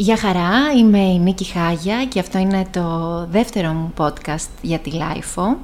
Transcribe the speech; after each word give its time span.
Γεια 0.00 0.16
χαρά, 0.16 0.50
είμαι 0.76 0.98
η 0.98 1.18
Νίκη 1.18 1.44
Χάγια 1.44 2.04
και 2.04 2.20
αυτό 2.20 2.38
είναι 2.38 2.66
το 2.70 3.26
δεύτερο 3.30 3.72
μου 3.72 3.92
podcast 3.96 4.48
για 4.62 4.78
τη 4.78 4.90
LifO. 4.90 5.56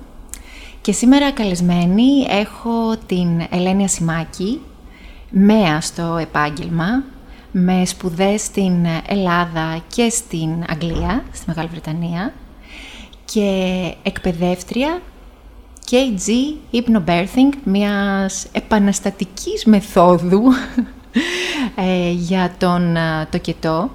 Και 0.80 0.92
σήμερα 0.92 1.30
καλεσμένη 1.32 2.26
έχω 2.28 2.96
την 3.06 3.46
Ελένη 3.50 3.84
Ασημάκη, 3.84 4.60
μαία 5.30 5.80
στο 5.80 6.16
επάγγελμα, 6.20 7.02
με 7.52 7.84
σπουδές 7.84 8.42
στην 8.42 8.86
Ελλάδα 9.06 9.82
και 9.94 10.08
στην 10.08 10.64
Αγγλία, 10.68 11.24
στη 11.32 11.44
Μεγάλη 11.46 11.68
Βρετανία, 11.68 12.32
και 13.24 13.94
εκπαιδεύτρια 14.02 15.00
KG 15.90 16.30
Hypnobirthing, 16.72 17.56
μιας 17.64 18.46
επαναστατικής 18.52 19.64
μεθόδου 19.64 20.42
ε, 21.76 22.10
για 22.10 22.54
τον 22.58 22.96
ε, 22.96 23.28
τοκετό, 23.30 23.90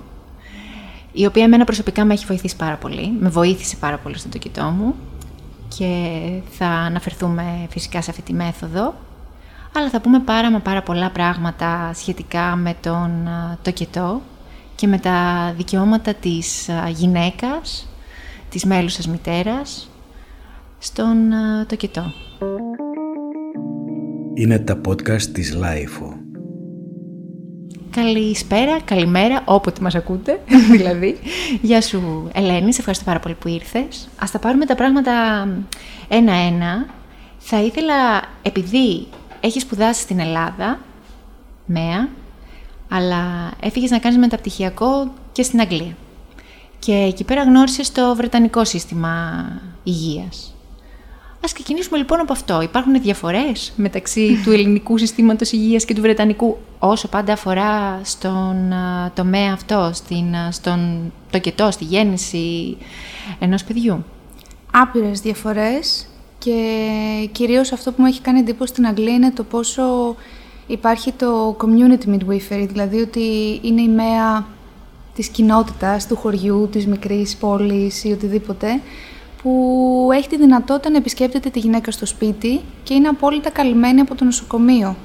η 1.11 1.25
οποία 1.25 1.43
εμένα 1.43 1.63
προσωπικά 1.63 2.05
με 2.05 2.13
έχει 2.13 2.25
βοηθήσει 2.25 2.55
πάρα 2.55 2.75
πολύ, 2.75 3.17
με 3.19 3.29
βοήθησε 3.29 3.75
πάρα 3.75 3.97
πολύ 3.97 4.17
στον 4.17 4.31
τοκετό 4.31 4.63
μου 4.63 4.95
και 5.77 6.15
θα 6.49 6.65
αναφερθούμε 6.65 7.67
φυσικά 7.69 8.01
σε 8.01 8.09
αυτή 8.09 8.21
τη 8.21 8.33
μέθοδο, 8.33 8.95
αλλά 9.75 9.89
θα 9.89 10.01
πούμε 10.01 10.19
πάρα 10.19 10.51
μα 10.51 10.59
πάρα 10.59 10.83
πολλά 10.83 11.09
πράγματα 11.09 11.91
σχετικά 11.93 12.55
με 12.55 12.75
τον 12.81 13.27
ε, 13.27 13.57
τοκετό 13.61 14.21
και 14.75 14.87
με 14.87 14.97
τα 14.97 15.53
δικαιώματα 15.57 16.13
της 16.13 16.69
γυναίκας, 16.89 17.87
της 18.49 18.65
μέλουσας 18.65 19.07
μητέρας, 19.07 19.89
στον 20.79 21.17
τοκετό. 21.67 22.13
Είναι 24.33 24.59
τα 24.59 24.81
podcast 24.87 25.21
της 25.21 25.57
Lifeo. 25.61 26.18
Καλησπέρα, 27.91 28.81
καλημέρα, 28.81 29.41
όποτε 29.45 29.81
μας 29.81 29.95
ακούτε, 29.95 30.39
δηλαδή. 30.77 31.19
Γεια 31.61 31.81
σου 31.81 32.29
Ελένη, 32.33 32.73
σε 32.73 32.79
ευχαριστώ 32.79 33.05
πάρα 33.05 33.19
πολύ 33.19 33.35
που 33.35 33.47
ήρθες. 33.47 34.09
Ας 34.19 34.31
τα 34.31 34.39
πάρουμε 34.39 34.65
τα 34.65 34.75
πράγματα 34.75 35.47
ένα-ένα. 36.07 36.85
Θα 37.37 37.61
ήθελα, 37.61 38.23
επειδή 38.41 39.07
έχεις 39.39 39.61
σπουδάσει 39.61 40.01
στην 40.01 40.19
Ελλάδα, 40.19 40.79
ΜΕΑ, 41.65 42.09
αλλά 42.89 43.51
έφυγες 43.59 43.89
να 43.89 43.99
κάνεις 43.99 44.17
μεταπτυχιακό 44.17 45.13
και 45.31 45.43
στην 45.43 45.59
Αγγλία. 45.59 45.95
Και 46.79 46.93
εκεί 46.93 47.23
πέρα 47.23 47.43
γνώρισες 47.43 47.91
το 47.91 48.15
Βρετανικό 48.15 48.65
σύστημα 48.65 49.43
υγείας. 49.83 50.53
Ας 51.43 51.53
ξεκινήσουμε 51.53 51.97
λοιπόν 51.97 52.19
από 52.19 52.33
αυτό. 52.33 52.61
Υπάρχουν 52.61 53.01
διαφορές 53.01 53.73
μεταξύ 53.75 54.41
του 54.43 54.51
ελληνικού 54.51 54.97
συστήματος 54.97 55.51
υγείας 55.51 55.85
και 55.85 55.93
του 55.95 56.01
βρετανικού 56.01 56.57
όσο 56.79 57.07
πάντα 57.07 57.33
αφορά 57.33 57.99
στον 58.03 58.73
τομέα 59.13 59.53
αυτό, 59.53 59.91
στην, 59.93 60.25
στον 60.51 61.11
τοκετό, 61.29 61.71
στη 61.71 61.83
γέννηση 61.83 62.77
ενός 63.39 63.63
παιδιού. 63.63 64.05
Άπειρες 64.71 65.21
διαφορές 65.21 66.07
και 66.37 66.53
κυρίως 67.31 67.71
αυτό 67.71 67.91
που 67.91 68.01
μου 68.01 68.07
έχει 68.07 68.21
κάνει 68.21 68.39
εντύπωση 68.39 68.71
στην 68.71 68.87
Αγγλία 68.87 69.13
είναι 69.13 69.31
το 69.31 69.43
πόσο 69.43 70.15
υπάρχει 70.67 71.11
το 71.11 71.57
community 71.59 72.09
midwifery, 72.09 72.65
δηλαδή 72.67 73.01
ότι 73.01 73.59
είναι 73.61 73.81
η 73.81 73.89
μέα 73.89 74.47
της 75.15 75.27
κοινότητας, 75.27 76.07
του 76.07 76.15
χωριού, 76.15 76.69
της 76.71 76.87
μικρής 76.87 77.35
πόλης 77.35 78.03
ή 78.03 78.11
οτιδήποτε, 78.11 78.81
που 79.43 80.09
έχει 80.13 80.27
τη 80.27 80.37
δυνατότητα 80.37 80.89
να 80.89 80.97
επισκέπτεται 80.97 81.49
τη 81.49 81.59
γυναίκα 81.59 81.91
στο 81.91 82.05
σπίτι 82.05 82.61
και 82.83 82.93
είναι 82.93 83.07
απόλυτα 83.07 83.49
καλυμμένη 83.49 83.99
από 83.99 84.15
το 84.15 84.23
νοσοκομείο. 84.23 84.95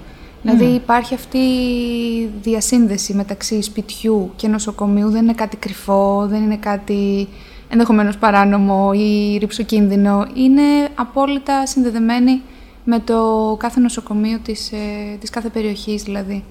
Δηλαδή 0.43 0.65
υπάρχει 0.65 1.15
αυτή 1.15 1.39
η 1.39 2.31
διασύνδεση 2.43 3.15
μεταξύ 3.15 3.63
σπιτιού 3.63 4.33
και 4.37 4.49
νοσοκομείου, 4.49 5.11
δεν 5.11 5.23
είναι 5.23 5.33
κάτι 5.33 5.57
κρυφό, 5.57 6.27
δεν 6.29 6.43
είναι 6.43 6.57
κάτι 6.57 7.29
ενδεχομένως 7.69 8.17
παράνομο 8.17 8.91
ή 8.95 9.37
ρηψοκίνδυνο. 9.39 10.27
Είναι 10.35 10.63
απόλυτα 10.95 11.67
συνδεδεμένη 11.67 12.43
με 12.85 12.99
το 12.99 13.57
κάθε 13.59 13.81
νοσοκομείο 13.81 14.39
της, 14.39 14.73
ε, 14.73 15.17
της 15.21 15.31
κάθε 15.31 15.49
περιοχής 15.49 16.03
δηλαδή. 16.03 16.45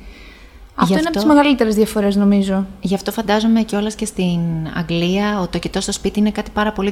Αυτό, 0.75 0.94
είναι 0.94 1.07
από 1.07 1.17
τις 1.17 1.25
μεγαλύτερες 1.25 1.75
διαφορές, 1.75 2.16
νομίζω. 2.16 2.66
Γι' 2.81 2.95
αυτό 2.95 3.11
φαντάζομαι 3.11 3.61
κιόλα 3.61 3.91
και 3.91 4.06
στην 4.06 4.39
Αγγλία 4.73 5.39
ο 5.39 5.47
τοκετό 5.47 5.81
στο 5.81 5.91
σπίτι 5.91 6.19
είναι 6.19 6.31
κάτι 6.31 6.51
πάρα 6.51 6.72
πολύ 6.72 6.91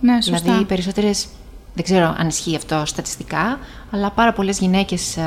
Ναι, 0.00 0.20
σωστά. 0.22 0.40
Δηλαδή, 0.40 0.62
οι 0.62 0.64
περισσότερε. 0.64 1.10
Δεν 1.74 1.84
ξέρω 1.84 2.14
αν 2.18 2.28
ισχύει 2.28 2.56
αυτό 2.56 2.82
στατιστικά, 2.86 3.58
αλλά 3.90 4.10
πάρα 4.10 4.32
πολλές 4.32 4.58
γυναίκες 4.58 5.18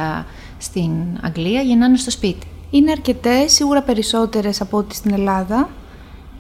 στην 0.58 0.92
Αγγλία 1.22 1.62
γεννάνε 1.62 1.98
στο 1.98 2.12
σπίτι. 2.12 2.48
Είναι 2.70 2.92
αρκετές, 2.92 3.54
σίγουρα 3.54 3.82
περισσότερες 3.82 4.62
από 4.62 4.78
ό,τι 4.78 4.96
στην 4.96 5.14
Ελλάδα. 5.14 5.70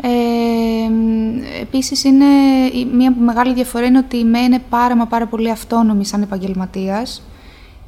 Ε, 0.02 0.10
επίσης 1.62 2.04
είναι, 2.04 2.26
μια 2.94 3.16
μεγάλη 3.20 3.54
διαφορά 3.54 3.86
είναι 3.86 3.98
ότι 3.98 4.18
η 4.18 4.24
ΜΕ 4.24 4.40
είναι 4.40 4.62
πάρα 4.70 4.96
μα 4.96 5.06
πάρα 5.06 5.28
πολύ 5.28 5.52
αυτόνομη 5.52 6.06
σαν 6.06 6.22
επαγγελματίας 6.22 7.22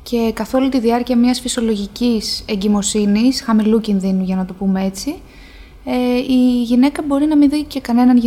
και 0.10 0.32
καθ' 0.34 0.54
όλη 0.54 0.70
τη 0.70 0.80
διάρκεια 0.80 1.18
μιας 1.18 1.40
φυσιολογικής 1.40 2.44
εγκυμοσύνης, 2.48 3.42
χαμηλού 3.42 3.82
κινδύνου 3.82 4.24
για 4.24 4.36
να 4.36 4.46
το 4.46 4.54
πούμε 4.54 4.84
έτσι, 4.84 5.16
ε, 5.86 6.18
η 6.18 6.64
γυναίκα 6.64 7.02
μπορεί 7.08 7.26
να 7.26 7.38
μην 7.38 7.50
δει 7.50 7.64
και 7.64 7.82
κανέναν 7.82 8.18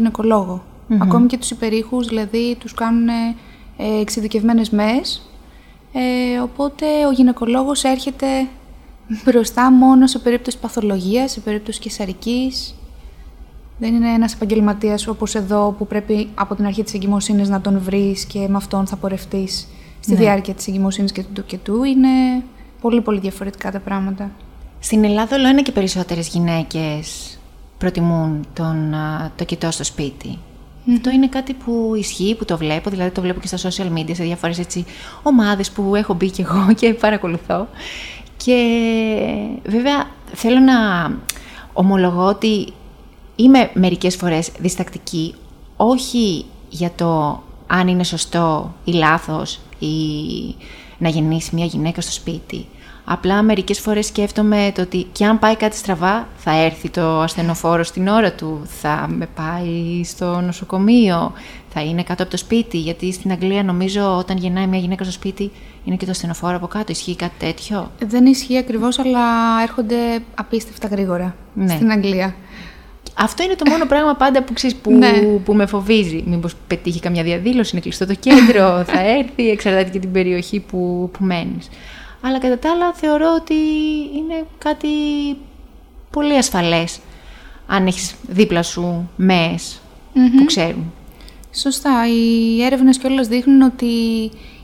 Ακόμη 1.00 1.26
και 1.26 1.38
τους 1.38 1.50
υπερήχους, 1.50 2.06
δηλαδή 2.06 2.56
τους 2.60 2.74
κάνουν 2.74 3.08
ε, 3.08 4.00
εξειδικευμένες 4.00 4.70
ΜΕΣ, 4.70 5.30
ε, 5.92 6.38
οπότε 6.40 6.86
ο 7.06 7.10
γυναικολόγος 7.10 7.84
έρχεται 7.84 8.26
μπροστά 9.24 9.72
μόνο 9.72 10.06
σε 10.06 10.18
περίπτωση 10.18 10.58
παθολογίας, 10.58 11.30
σε 11.30 11.40
περίπτωση 11.40 11.80
κεσαρικής. 11.80 12.74
Δεν 13.78 13.94
είναι 13.94 14.12
ένας 14.12 14.34
επαγγελματίας 14.34 15.06
όπως 15.06 15.34
εδώ 15.34 15.74
που 15.78 15.86
πρέπει 15.86 16.28
από 16.34 16.54
την 16.54 16.66
αρχή 16.66 16.82
της 16.82 16.94
εγκυμοσύνης 16.94 17.48
να 17.48 17.60
τον 17.60 17.80
βρεις 17.80 18.24
και 18.24 18.38
με 18.48 18.56
αυτόν 18.56 18.86
θα 18.86 18.96
πορευτείς 18.96 19.68
στη 20.08 20.16
ναι. 20.16 20.22
διάρκεια 20.22 20.54
της 20.54 20.66
εγκυμοσύνης 20.66 21.12
και 21.12 21.22
του 21.22 21.32
τοκετού 21.32 21.84
είναι 21.84 22.08
πολύ 22.80 23.00
πολύ 23.00 23.18
διαφορετικά 23.18 23.70
τα 23.70 23.78
πράγματα. 23.78 24.30
Στην 24.80 25.04
Ελλάδα 25.04 25.36
όλο 25.36 25.48
ένα 25.48 25.62
και 25.62 25.72
περισσότερες 25.72 26.28
γυναίκες 26.28 27.38
προτιμούν 27.78 28.46
τον 28.52 28.94
τοκετό 29.36 29.70
στο 29.70 29.84
σπίτι. 29.84 30.38
Αυτό 30.94 31.10
είναι 31.10 31.28
κάτι 31.28 31.52
που 31.52 31.92
ισχύει, 31.98 32.34
που 32.34 32.44
το 32.44 32.56
βλέπω, 32.56 32.90
δηλαδή 32.90 33.10
το 33.10 33.20
βλέπω 33.20 33.40
και 33.40 33.56
στα 33.56 33.70
social 33.70 33.98
media, 33.98 34.14
σε 34.14 34.24
διάφορες 34.24 34.58
έτσι 34.58 34.84
ομάδες 35.22 35.70
που 35.70 35.94
έχω 35.94 36.14
μπει 36.14 36.30
και 36.30 36.42
εγώ 36.42 36.74
και 36.74 36.94
παρακολουθώ. 36.94 37.68
Και 38.36 38.56
βέβαια 39.66 40.06
θέλω 40.32 40.58
να 40.58 40.74
ομολογώ 41.72 42.24
ότι 42.24 42.72
είμαι 43.36 43.70
μερικές 43.74 44.16
φορές 44.16 44.50
διστακτική, 44.58 45.34
όχι 45.76 46.44
για 46.68 46.90
το 46.96 47.42
αν 47.66 47.88
είναι 47.88 48.04
σωστό 48.04 48.74
ή 48.84 48.92
λάθος 48.92 49.60
ή 49.78 49.88
να 50.98 51.08
γεννήσει 51.08 51.54
μια 51.54 51.64
γυναίκα 51.64 52.00
στο 52.00 52.12
σπίτι. 52.12 52.66
Απλά 53.10 53.42
μερικές 53.42 53.80
φορές 53.80 54.06
σκέφτομαι 54.06 54.72
το 54.74 54.82
ότι 54.82 55.06
και 55.12 55.24
αν 55.24 55.38
πάει 55.38 55.56
κάτι 55.56 55.76
στραβά 55.76 56.28
θα 56.36 56.50
έρθει 56.52 56.90
το 56.90 57.20
ασθενοφόρο 57.20 57.82
στην 57.84 58.08
ώρα 58.08 58.32
του, 58.32 58.62
θα 58.64 59.06
με 59.08 59.28
πάει 59.34 60.04
στο 60.04 60.40
νοσοκομείο, 60.40 61.32
θα 61.68 61.80
είναι 61.80 62.02
κάτω 62.02 62.22
από 62.22 62.30
το 62.30 62.36
σπίτι, 62.36 62.78
γιατί 62.78 63.12
στην 63.12 63.30
Αγγλία 63.30 63.62
νομίζω 63.62 64.16
όταν 64.16 64.36
γεννάει 64.36 64.66
μια 64.66 64.78
γυναίκα 64.78 65.04
στο 65.04 65.12
σπίτι 65.12 65.50
είναι 65.84 65.96
και 65.96 66.04
το 66.04 66.10
ασθενοφόρο 66.10 66.56
από 66.56 66.66
κάτω. 66.66 66.92
Ισχύει 66.92 67.16
κάτι 67.16 67.34
τέτοιο; 67.38 67.90
Δεν 68.06 68.26
ισχύει 68.26 68.58
ακριβώς, 68.58 68.98
αλλά 68.98 69.20
έρχονται 69.62 69.96
απίστευτα 70.34 70.88
γρήγορα 70.88 71.34
ναι. 71.54 71.68
στην 71.68 71.90
Αγγλία. 71.90 72.34
Αυτό 73.20 73.42
είναι 73.42 73.54
το 73.54 73.70
μόνο 73.70 73.86
πράγμα 73.92 74.14
πάντα 74.14 74.42
που, 74.42 74.52
ξέρεις, 74.52 74.76
που, 74.76 74.92
ναι. 74.92 75.12
που 75.44 75.54
με 75.54 75.66
φοβίζει. 75.66 76.24
Μήπως 76.26 76.54
πετύχει 76.66 77.00
καμιά 77.00 77.22
διαδήλωση, 77.22 77.70
είναι 77.72 77.80
κλειστό 77.80 78.06
το 78.06 78.14
κέντρο, 78.14 78.82
θα 78.92 79.00
έρθει, 79.00 79.50
εξαρτάται 79.50 79.90
και 79.90 79.98
την 79.98 80.12
περιοχή 80.12 80.60
που, 80.60 81.10
που 81.12 81.24
μένεις. 81.24 81.68
Αλλά 82.20 82.38
κατά 82.38 82.58
τα 82.58 82.70
άλλα 82.70 82.92
θεωρώ 82.92 83.34
ότι 83.40 83.54
είναι 84.16 84.44
κάτι 84.58 84.88
πολύ 86.10 86.36
ασφαλές 86.36 86.98
αν 87.66 87.86
έχεις 87.86 88.14
δίπλα 88.28 88.62
σου 88.62 89.10
μεες 89.16 89.80
που 90.12 90.44
ξέρουν. 90.44 90.92
Σωστά. 91.54 92.06
Οι 92.08 92.62
έρευνες 92.62 92.98
κιόλας 92.98 93.28
δείχνουν 93.28 93.62
ότι 93.62 93.86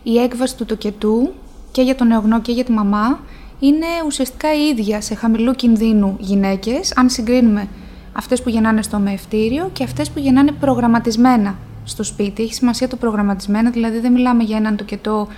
η 0.02 0.18
έκβαση 0.18 0.56
του 0.56 0.64
τοκετού 0.64 1.32
και 1.72 1.82
για 1.82 1.94
τον 1.94 2.06
νεογνώ 2.06 2.40
και 2.40 2.52
για 2.52 2.64
τη 2.64 2.72
μαμά 2.72 3.20
είναι 3.58 3.86
ουσιαστικά 4.06 4.54
η 4.54 4.66
ίδια 4.66 5.00
σε 5.00 5.14
χαμηλού 5.14 5.52
κινδύνου 5.52 6.16
γυναίκες, 6.18 6.92
αν 6.96 7.10
συγκρίνουμε 7.10 7.68
αυτές 8.16 8.42
που 8.42 8.48
γεννάνε 8.48 8.82
στο 8.82 8.98
μεευτήριο 8.98 9.70
και 9.72 9.84
αυτές 9.84 10.10
που 10.10 10.18
γεννάνε 10.18 10.52
προγραμματισμένα 10.52 11.54
στο 11.84 12.02
σπίτι. 12.02 12.42
Έχει 12.42 12.54
σημασία 12.54 12.88
το 12.88 12.96
προγραμματισμένα, 12.96 13.70
δηλαδή 13.70 13.98
δεν 13.98 14.12
μιλάμε 14.12 14.42
για 14.42 14.56
έναν 14.56 14.76
τοκετό 14.76 15.28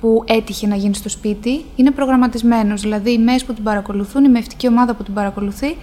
που 0.00 0.24
έτυχε 0.26 0.66
να 0.66 0.76
γίνει 0.76 0.94
στο 0.94 1.08
σπίτι. 1.08 1.64
Είναι 1.76 1.90
προγραμματισμένος, 1.90 2.80
δηλαδή 2.80 3.12
οι 3.12 3.18
ΜΕΣ 3.18 3.44
που 3.44 3.52
την 3.52 3.64
παρακολουθούν, 3.64 4.24
η 4.24 4.28
μευτική 4.28 4.68
ομάδα 4.68 4.94
που 4.94 5.02
την 5.02 5.14
παρακολουθεί, 5.14 5.76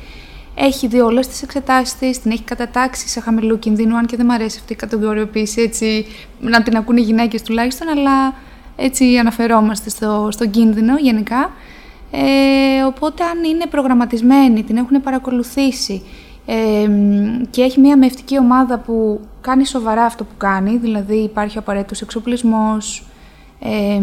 έχει 0.56 0.88
δει 0.88 1.00
όλες 1.00 1.27
τις 1.27 1.42
εξετάσεις 1.42 1.95
της, 1.95 2.21
την 2.21 2.31
έχει 2.31 2.44
κατατάξει 2.44 3.07
σε 3.07 3.19
χαμηλού 3.19 3.59
κινδύνου, 3.59 3.98
αν 3.98 4.06
και 4.06 4.18
δεν 4.18 4.25
μου 4.30 4.33
αρέσει 4.33 4.57
αυτή 4.59 4.74
η 4.74 4.75
κατηγοριοποίηση, 4.75 5.62
έτσι, 5.62 6.06
να 6.39 6.63
την 6.63 6.75
ακούνε 6.77 7.00
οι 7.00 7.03
γυναίκες 7.03 7.42
τουλάχιστον, 7.42 7.88
αλλά 7.88 8.33
έτσι 8.75 9.18
αναφερόμαστε 9.18 9.89
στο, 9.89 10.27
στον 10.31 10.50
κίνδυνο 10.50 10.98
γενικά. 10.98 11.51
Ε, 12.12 12.83
οπότε 12.83 13.24
αν 13.24 13.44
είναι 13.44 13.65
προγραμματισμένοι, 13.69 14.63
την 14.63 14.77
έχουν 14.77 15.01
παρακολουθήσει 15.01 16.01
Ε, 16.45 16.89
και 17.49 17.61
έχει 17.61 17.79
μια 17.79 17.97
μευτική 17.97 18.38
ομάδα 18.38 18.77
που 18.79 19.19
κάνει 19.41 19.65
σοβαρά 19.65 20.03
αυτό 20.03 20.23
που 20.23 20.33
κάνει, 20.38 20.77
δηλαδή 20.77 21.15
υπάρχει 21.15 21.57
ο 21.57 21.59
απαραίτητος 21.59 22.01
εξοπλισμός, 22.01 23.05
ε, 23.59 24.01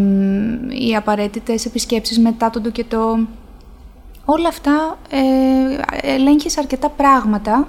οι 0.87 0.97
απαραίτητες 0.97 1.65
επισκέψεις 1.65 2.19
μετά 2.19 2.51
τον 2.51 2.63
τοκετό. 2.63 3.19
Όλα 4.25 4.49
αυτά 4.49 4.99
ε, 5.11 6.15
ελέγχεις 6.15 6.59
αρκετά 6.59 6.89
πράγματα. 6.89 7.69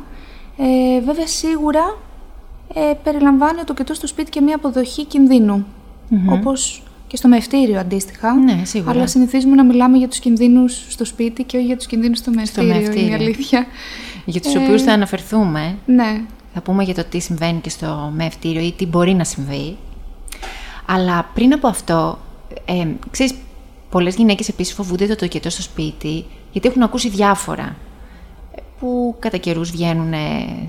Ε, 0.57 1.01
βέβαια 1.01 1.27
σίγουρα 1.27 1.97
ε, 2.73 2.93
περιλαμβάνει 3.03 3.57
το 3.57 3.63
τοκετό 3.63 3.93
στο 3.93 4.07
σπίτι 4.07 4.29
και 4.29 4.41
μια 4.41 4.55
αποδοχή 4.55 5.07
όπως 6.31 6.83
και 7.07 7.17
στο 7.17 7.27
μευτήριο 7.27 7.79
αντίστοιχα. 7.79 8.33
Ναι, 8.33 8.61
σίγουρα. 8.63 8.91
Αλλά 8.91 9.07
συνηθίζουμε 9.07 9.55
να 9.55 9.63
μιλάμε 9.63 9.97
για 9.97 10.07
τους 10.07 10.19
κινδύνους 10.19 10.85
στο 10.89 11.05
σπίτι 11.05 11.43
και 11.43 11.57
όχι 11.57 11.65
για 11.65 11.77
τους 11.77 11.85
κινδύνους 11.85 12.17
στο 12.17 12.31
μευτήριο, 12.31 12.69
στο 12.69 12.79
μευτήριο. 12.79 13.07
είναι 13.07 13.23
η 13.23 13.25
αλήθεια. 13.25 13.65
Για 14.29 14.41
τους 14.41 14.53
ε, 14.53 14.57
οποίους 14.57 14.81
θα 14.81 14.93
αναφερθούμε. 14.93 15.77
Ναι. 15.85 16.21
Θα 16.53 16.61
πούμε 16.61 16.83
για 16.83 16.93
το 16.93 17.03
τι 17.03 17.19
συμβαίνει 17.19 17.59
και 17.59 17.69
στο 17.69 18.11
μευτήριο 18.15 18.61
ή 18.61 18.71
τι 18.71 18.85
μπορεί 18.85 19.13
να 19.13 19.23
συμβεί. 19.23 19.77
Αλλά 20.85 21.29
πριν 21.33 21.53
από 21.53 21.67
αυτό, 21.67 22.19
ε, 22.65 22.87
ξέρεις, 23.11 23.33
πολλές 23.89 24.15
γυναίκες 24.15 24.47
επίσης 24.49 24.73
φοβούνται 24.73 25.07
το 25.07 25.15
τοκετό 25.15 25.49
στο 25.49 25.61
σπίτι, 25.61 26.25
γιατί 26.51 26.67
έχουν 26.67 26.81
ακούσει 26.81 27.09
διάφορα 27.09 27.75
που 28.79 29.15
κατά 29.19 29.37
καιρούς 29.37 29.71
βγαίνουν 29.71 30.13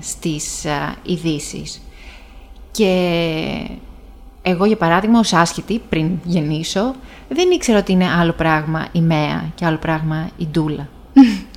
στις 0.01 0.65
ειδήσεις. 1.03 1.81
Και 2.71 2.91
εγώ, 4.41 4.65
για 4.65 4.77
παράδειγμα, 4.77 5.19
ως 5.19 5.33
άσχητη, 5.33 5.81
πριν 5.89 6.19
γεννήσω, 6.23 6.95
δεν 7.29 7.51
ήξερα 7.51 7.77
ότι 7.77 7.91
είναι 7.91 8.09
άλλο 8.09 8.31
πράγμα 8.31 8.87
η 8.91 9.01
ΜΕΑ 9.01 9.51
και 9.55 9.65
άλλο 9.65 9.77
πράγμα 9.77 10.29
η 10.37 10.47
Ντούλα. 10.51 10.89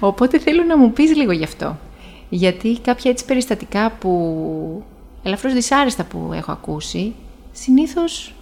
Οπότε 0.00 0.38
θέλω 0.38 0.62
να 0.62 0.78
μου 0.78 0.92
πεις 0.92 1.16
λίγο 1.16 1.32
γι' 1.32 1.44
αυτό. 1.44 1.78
Γιατί 2.28 2.78
κάποια 2.82 3.10
έτσι 3.10 3.24
περιστατικά 3.24 3.90
που 3.90 4.84
ελαφρώς 5.22 5.52
δυσάρεστα 5.52 6.04
που 6.04 6.30
έχω 6.34 6.52
ακούσει, 6.52 7.14
συνήθως 7.52 8.34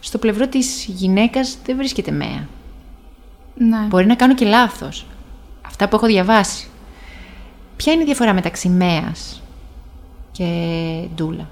στο 0.00 0.18
πλευρό 0.18 0.48
της 0.48 0.84
γυναίκας 0.84 1.58
δεν 1.64 1.76
βρίσκεται 1.76 2.10
ΜΕΑ. 2.10 2.48
Ναι. 3.54 3.86
Μπορεί 3.88 4.06
να 4.06 4.14
κάνω 4.14 4.34
και 4.34 4.44
λάθος. 4.44 5.06
Αυτά 5.66 5.88
που 5.88 5.96
έχω 5.96 6.06
διαβάσει. 6.06 6.68
Ποια 7.76 7.92
είναι 7.92 8.02
η 8.02 8.04
διαφορά 8.04 8.34
μεταξύ 8.34 8.68
ΜΕΑς 8.68 9.42
και 10.32 10.44
Ντούλα; 11.14 11.48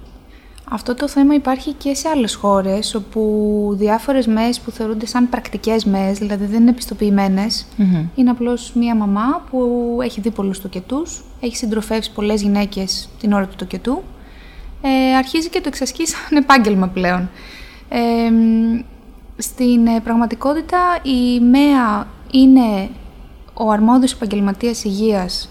Αυτό 0.71 0.95
το 0.95 1.09
θέμα 1.09 1.35
υπάρχει 1.35 1.73
και 1.73 1.95
σε 1.95 2.09
άλλες 2.09 2.35
χώρες, 2.35 2.95
όπου 2.95 3.71
διάφορες 3.73 4.27
ΜΕΕΣ 4.27 4.61
που 4.61 4.71
θεωρούνται 4.71 5.07
σαν 5.07 5.29
πρακτικές 5.29 5.85
ΜΕΕΣ, 5.85 6.19
δηλαδή 6.19 6.45
δεν 6.45 6.61
είναι 6.61 6.71
επιστοποιημένες, 6.71 7.67
είναι 8.15 8.31
απλώς 8.31 8.73
μία 8.75 8.95
μαμά 8.95 9.45
που 9.51 9.99
έχει 10.03 10.21
δει 10.21 10.31
πολλούς 10.31 10.61
τοκετούς, 10.61 11.25
έχει 11.41 11.57
συντροφεύσει 11.57 12.13
πολλές 12.13 12.43
γυναίκες 12.43 13.09
την 13.21 13.33
ώρα 13.33 13.47
του 13.47 13.57
τοκετού, 13.57 14.03
ε, 14.83 15.17
αρχίζει 15.17 15.49
και 15.49 15.61
το 15.61 15.69
εξασκεί 15.69 16.07
σαν 16.07 16.37
επάγγελμα 16.37 16.89
πλέον. 16.89 17.31
Ε, 17.89 18.31
στην 19.37 19.87
ε, 19.87 20.01
πραγματικότητα 20.01 20.79
η 21.03 21.41
ΜΕΑ 21.41 22.07
είναι 22.31 22.89
ο 23.55 23.71
αρμόδιος 23.71 24.13
επαγγελματίας 24.13 24.85
υγείας 24.85 25.51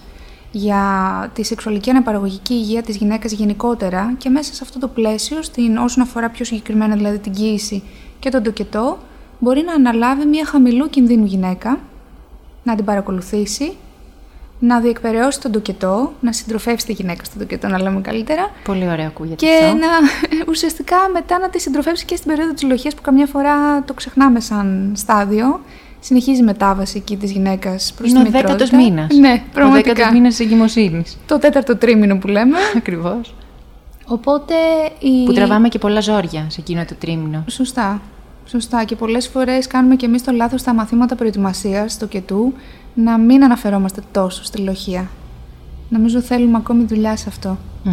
για 0.57 1.31
τη 1.33 1.43
σεξουαλική 1.43 1.89
αναπαραγωγική 1.89 2.53
υγεία 2.53 2.81
της 2.81 2.95
γυναίκας 2.95 3.31
γενικότερα 3.31 4.13
και 4.17 4.29
μέσα 4.29 4.53
σε 4.53 4.59
αυτό 4.63 4.79
το 4.79 4.87
πλαίσιο, 4.87 5.41
στην, 5.41 5.77
όσον 5.77 6.03
αφορά 6.03 6.29
πιο 6.29 6.45
συγκεκριμένα 6.45 6.95
δηλαδή 6.95 7.19
την 7.19 7.31
κοίηση 7.31 7.83
και 8.19 8.29
τον 8.29 8.43
τοκετό, 8.43 8.97
μπορεί 9.39 9.63
να 9.65 9.73
αναλάβει 9.73 10.25
μια 10.25 10.45
χαμηλού 10.45 10.89
κινδύνου 10.89 11.25
γυναίκα, 11.25 11.79
να 12.63 12.75
την 12.75 12.85
παρακολουθήσει, 12.85 13.73
να 14.59 14.79
διεκπαιρεώσει 14.79 15.41
τον 15.41 15.51
τοκετό, 15.51 16.13
να 16.21 16.31
συντροφεύσει 16.31 16.85
τη 16.85 16.93
γυναίκα 16.93 17.23
στον 17.23 17.39
τοκετό, 17.39 17.67
να 17.67 17.81
λέμε 17.81 18.01
καλύτερα. 18.01 18.49
Πολύ 18.63 18.87
ωραία 18.87 19.07
ακούγεται 19.07 19.45
Και 19.45 19.59
αυτό. 19.63 19.77
να 19.77 19.87
ουσιαστικά 20.51 20.97
μετά 21.13 21.39
να 21.39 21.49
τη 21.49 21.59
συντροφεύσει 21.61 22.05
και 22.05 22.15
στην 22.15 22.29
περίοδο 22.29 22.53
της 22.53 22.63
λοχίας 22.63 22.95
που 22.95 23.01
καμιά 23.01 23.25
φορά 23.25 23.83
το 23.83 23.93
ξεχνάμε 23.93 24.39
σαν 24.39 24.93
στάδιο 24.95 25.59
συνεχίζει 26.05 26.39
η 26.39 26.43
μετάβαση 26.43 26.97
εκεί 26.97 27.17
της 27.17 27.31
γυναίκας 27.31 27.93
προς 27.97 28.11
τη 28.11 28.17
μητρότητα. 28.17 28.39
Είναι 28.39 28.51
ο 28.51 28.57
δέκατος 28.57 28.71
μήνας. 28.71 29.15
Ναι, 29.15 29.43
πραγματικά. 29.53 29.91
Ο 29.91 29.93
δέκατος 29.93 30.13
μήνας 30.13 30.35
της 30.35 30.45
εγκυμοσύνη. 30.45 31.03
Το 31.25 31.39
τέταρτο 31.39 31.75
τρίμηνο 31.75 32.17
που 32.17 32.27
λέμε. 32.27 32.57
Ακριβώς. 32.77 33.33
Οπότε. 34.05 34.53
Η... 34.99 35.25
Που 35.25 35.33
τραβάμε 35.33 35.69
και 35.69 35.79
πολλά 35.79 35.99
ζόρια 35.99 36.45
σε 36.49 36.61
εκείνο 36.61 36.85
το 36.85 36.95
τρίμηνο. 36.99 37.43
Σωστά. 37.49 38.01
Σωστά. 38.45 38.83
Και 38.83 38.95
πολλές 38.95 39.27
φορές 39.27 39.67
κάνουμε 39.67 39.95
και 39.95 40.05
εμείς 40.05 40.23
το 40.23 40.31
λάθος 40.31 40.61
στα 40.61 40.73
μαθήματα 40.73 41.15
προετοιμασίας 41.15 41.91
στο 41.91 42.05
κετού 42.05 42.53
να 42.93 43.17
μην 43.17 43.43
αναφερόμαστε 43.43 44.01
τόσο 44.11 44.43
στη 44.43 44.61
λοχεία. 44.61 45.09
Νομίζω 45.89 46.21
θέλουμε 46.21 46.57
ακόμη 46.57 46.83
δουλειά 46.83 47.15
σε 47.15 47.25
αυτό. 47.27 47.57
Mm. 47.85 47.89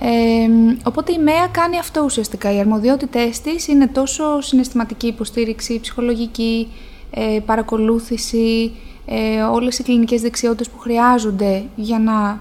Ε, 0.00 0.48
οπότε 0.84 1.12
η 1.12 1.18
ΜΕΑ 1.18 1.48
κάνει 1.50 1.78
αυτό 1.78 2.02
ουσιαστικά. 2.04 2.52
Οι 2.52 2.58
αρμοδιότητές 2.58 3.40
της 3.40 3.68
είναι 3.68 3.86
τόσο 3.86 4.40
συναισθηματική 4.40 5.06
υποστήριξη, 5.06 5.80
ψυχολογική, 5.80 6.68
ε, 7.10 7.40
παρακολούθηση, 7.46 8.72
ε, 9.06 9.42
όλες 9.42 9.78
οι 9.78 9.82
κλινικές 9.82 10.20
δεξιότητες 10.20 10.68
που 10.68 10.78
χρειάζονται 10.78 11.64
για 11.76 11.98
να 11.98 12.40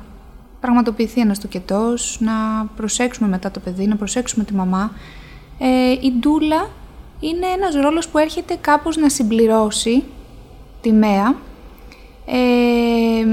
πραγματοποιηθεί 0.59 1.21
ένας 1.21 1.39
τοκετός, 1.39 2.17
να 2.19 2.65
προσέξουμε 2.75 3.29
μετά 3.29 3.51
το 3.51 3.59
παιδί, 3.59 3.87
να 3.87 3.95
προσέξουμε 3.95 4.43
τη 4.43 4.53
μαμά. 4.53 4.91
Ε, 5.57 5.91
η 5.91 6.11
ντούλα 6.19 6.69
είναι 7.19 7.45
ένας 7.55 7.75
ρόλος 7.75 8.07
που 8.07 8.17
έρχεται 8.17 8.57
κάπως 8.61 8.97
να 8.97 9.09
συμπληρώσει 9.09 10.03
τη 10.81 10.91
ΜΕΑ, 10.91 11.35
ε, 12.25 13.25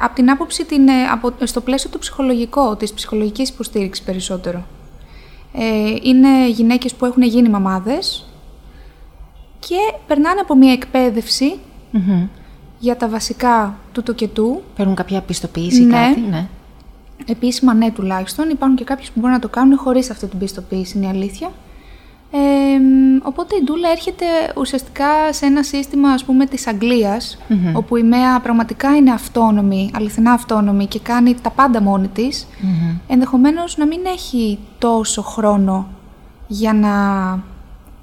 από 0.00 0.14
την 0.14 0.30
άποψη 0.30 0.64
την, 0.64 0.88
ε, 0.88 1.04
από, 1.12 1.32
στο 1.44 1.60
πλαίσιο 1.60 1.90
του 1.90 1.98
ψυχολογικό, 1.98 2.76
της 2.76 2.92
ψυχολογικής 2.92 3.48
υποστήριξης 3.48 4.04
περισσότερο. 4.04 4.66
Ε, 5.52 5.94
είναι 6.02 6.48
γυναίκες 6.48 6.94
που 6.94 7.04
έχουν 7.04 7.22
γίνει 7.22 7.48
μαμάδες, 7.48 8.31
και 9.68 9.76
περνάνε 10.06 10.40
από 10.40 10.56
μια 10.56 10.72
εκπαιδευση 10.72 11.58
για 12.78 12.96
τα 12.96 13.08
βασικά 13.08 13.76
του 13.92 14.02
τοκετού. 14.02 14.62
Παίρνουν 14.76 14.94
κάποια 14.94 15.20
πιστοποίηση, 15.20 15.82
ναι. 15.82 15.96
κάτι, 15.96 16.20
ναι. 16.20 16.46
Επίσημα 17.26 17.74
ναι 17.74 17.90
τουλάχιστον. 17.90 18.50
Υπάρχουν 18.50 18.76
και 18.76 18.84
κάποιοι 18.84 19.06
που 19.06 19.20
μπορούν 19.20 19.30
να 19.30 19.38
το 19.38 19.48
κάνουν 19.48 19.78
χωρίς 19.78 20.10
αυτή 20.10 20.26
την 20.26 20.38
πιστοποίηση, 20.38 20.96
είναι 20.96 21.06
η 21.06 21.08
αλήθεια. 21.08 21.50
Ε, 22.34 22.38
οπότε 23.22 23.56
η 23.56 23.62
ντούλα 23.64 23.90
έρχεται 23.90 24.24
ουσιαστικά 24.56 25.32
σε 25.32 25.46
ένα 25.46 25.62
σύστημα 25.62 26.08
ας 26.08 26.24
πούμε 26.24 26.46
της 26.46 26.66
αγγλιας 26.66 27.38
όπου 27.72 27.96
η 27.96 28.02
ΜΕΑ 28.02 28.40
πραγματικά 28.40 28.96
είναι 28.96 29.12
αυτόνομη, 29.12 29.90
αληθινά 29.94 30.32
αυτόνομη 30.32 30.86
και 30.86 30.98
κάνει 31.00 31.34
τα 31.34 31.50
πάντα 31.50 31.82
μόνη 31.82 32.08
της, 32.08 32.46
mm-hmm. 32.46 32.98
ενδεχομένως 33.08 33.76
να 33.76 33.86
μην 33.86 34.00
έχει 34.06 34.58
τόσο 34.78 35.22
χρόνο 35.22 35.88
για 36.46 36.72
να 36.72 36.92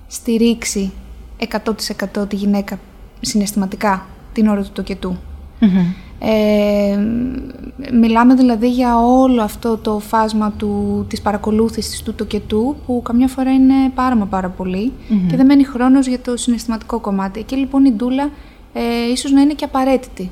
στηρίξει 0.07 0.91
100% 1.39 2.29
τη 2.29 2.36
γυναίκα 2.36 2.79
συναισθηματικά 3.22 4.05
την 4.34 4.48
ώρα 4.48 4.62
του 4.62 4.72
τοκετου 4.74 5.17
Ε, 6.22 6.98
μιλάμε 7.93 8.34
δηλαδή 8.34 8.69
για 8.69 8.98
όλο 8.98 9.41
αυτό 9.41 9.77
το 9.77 10.00
φάσμα 10.00 10.51
του, 10.58 11.05
της 11.10 11.22
παρακολούθησης 11.22 12.01
του 12.01 12.13
τοκετού 12.13 12.75
που 12.86 13.01
καμιά 13.03 13.27
φορά 13.27 13.53
είναι 13.53 13.74
πάρα 13.96 14.15
μα 14.15 14.25
πάρα 14.25 14.53
και 15.29 15.36
δεν 15.36 15.46
μένει 15.46 15.63
χρόνος 15.63 16.08
για 16.08 16.19
το 16.19 16.38
συναισθηματικό 16.38 17.00
κομμάτι. 17.00 17.39
Εκεί 17.39 17.55
λοιπόν 17.55 17.86
η 17.86 17.91
ντούλα 17.91 18.29
ε, 18.74 19.12
ίσως 19.12 19.31
να 19.31 19.41
είναι 19.41 19.53
και 19.53 19.65
απαραίτητη. 19.65 20.31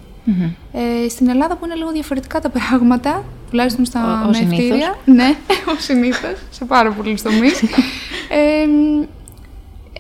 Ε, 0.74 1.10
στην 1.10 1.30
Ελλάδα 1.30 1.56
που 1.56 1.66
είναι 1.66 1.76
λίγο 1.76 1.92
διαφορετικά 1.92 2.40
τα 2.40 2.50
πράγματα, 2.50 3.24
τουλάχιστον 3.50 3.86
στα 3.86 4.30
μευτήρια. 4.32 4.98
Ναι, 5.06 5.36
ο 5.72 5.80
συνήθως, 5.80 6.38
σε 6.50 6.66
πάρα 6.66 6.92
πολλούς 6.92 7.22
τομείς. 7.22 7.62
ε, 8.40 8.68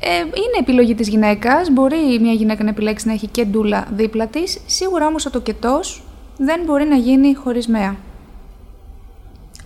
ε, 0.09 0.19
είναι 0.19 0.57
επιλογή 0.59 0.95
της 0.95 1.07
γυναίκας. 1.07 1.69
Μπορεί 1.71 2.19
μια 2.21 2.33
γυναίκα 2.33 2.63
να 2.63 2.69
επιλέξει 2.69 3.07
να 3.07 3.13
έχει 3.13 3.27
και 3.27 3.45
ντούλα 3.45 3.87
δίπλα 3.91 4.27
της. 4.27 4.59
Σίγουρα 4.65 5.07
όμως 5.07 5.25
ο 5.25 5.29
τοκετός 5.29 6.03
δεν 6.37 6.61
μπορεί 6.65 6.85
να 6.85 6.95
γίνει 6.95 7.33
χωρίς 7.33 7.67
μέα. 7.67 7.95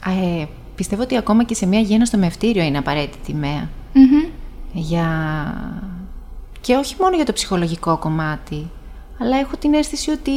Ε, 0.05 0.45
πιστεύω 0.75 1.01
ότι 1.01 1.17
ακόμα 1.17 1.43
και 1.43 1.53
σε 1.53 1.65
μια 1.65 1.79
γέννα 1.79 2.05
στο 2.05 2.17
μευτήριο 2.17 2.63
είναι 2.63 2.77
απαραίτητη 2.77 3.31
η 3.31 3.33
μέα. 3.33 3.69
Για... 4.73 5.07
Και 6.61 6.75
όχι 6.75 6.95
μόνο 6.99 7.15
για 7.15 7.25
το 7.25 7.33
ψυχολογικό 7.33 7.97
κομμάτι, 7.97 8.69
αλλά 9.19 9.37
έχω 9.37 9.57
την 9.59 9.73
αίσθηση 9.73 10.11
ότι 10.11 10.31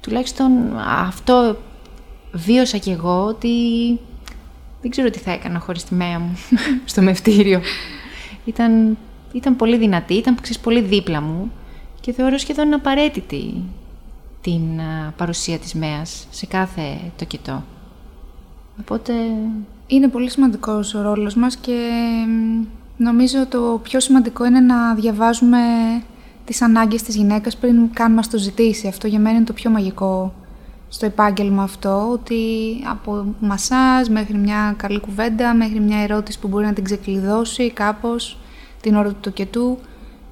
τουλάχιστον 0.00 0.52
αυτό 0.78 1.56
βίωσα 2.32 2.76
κι 2.76 2.90
εγώ 2.90 3.24
ότι 3.24 3.48
δεν 4.82 4.90
ξέρω 4.90 5.10
τι 5.10 5.18
θα 5.18 5.30
έκανα 5.32 5.58
χωρίς 5.58 5.84
τη 5.84 5.94
μέα 5.94 6.18
μου 6.18 6.38
στο 6.84 7.02
μευτήριο 7.02 7.60
ήταν, 8.50 8.96
ήταν 9.32 9.56
πολύ 9.56 9.76
δυνατή, 9.76 10.14
ήταν 10.14 10.34
ξέρεις, 10.34 10.58
πολύ 10.58 10.80
δίπλα 10.80 11.20
μου 11.20 11.52
και 12.00 12.12
θεωρώ 12.12 12.38
σχεδόν 12.38 12.74
απαραίτητη 12.74 13.62
την 14.40 14.62
παρουσία 15.16 15.58
της 15.58 15.74
ΜΕΑΣ 15.74 16.26
σε 16.30 16.46
κάθε 16.46 17.00
τοκετό. 17.18 17.64
Οπότε... 18.80 19.12
Είναι 19.92 20.08
πολύ 20.08 20.30
σημαντικός 20.30 20.94
ο 20.94 21.02
ρόλος 21.02 21.34
μας 21.34 21.56
και 21.56 21.90
νομίζω 22.96 23.46
το 23.46 23.80
πιο 23.82 24.00
σημαντικό 24.00 24.44
είναι 24.44 24.60
να 24.60 24.94
διαβάζουμε 24.94 25.58
τις 26.44 26.62
ανάγκες 26.62 27.02
της 27.02 27.16
γυναίκας 27.16 27.56
πριν 27.56 27.92
καν 27.92 28.12
μας 28.12 28.30
το 28.30 28.38
ζητήσει. 28.38 28.88
Αυτό 28.88 29.06
για 29.06 29.18
μένα 29.18 29.36
είναι 29.36 29.44
το 29.44 29.52
πιο 29.52 29.70
μαγικό 29.70 30.34
στο 30.92 31.06
επάγγελμα 31.06 31.62
αυτό, 31.62 32.08
ότι 32.12 32.36
από 32.90 33.34
μασάζ 33.40 34.08
μέχρι 34.08 34.36
μια 34.36 34.74
καλή 34.76 35.00
κουβέντα, 35.00 35.54
μέχρι 35.54 35.80
μια 35.80 36.02
ερώτηση 36.02 36.38
που 36.38 36.48
μπορεί 36.48 36.64
να 36.64 36.72
την 36.72 36.84
ξεκλειδώσει 36.84 37.70
κάπως 37.70 38.38
την 38.80 38.94
ώρα 38.94 39.08
του 39.08 39.16
τοκετού. 39.20 39.78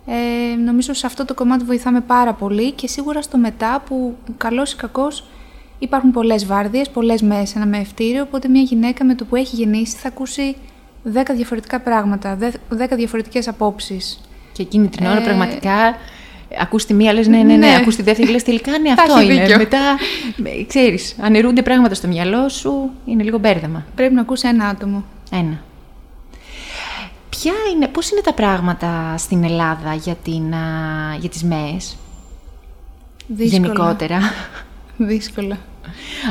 Ε, 0.07 0.57
νομίζω 0.57 0.93
σε 0.93 1.07
αυτό 1.07 1.25
το 1.25 1.35
κομμάτι 1.35 1.65
βοηθάμε 1.65 2.01
πάρα 2.01 2.33
πολύ 2.33 2.73
και 2.73 2.89
σίγουρα 2.89 3.23
στο 3.23 3.39
μετά 3.39 3.83
που 3.87 4.17
καλός 4.37 4.73
ή 4.73 4.77
κακός 4.77 5.25
υπάρχουν 5.79 6.11
πολλές 6.11 6.47
βάρδιες, 6.47 6.91
πολλές 6.91 7.23
μέρες 7.23 7.55
ένα 7.55 7.67
μεευτήριο, 7.67 8.23
οπότε 8.23 8.49
μια 8.49 8.63
γυναίκα 8.63 9.05
με 9.05 9.15
το 9.15 9.25
που 9.25 9.37
έχει 9.37 9.57
γεννήσει 9.57 9.97
θα 9.97 10.09
ακούσει 10.09 10.57
10 11.05 11.23
διαφορετικά 11.35 11.81
πράγματα, 11.81 12.39
10 12.41 12.97
διαφορετικές 12.97 13.49
απόψεις. 13.49 14.21
Και 14.53 14.63
εκείνη 14.63 14.89
την 14.89 15.07
ώρα 15.07 15.21
ε... 15.21 15.25
πραγματικά 15.25 15.97
ακούς 16.61 16.85
τη 16.85 16.95
μία, 16.95 17.13
λες 17.13 17.27
ναι, 17.27 17.37
ναι, 17.37 17.43
ναι, 17.43 17.57
ναι. 17.57 17.75
ακούς 17.75 17.97
τη 17.97 18.03
δεύτερη, 18.03 18.31
λες 18.31 18.43
τελικά 18.43 18.79
ναι, 18.79 18.91
αυτό 18.91 19.21
είναι. 19.21 19.35
Δίκιο. 19.35 19.57
Μετά, 19.57 19.79
ξέρεις, 20.67 21.17
ανερούνται 21.21 21.63
πράγματα 21.63 21.95
στο 21.95 22.09
μυαλό 22.09 22.49
σου, 22.49 22.91
είναι 23.05 23.23
λίγο 23.23 23.39
μπέρδεμα. 23.39 23.87
Πρέπει 23.95 24.15
να 24.15 24.21
ακούσει 24.21 24.49
ένα 24.49 24.67
άτομο. 24.67 25.05
Ένα. 25.31 25.63
Ποια 27.29 27.53
είναι, 27.75 27.89
πώς 27.89 28.11
είναι 28.11 28.21
τα 28.21 28.33
πράγματα 28.33 29.15
στην 29.19 29.45
Ελλάδα 29.45 29.95
για, 29.95 30.15
την, 30.15 30.55
για 31.21 31.29
τις 31.29 31.43
ΜΕΕΣ, 31.43 31.97
Δύσκολα. 33.27 33.63
γενικότερα. 33.63 34.19
Δύσκολα. 34.97 35.59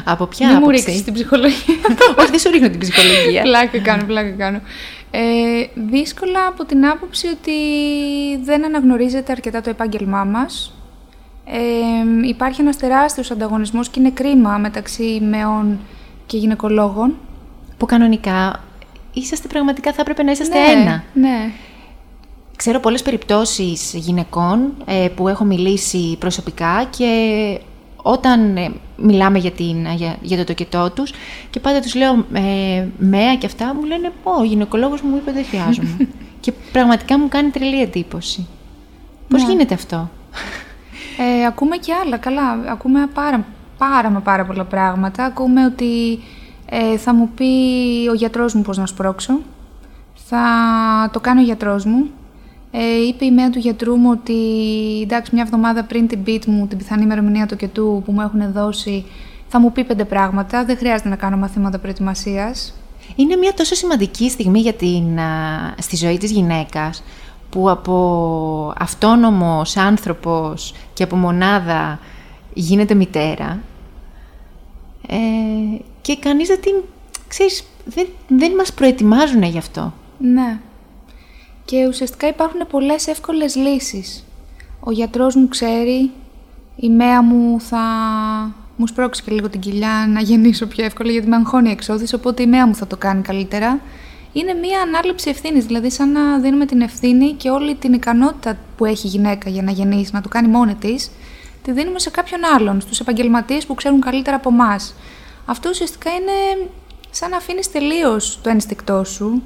Από 0.04 0.26
ποια 0.26 0.48
Δεν 0.48 0.60
μου 0.62 0.70
ρίξεις 0.70 1.04
την 1.04 1.14
ψυχολογία. 1.14 1.76
Όχι, 2.20 2.30
δεν 2.30 2.40
σου 2.40 2.50
ρίχνω 2.52 2.70
την 2.70 2.80
ψυχολογία. 2.80 3.42
πλάκα 3.42 3.80
κάνω, 3.80 4.04
πλάκα 4.06 4.30
κάνω. 4.30 4.62
Ε, 5.12 5.66
δύσκολα 5.76 6.48
από 6.48 6.66
την 6.66 6.86
άποψη 6.86 7.28
ότι 7.28 7.54
δεν 8.44 8.66
αναγνωρίζεται 8.66 9.32
αρκετά 9.32 9.62
το 9.62 9.70
επάγγελμά 9.70 10.24
μας. 10.24 10.74
Ε, 11.46 12.28
υπάρχει 12.28 12.62
ένας 12.62 12.78
τεράστιος 12.78 13.32
ανταγωνισμός 13.32 13.90
και 13.90 14.00
είναι 14.00 14.12
κρίμα 14.12 14.58
μεταξύ 14.58 15.20
μεών 15.30 15.80
και 16.26 16.38
γυναικολόγων. 16.38 17.16
Που 17.78 17.86
κανονικά 17.86 18.64
είσαστε 19.14 19.48
πραγματικά, 19.48 19.94
θα 19.94 20.02
έπρεπε 20.02 20.24
να 20.24 20.32
είσαστε 20.32 20.60
ναι, 20.60 20.82
ένα. 20.82 21.04
Ναι. 21.14 21.52
Ξέρω 22.56 22.80
πολλές 22.80 23.02
περιπτώσεις 23.02 23.94
γυναικών 23.94 24.74
ε, 24.86 25.08
που 25.16 25.28
έχω 25.28 25.44
μιλήσει 25.44 26.16
προσωπικά 26.20 26.88
και 26.98 27.60
όταν 28.10 28.58
ε, 28.58 28.72
μιλάμε 28.98 29.38
για, 29.38 29.52
την, 29.52 29.86
για, 29.96 30.16
για 30.22 30.38
το 30.38 30.44
τοκετό 30.44 30.92
τους 30.92 31.12
και 31.50 31.60
πάντα 31.60 31.80
τους 31.80 31.96
λέω 31.96 32.26
ε, 32.34 32.86
μέα 32.98 33.36
και 33.36 33.46
αυτά, 33.46 33.76
μου 33.76 33.84
λένε 33.84 34.12
«Ω, 34.24 34.32
ο 34.40 34.44
γυναικολόγος 34.44 35.02
μου 35.02 35.16
είπε 35.16 35.32
δεν 35.32 35.46
χρειάζομαι». 35.46 35.98
και 36.40 36.54
πραγματικά 36.72 37.20
μου 37.20 37.28
κάνει 37.28 37.50
τρελή 37.50 37.82
εντύπωση. 37.82 38.48
Πώς 39.28 39.44
ναι. 39.44 39.50
γίνεται 39.50 39.74
αυτό; 39.74 40.10
Ε, 41.18 41.46
ακούμε 41.46 41.78
και 41.78 41.94
άλλα, 41.94 42.18
καλά. 42.18 42.52
Ακούμε 42.68 43.08
πάρα, 43.14 43.46
πάρα, 43.78 44.10
πάρα 44.10 44.46
πολλά 44.46 44.64
πράγματα. 44.64 45.24
Ακούμε 45.24 45.66
ότι 45.66 46.20
ε, 46.70 46.98
θα 46.98 47.14
μου 47.14 47.30
πει 47.36 47.46
ο 48.10 48.14
γιατρός 48.14 48.54
μου 48.54 48.62
πώς 48.62 48.78
να 48.78 48.86
σπρώξω. 48.86 49.40
Θα 50.30 50.44
το 51.14 51.20
κάνει 51.20 51.42
ο 51.42 51.44
γιατρός 51.44 51.86
μου. 51.86 52.10
Ε, 52.72 53.06
είπε 53.08 53.26
η 53.26 53.32
μέα 53.32 53.50
του 53.50 53.60
γιατρού 53.60 53.96
μου 53.96 54.10
ότι 54.12 54.34
εντάξει 55.04 55.32
μια 55.34 55.44
εβδομάδα 55.44 55.84
πριν 55.84 56.08
την 56.08 56.20
beat 56.26 56.46
μου, 56.46 56.68
την 56.68 56.78
πιθανή 56.78 57.04
ημερομηνία 57.04 57.46
του 57.46 57.56
κετού 57.56 58.02
που 58.06 58.12
μου 58.12 58.22
έχουν 58.22 58.52
δώσει, 58.52 59.06
θα 59.48 59.60
μου 59.60 59.72
πει 59.72 59.84
πέντε 59.84 60.06
πράγματα, 60.06 60.66
δεν 60.66 60.78
χρειάζεται 60.78 61.10
να 61.10 61.16
κάνω 61.16 61.38
μαθήματα 61.38 61.80
προετοιμασίας. 61.80 62.74
Είναι 63.16 63.36
μια 63.36 63.54
τόσο 63.54 63.76
σημαντική 63.76 64.30
στιγμή 64.30 64.60
για 64.60 64.74
την, 64.74 65.20
στη 65.78 65.96
ζωή 65.96 66.18
της 66.18 66.32
γυναίκας 66.32 67.04
που 67.50 67.70
από 67.70 68.74
αυτόνομος 68.78 69.78
άνθρωπος 69.78 70.74
και 70.94 71.04
από 71.04 71.16
μονάδα 71.16 72.00
γίνεται 72.54 72.94
μητέρα 72.94 73.60
ε, 75.08 75.16
και 76.02 76.18
κανείς 76.18 76.48
δεν 76.48 76.62
την, 76.62 76.74
ξέρεις, 77.28 77.64
δεν, 77.86 78.08
δεν 78.28 78.52
μας 78.52 78.74
προετοιμάζουν 78.74 79.44
γι' 79.44 79.58
αυτό. 79.58 79.94
Ναι. 80.18 80.60
Και 81.68 81.88
ουσιαστικά 81.88 82.28
υπάρχουν 82.28 82.68
πολλές 82.70 83.08
εύκολες 83.08 83.56
λύσεις. 83.56 84.26
Ο 84.80 84.92
γιατρός 84.92 85.36
μου 85.36 85.48
ξέρει, 85.48 86.12
η 86.76 86.90
μέα 86.90 87.22
μου 87.22 87.62
θα 87.62 87.80
μου 88.76 88.88
σπρώξει 88.88 89.24
και 89.24 89.32
λίγο 89.32 89.50
την 89.50 89.60
κοιλιά 89.60 90.06
να 90.10 90.22
γεννήσω 90.22 90.66
πιο 90.66 90.86
εύκολα 90.86 91.12
γιατί 91.12 91.28
με 91.28 91.36
αγχώνει 91.36 91.70
εξώθηση, 91.70 92.16
οπότε 92.16 92.44
η 92.44 92.48
μέα 92.48 92.68
μου 92.68 92.76
θα 92.76 92.88
το 92.88 92.98
κάνει 92.98 93.22
καλύτερα. 93.22 93.80
Είναι 94.34 94.54
μία 94.54 94.82
ανάληψη 94.82 95.30
ευθύνης, 95.30 95.66
δηλαδή 95.66 95.92
σαν 95.92 96.12
να 96.12 96.40
δίνουμε 96.40 96.66
την 96.66 96.82
ευθύνη 96.82 97.34
και 97.34 97.50
όλη 97.50 97.76
την 97.76 97.94
ικανότητα 97.94 98.58
που 98.78 98.86
έχει 98.86 99.08
η 99.08 99.10
γυναίκα 99.10 99.50
για 99.50 99.62
να 99.62 99.72
γεννήσει, 99.72 100.12
να 100.14 100.22
το 100.22 100.30
κάνει 100.30 100.48
μόνη 100.48 100.76
της, 100.76 101.12
τη 101.64 101.72
δίνουμε 101.72 102.00
σε 102.00 102.10
κάποιον 102.10 102.42
άλλον, 102.56 102.82
στους 102.82 103.00
επαγγελματίες 103.00 103.66
που 103.66 103.76
ξέρουν 103.76 104.02
καλύτερα 104.02 104.36
από 104.36 104.50
εμάς. 104.50 104.96
Αυτό 105.46 105.70
ουσιαστικά 105.70 106.10
είναι 106.12 106.70
σαν 107.10 107.30
να 107.30 107.38
αφήνεις 107.38 107.72
τελείως 107.72 108.40
το 108.44 108.50
ένστικτό 108.50 109.04
σου 109.04 109.44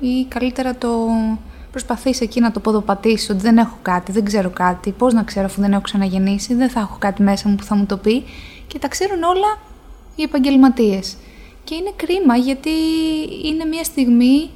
ή 0.00 0.24
καλύτερα 0.28 0.74
το 0.74 0.88
προσπαθείς 1.70 2.20
εκεί 2.20 2.40
να 2.40 2.50
το 2.50 2.60
ποδοπατήσεις 2.60 3.30
ότι 3.30 3.40
δεν 3.40 3.58
έχω 3.58 3.78
κάτι, 3.82 4.12
δεν 4.12 4.24
ξέρω 4.24 4.50
κάτι, 4.50 4.90
πώς 4.90 5.12
να 5.14 5.22
ξέρω 5.22 5.46
αφού 5.46 5.60
δεν 5.60 5.72
έχω 5.72 5.80
ξαναγεννήσει, 5.80 6.54
δεν 6.54 6.68
θα 6.70 6.80
έχω 6.80 6.96
κάτι 6.98 7.22
μέσα 7.22 7.48
μου 7.48 7.54
που 7.54 7.64
θα 7.64 7.74
μου 7.74 7.86
το 7.86 7.96
πει 7.96 8.24
και 8.66 8.78
τα 8.78 8.88
ξέρουν 8.88 9.22
όλα 9.22 9.58
οι 10.16 10.22
επαγγελματίες. 10.22 11.16
Και 11.64 11.74
είναι 11.74 11.92
κρίμα 11.96 12.36
γιατί 12.36 12.70
είναι 13.44 13.64
μια 13.64 13.84
στιγμή, 13.84 14.50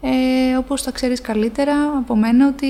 ε, 0.00 0.56
όπως 0.56 0.82
θα 0.82 0.90
ξέρεις 0.90 1.20
καλύτερα 1.20 1.74
από 1.96 2.16
μένα, 2.16 2.46
ότι 2.46 2.66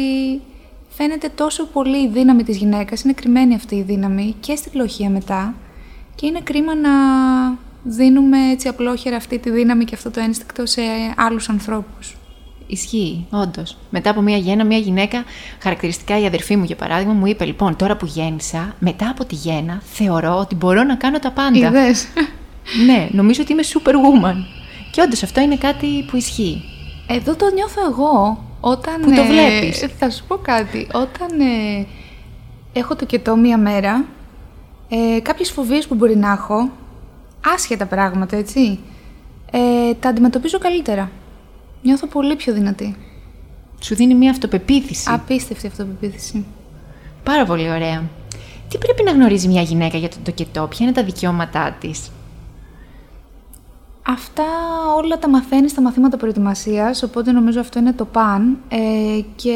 φαίνεται 0.88 1.28
τόσο 1.34 1.66
πολύ 1.66 1.98
η 1.98 2.08
δύναμη 2.08 2.42
της 2.42 2.56
γυναίκας, 2.56 3.02
είναι 3.02 3.12
κρυμμένη 3.12 3.54
αυτή 3.54 3.74
η 3.74 3.82
δύναμη 3.82 4.34
και 4.40 4.56
στη 4.56 4.76
λοχεία 4.76 5.10
μετά 5.10 5.54
και 6.14 6.26
είναι 6.26 6.40
κρίμα 6.40 6.74
να 6.74 6.90
δίνουμε 7.82 8.50
έτσι 8.50 8.68
απλόχερα 8.68 9.16
αυτή 9.16 9.38
τη 9.38 9.50
δύναμη 9.50 9.84
και 9.84 9.94
αυτό 9.94 10.10
το 10.10 10.20
ένστικτο 10.20 10.66
σε 10.66 10.82
άλλους 11.16 11.48
ανθρώπους. 11.48 12.19
Ισχύει, 12.70 13.26
όντως. 13.30 13.76
Μετά 13.90 14.10
από 14.10 14.20
μία 14.20 14.36
γέννα, 14.36 14.64
μία 14.64 14.78
γυναίκα, 14.78 15.24
χαρακτηριστικά 15.62 16.20
η 16.20 16.26
αδερφή 16.26 16.56
μου 16.56 16.64
για 16.64 16.76
παράδειγμα, 16.76 17.12
μου 17.12 17.26
είπε: 17.26 17.44
Λοιπόν, 17.44 17.76
τώρα 17.76 17.96
που 17.96 18.06
γέννησα, 18.06 18.74
μετά 18.78 19.08
από 19.08 19.24
τη 19.24 19.34
γέννα, 19.34 19.80
θεωρώ 19.84 20.36
ότι 20.38 20.54
μπορώ 20.54 20.82
να 20.82 20.94
κάνω 20.94 21.18
τα 21.18 21.30
πάντα. 21.30 21.66
Είδες. 21.66 22.08
ναι, 22.86 23.08
νομίζω 23.10 23.42
ότι 23.42 23.52
είμαι 23.52 23.62
superwoman. 23.62 24.36
Και 24.90 25.00
όντως 25.00 25.22
αυτό 25.22 25.40
είναι 25.40 25.56
κάτι 25.56 26.04
που 26.10 26.16
ισχύει. 26.16 26.62
Εδώ 27.06 27.34
το 27.36 27.50
νιώθω 27.54 27.80
εγώ. 27.90 28.44
Όταν, 28.60 29.00
που 29.00 29.14
το 29.14 29.24
βλέπεις. 29.24 29.86
θα 29.98 30.10
σου 30.10 30.24
πω 30.26 30.36
κάτι. 30.36 30.86
Όταν 30.92 31.40
ε, 31.40 31.86
έχω 32.72 32.96
το 32.96 33.06
κετό 33.06 33.36
μία 33.36 33.58
μέρα, 33.58 34.04
ε, 34.88 35.20
κάποιες 35.20 35.50
φοβίες 35.50 35.86
που 35.86 35.94
μπορεί 35.94 36.16
να 36.16 36.32
έχω, 36.32 36.70
άσχετα 37.54 37.86
πράγματα, 37.86 38.36
έτσι, 38.36 38.78
ε, 39.50 39.94
τα 40.00 40.08
αντιμετωπίζω 40.08 40.58
καλύτερα. 40.58 41.10
Νιώθω 41.82 42.06
πολύ 42.06 42.36
πιο 42.36 42.52
δυνατή. 42.52 42.96
Σου 43.80 43.94
δίνει 43.94 44.14
μια 44.14 44.30
αυτοπεποίθηση. 44.30 45.10
Απίστευτη 45.10 45.66
αυτοπεποίθηση. 45.66 46.44
Πάρα 47.22 47.44
πολύ 47.44 47.70
ωραία. 47.70 48.02
Τι 48.68 48.78
πρέπει 48.78 49.02
να 49.02 49.10
γνωρίζει 49.10 49.48
μια 49.48 49.62
γυναίκα 49.62 49.98
για 49.98 50.08
τον 50.08 50.22
τοκετό, 50.22 50.66
ποια 50.66 50.86
είναι 50.86 50.94
τα 50.94 51.04
δικαιώματά 51.04 51.76
της; 51.80 52.10
Αυτά 54.02 54.44
όλα 54.96 55.18
τα 55.18 55.28
μαθαίνεις 55.28 55.70
στα 55.70 55.80
μαθήματα 55.80 56.16
προετοιμασίας, 56.16 57.02
οπότε 57.02 57.32
νομίζω 57.32 57.60
αυτό 57.60 57.78
είναι 57.78 57.92
το 57.92 58.04
παν. 58.04 58.58
Ε, 58.68 59.20
και 59.36 59.54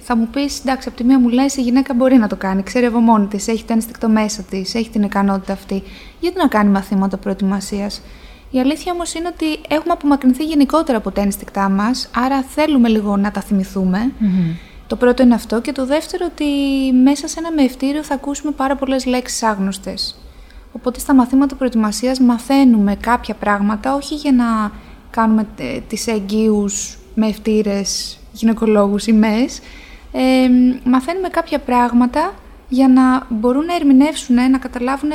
θα 0.00 0.16
μου 0.16 0.28
πεις, 0.32 0.60
εντάξει, 0.60 0.88
από 0.88 0.96
τη 0.96 1.04
μία 1.04 1.18
μου 1.20 1.28
λες: 1.28 1.56
η 1.56 1.62
γυναίκα 1.62 1.94
μπορεί 1.94 2.16
να 2.16 2.26
το 2.26 2.36
κάνει, 2.36 2.62
ξέρει 2.62 2.86
από 2.86 2.98
μόνη 2.98 3.26
της, 3.26 3.48
έχει 3.48 3.64
το 3.64 3.72
ένστικτο 3.72 4.08
μέσα 4.08 4.42
της, 4.42 4.74
έχει 4.74 4.90
την 4.90 5.02
ικανότητα 5.02 5.52
αυτή. 5.52 5.82
Γιατί 6.20 6.38
να 6.38 6.48
κάνει 6.48 6.70
μαθήματα 6.70 7.16
προετοιμασίας; 7.16 8.02
Η 8.50 8.60
αλήθεια 8.60 8.92
όμως 8.92 9.14
είναι 9.14 9.28
ότι 9.28 9.46
έχουμε 9.68 9.92
απομακρυνθεί 9.92 10.44
γενικότερα 10.44 10.98
από 10.98 11.10
τα 11.10 11.20
ένστικτά 11.20 11.68
μας, 11.68 12.10
άρα 12.14 12.42
θέλουμε 12.42 12.88
λίγο 12.88 13.16
να 13.16 13.30
τα 13.30 13.40
θυμηθουμε 13.40 14.12
Το 14.86 14.96
πρώτο 14.96 15.22
είναι 15.22 15.34
αυτό. 15.34 15.60
Και 15.60 15.72
το 15.72 15.86
δεύτερο, 15.86 16.26
ότι 16.32 16.44
μέσα 16.92 17.28
σε 17.28 17.38
ένα 17.38 17.52
μεευτήριο 17.52 18.02
θα 18.02 18.14
ακούσουμε 18.14 18.52
πάρα 18.52 18.76
πολλές 18.76 19.06
λέξεις 19.06 19.42
άγνωστες. 19.42 20.18
Οπότε 20.72 20.98
στα 20.98 21.14
μαθήματα 21.14 21.54
προετοιμασίας 21.54 22.20
μαθαίνουμε 22.20 22.96
κάποια 23.00 23.34
πράγματα, 23.34 23.94
όχι 23.94 24.14
για 24.14 24.32
να 24.32 24.72
κάνουμε 25.10 25.46
ε, 25.56 25.80
τις 25.80 26.06
εγγύους 26.06 26.98
μευτήρες, 27.14 28.18
γυναικολόγους 28.32 29.06
ή 29.06 29.12
μες. 29.12 29.60
Ε, 30.12 30.48
μαθαίνουμε 30.84 31.28
κάποια 31.28 31.58
πράγματα 31.58 32.34
για 32.68 32.88
να 32.88 33.26
μπορούν 33.28 33.64
να 33.64 33.74
ερμηνεύσουν, 33.74 34.50
να 34.50 34.58
καταλάβουν 34.58 35.10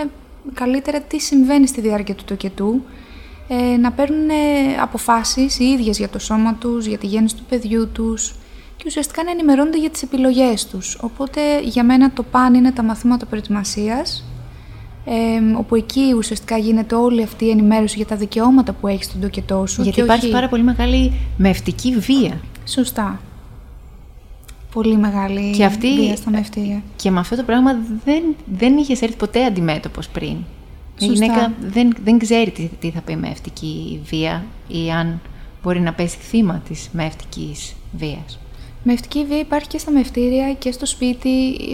καλύτερα 0.53 0.99
τι 1.01 1.19
συμβαίνει 1.19 1.67
στη 1.67 1.81
διάρκεια 1.81 2.15
του 2.15 2.23
τοκετού, 2.23 2.83
ε, 3.53 3.77
να 3.77 3.91
παίρνουν 3.91 4.29
ε, 4.29 4.33
αποφάσεις 4.81 5.59
οι 5.59 5.63
ίδιες 5.63 5.97
για 5.97 6.09
το 6.09 6.19
σώμα 6.19 6.53
τους, 6.53 6.85
για 6.85 6.97
τη 6.97 7.07
γέννηση 7.07 7.35
του 7.35 7.43
παιδιού 7.49 7.89
τους 7.93 8.35
και 8.77 8.83
ουσιαστικά 8.87 9.23
να 9.23 9.31
ενημερώνονται 9.31 9.77
για 9.79 9.89
τις 9.89 10.01
επιλογές 10.03 10.67
τους. 10.67 10.97
Οπότε 11.01 11.41
για 11.63 11.83
μένα 11.83 12.11
το 12.11 12.23
παν 12.23 12.53
είναι 12.53 12.71
τα 12.71 12.83
μαθήματα 12.83 13.25
προετοιμασίας, 13.25 14.23
ε, 15.05 15.55
όπου 15.57 15.75
εκεί 15.75 16.13
ουσιαστικά 16.17 16.57
γίνεται 16.57 16.95
όλη 16.95 17.23
αυτή 17.23 17.45
η 17.45 17.49
ενημέρωση 17.49 17.97
για 17.97 18.05
τα 18.05 18.15
δικαιώματα 18.15 18.73
που 18.73 18.87
έχεις 18.87 19.05
στον 19.05 19.21
τοκετό 19.21 19.65
σου. 19.67 19.81
Γιατί 19.81 19.99
υπάρχει 20.01 20.29
πάρα 20.31 20.47
πολύ 20.49 20.63
μεγάλη 20.63 21.13
μευτική 21.37 21.95
βία. 21.97 22.41
Σωστά. 22.65 23.19
πολύ 24.73 24.97
μεγάλη 24.97 25.51
Και 25.51 25.65
αυτή- 25.65 25.99
βία 25.99 26.15
στα 26.15 26.29
μευτήρια. 26.29 26.81
Και 26.95 27.11
με 27.11 27.19
αυτό 27.19 27.35
το 27.35 27.43
πράγμα 27.43 27.77
δεν, 28.05 28.23
δεν 28.45 28.77
είχες 28.77 29.01
έρθει 29.01 29.15
ποτέ 29.15 29.45
αντιμέτωπος 29.45 30.09
πριν. 30.09 30.35
Η 31.01 31.07
Σωστά. 31.07 31.25
γυναίκα 31.25 31.53
δεν, 31.61 31.93
δεν 32.03 32.17
ξέρει 32.19 32.51
τι, 32.51 32.69
τι 32.79 32.89
θα 32.89 33.01
πει 33.01 33.15
μευτική 33.15 33.99
βία 34.05 34.45
ή 34.67 34.91
αν 34.91 35.19
μπορεί 35.63 35.79
να 35.79 35.93
πέσει 35.93 36.17
θύμα 36.17 36.61
της 36.67 36.89
μευτικής 36.93 37.73
βίας. 37.97 38.39
Μευτική 38.83 39.25
βία 39.25 39.39
υπάρχει 39.39 39.67
και 39.67 39.77
στα 39.77 39.91
μευτήρια 39.91 40.53
και 40.53 40.71
στο 40.71 40.85
σπίτι, 40.85 41.29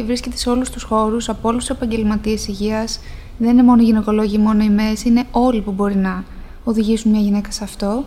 βρίσκεται 0.05 0.37
σε 0.37 0.49
όλους 0.49 0.69
τους 0.69 0.83
χώρους, 0.83 1.29
από 1.29 1.47
όλους 1.49 1.65
τους 1.65 1.75
επαγγελματίες 1.75 2.47
υγείας. 2.47 2.99
Δεν 3.37 3.49
είναι 3.49 3.63
μόνο 3.63 3.81
οι 3.81 3.85
γυναικολόγοι, 3.85 4.37
μόνο 4.37 4.63
οι 4.63 4.69
ΜΕΣ, 4.69 5.03
είναι 5.03 5.23
όλοι 5.31 5.61
που 5.61 5.71
μπορεί 5.71 5.95
να 5.95 6.23
οδηγήσουν 6.63 7.11
μια 7.11 7.19
γυναίκα 7.21 7.51
σε 7.51 7.63
αυτό. 7.63 8.05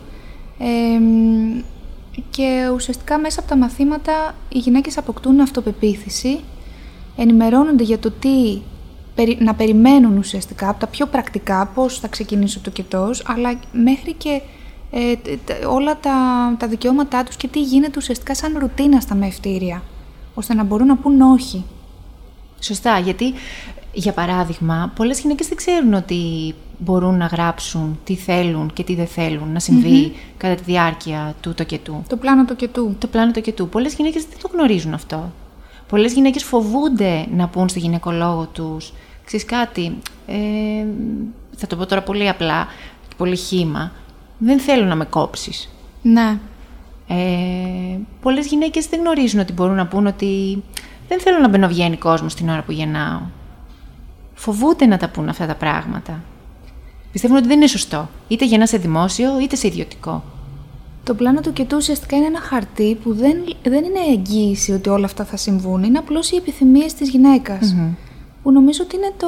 Ε, 0.59 0.99
μ, 0.99 1.61
και 2.29 2.69
ουσιαστικά 2.73 3.17
μέσα 3.19 3.39
από 3.39 3.49
τα 3.49 3.57
μαθήματα 3.57 4.35
οι 4.49 4.57
γυναίκες 4.57 4.97
αποκτούν 4.97 5.39
αυτοπεποίθηση, 5.39 6.39
ενημερώνονται 7.17 7.83
για 7.83 7.99
το 7.99 8.11
τι 8.11 8.29
περι- 8.29 8.61
να 9.39 9.53
περιμένουν 9.53 10.17
ουσιαστικά, 10.17 10.69
από 10.69 10.79
τα 10.79 10.87
πιο 10.87 11.05
πρακτικά, 11.05 11.65
πώς 11.65 11.99
θα 11.99 12.07
ξεκινήσει 12.07 12.57
ο 12.57 12.61
τοκετός, 12.63 13.23
αλλά 13.27 13.59
μέχρι 13.71 14.13
και 14.13 14.41
ε, 14.91 15.15
τ- 15.15 15.39
τ- 15.45 15.65
όλα 15.67 15.97
τα, 15.99 16.11
τα 16.57 16.67
δικαιώματά 16.67 17.23
τους 17.23 17.35
και 17.35 17.47
τι 17.47 17.61
γίνεται 17.61 17.93
ουσιαστικά 17.97 18.35
σαν 18.35 18.57
ρουτίνα 18.59 18.99
στα 18.99 19.15
μευτήρια, 19.15 19.83
ώστε 20.33 20.53
να 20.53 20.63
μπορούν 20.63 20.87
να 20.87 20.95
πούν 20.95 21.21
όχι. 21.21 21.65
Σωστά, 22.59 22.99
γιατί 22.99 23.33
για 23.93 24.11
παράδειγμα, 24.11 24.91
πολλές 24.95 25.19
γυναίκες 25.19 25.47
δεν 25.47 25.57
ξέρουν 25.57 25.93
ότι 25.93 26.53
μπορούν 26.77 27.17
να 27.17 27.25
γράψουν 27.25 27.99
τι 28.03 28.15
θέλουν 28.15 28.71
και 28.73 28.83
τι 28.83 28.95
δεν 28.95 29.07
θέλουν 29.07 29.51
να 29.51 29.59
συμβει 29.59 30.13
κατά 30.37 30.55
τη 30.55 30.63
διάρκεια 30.63 31.35
του 31.41 31.53
τοκετού. 31.53 32.03
Το 32.09 32.17
πλάνο 32.17 32.45
τοκετού. 32.45 32.95
Το 32.99 33.07
πλάνο 33.07 33.31
τοκετού. 33.31 33.69
Πολλές 33.69 33.93
γυναίκες 33.93 34.23
δεν 34.23 34.37
το 34.41 34.49
γνωρίζουν 34.53 34.93
αυτό. 34.93 35.31
Πολλές 35.91 36.13
γυναίκες 36.13 36.43
φοβούνται 36.43 37.27
να 37.35 37.47
πούν 37.47 37.69
στο 37.69 37.79
γυναικολόγο 37.79 38.47
τους 38.53 38.93
«Ξέρεις 39.25 39.45
κάτι, 39.45 39.97
ε, 40.27 40.85
θα 41.55 41.67
το 41.67 41.75
πω 41.75 41.85
τώρα 41.85 42.01
πολύ 42.01 42.29
απλά 42.29 42.67
και 43.07 43.15
πολύ 43.17 43.35
χήμα, 43.35 43.91
δεν 44.37 44.59
θέλω 44.59 44.85
να 44.85 44.95
με 44.95 45.05
κόψεις». 45.05 45.69
Ναι. 46.01 46.39
Ε, 47.07 47.97
πολλές 48.21 48.47
γυναίκες 48.47 48.87
δεν 48.87 48.99
γνωρίζουν 48.99 49.39
ότι 49.39 49.53
μπορούν 49.53 49.75
να 49.75 49.87
πούν 49.87 50.07
ότι 50.07 50.63
δεν 51.07 51.19
θέλω 51.19 51.39
να 51.39 51.47
μπαινοβγαίνει 51.47 51.97
κόσμος 51.97 52.33
την 52.35 52.49
ώρα 52.49 52.61
που 52.61 52.71
γεννάω. 52.71 53.21
Φοβούνται 54.33 54.85
να 54.85 54.97
τα 54.97 55.09
πούν 55.09 55.29
αυτά 55.29 55.45
τα 55.45 55.55
πράγματα. 55.55 56.23
Πιστεύουν 57.11 57.37
ότι 57.37 57.47
δεν 57.47 57.57
είναι 57.57 57.67
σωστό. 57.67 58.09
Είτε 58.27 58.45
γεννάς 58.45 58.69
σε 58.69 58.77
δημόσιο, 58.77 59.39
είτε 59.39 59.55
σε 59.55 59.67
ιδιωτικό. 59.67 60.23
Το 61.03 61.13
πλάνο 61.13 61.41
τοκετού 61.41 61.77
ουσιαστικά 61.77 62.15
είναι 62.15 62.25
ένα 62.25 62.39
χαρτί 62.39 62.97
που 63.03 63.13
δεν, 63.13 63.35
δεν 63.63 63.83
είναι 63.83 63.99
εγγύηση 64.09 64.71
ότι 64.71 64.89
όλα 64.89 65.05
αυτά 65.05 65.25
θα 65.25 65.37
συμβούν. 65.37 65.83
Είναι 65.83 65.97
απλώς 65.97 66.31
οι 66.31 66.35
επιθυμίες 66.35 66.93
της 66.93 67.09
γυναικας 67.09 67.75
Που 68.43 68.51
νομίζω 68.51 68.83
ότι 68.83 68.95
είναι 68.95 69.13
το, 69.17 69.27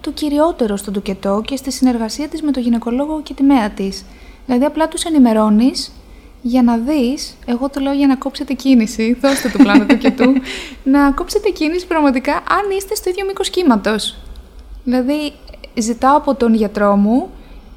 το 0.00 0.10
κυριότερο 0.10 0.76
στον 0.76 0.92
τοκετό 0.92 1.42
και 1.44 1.56
στη 1.56 1.72
συνεργασία 1.72 2.28
της 2.28 2.42
με 2.42 2.50
τον 2.50 2.62
γυναικολόγο 2.62 3.20
και 3.22 3.34
τη 3.34 3.42
μέα 3.42 3.70
της. 3.70 4.04
Δηλαδή 4.46 4.64
απλά 4.64 4.88
τους 4.88 5.04
ενημερώνεις 5.04 5.92
για 6.42 6.62
να 6.62 6.76
δεις, 6.76 7.36
εγώ 7.46 7.68
το 7.68 7.80
λέω 7.80 7.92
για 7.92 8.06
να 8.06 8.16
κόψετε 8.16 8.52
κίνηση, 8.52 9.12
δώστε 9.22 9.48
το 9.48 9.58
πλάνο 9.58 9.86
τοκετού, 9.86 10.32
να 10.94 11.10
κόψετε 11.10 11.48
κίνηση 11.48 11.86
πραγματικά 11.86 12.32
αν 12.32 12.76
είστε 12.76 12.94
στο 12.94 13.10
ίδιο 13.10 13.24
μήκος 13.26 13.50
κύματος. 13.50 14.16
Δηλαδή, 14.84 15.32
ζητάω 15.78 16.16
από 16.16 16.34
τον 16.34 16.54
γιατρό 16.54 16.96
μου 16.96 17.28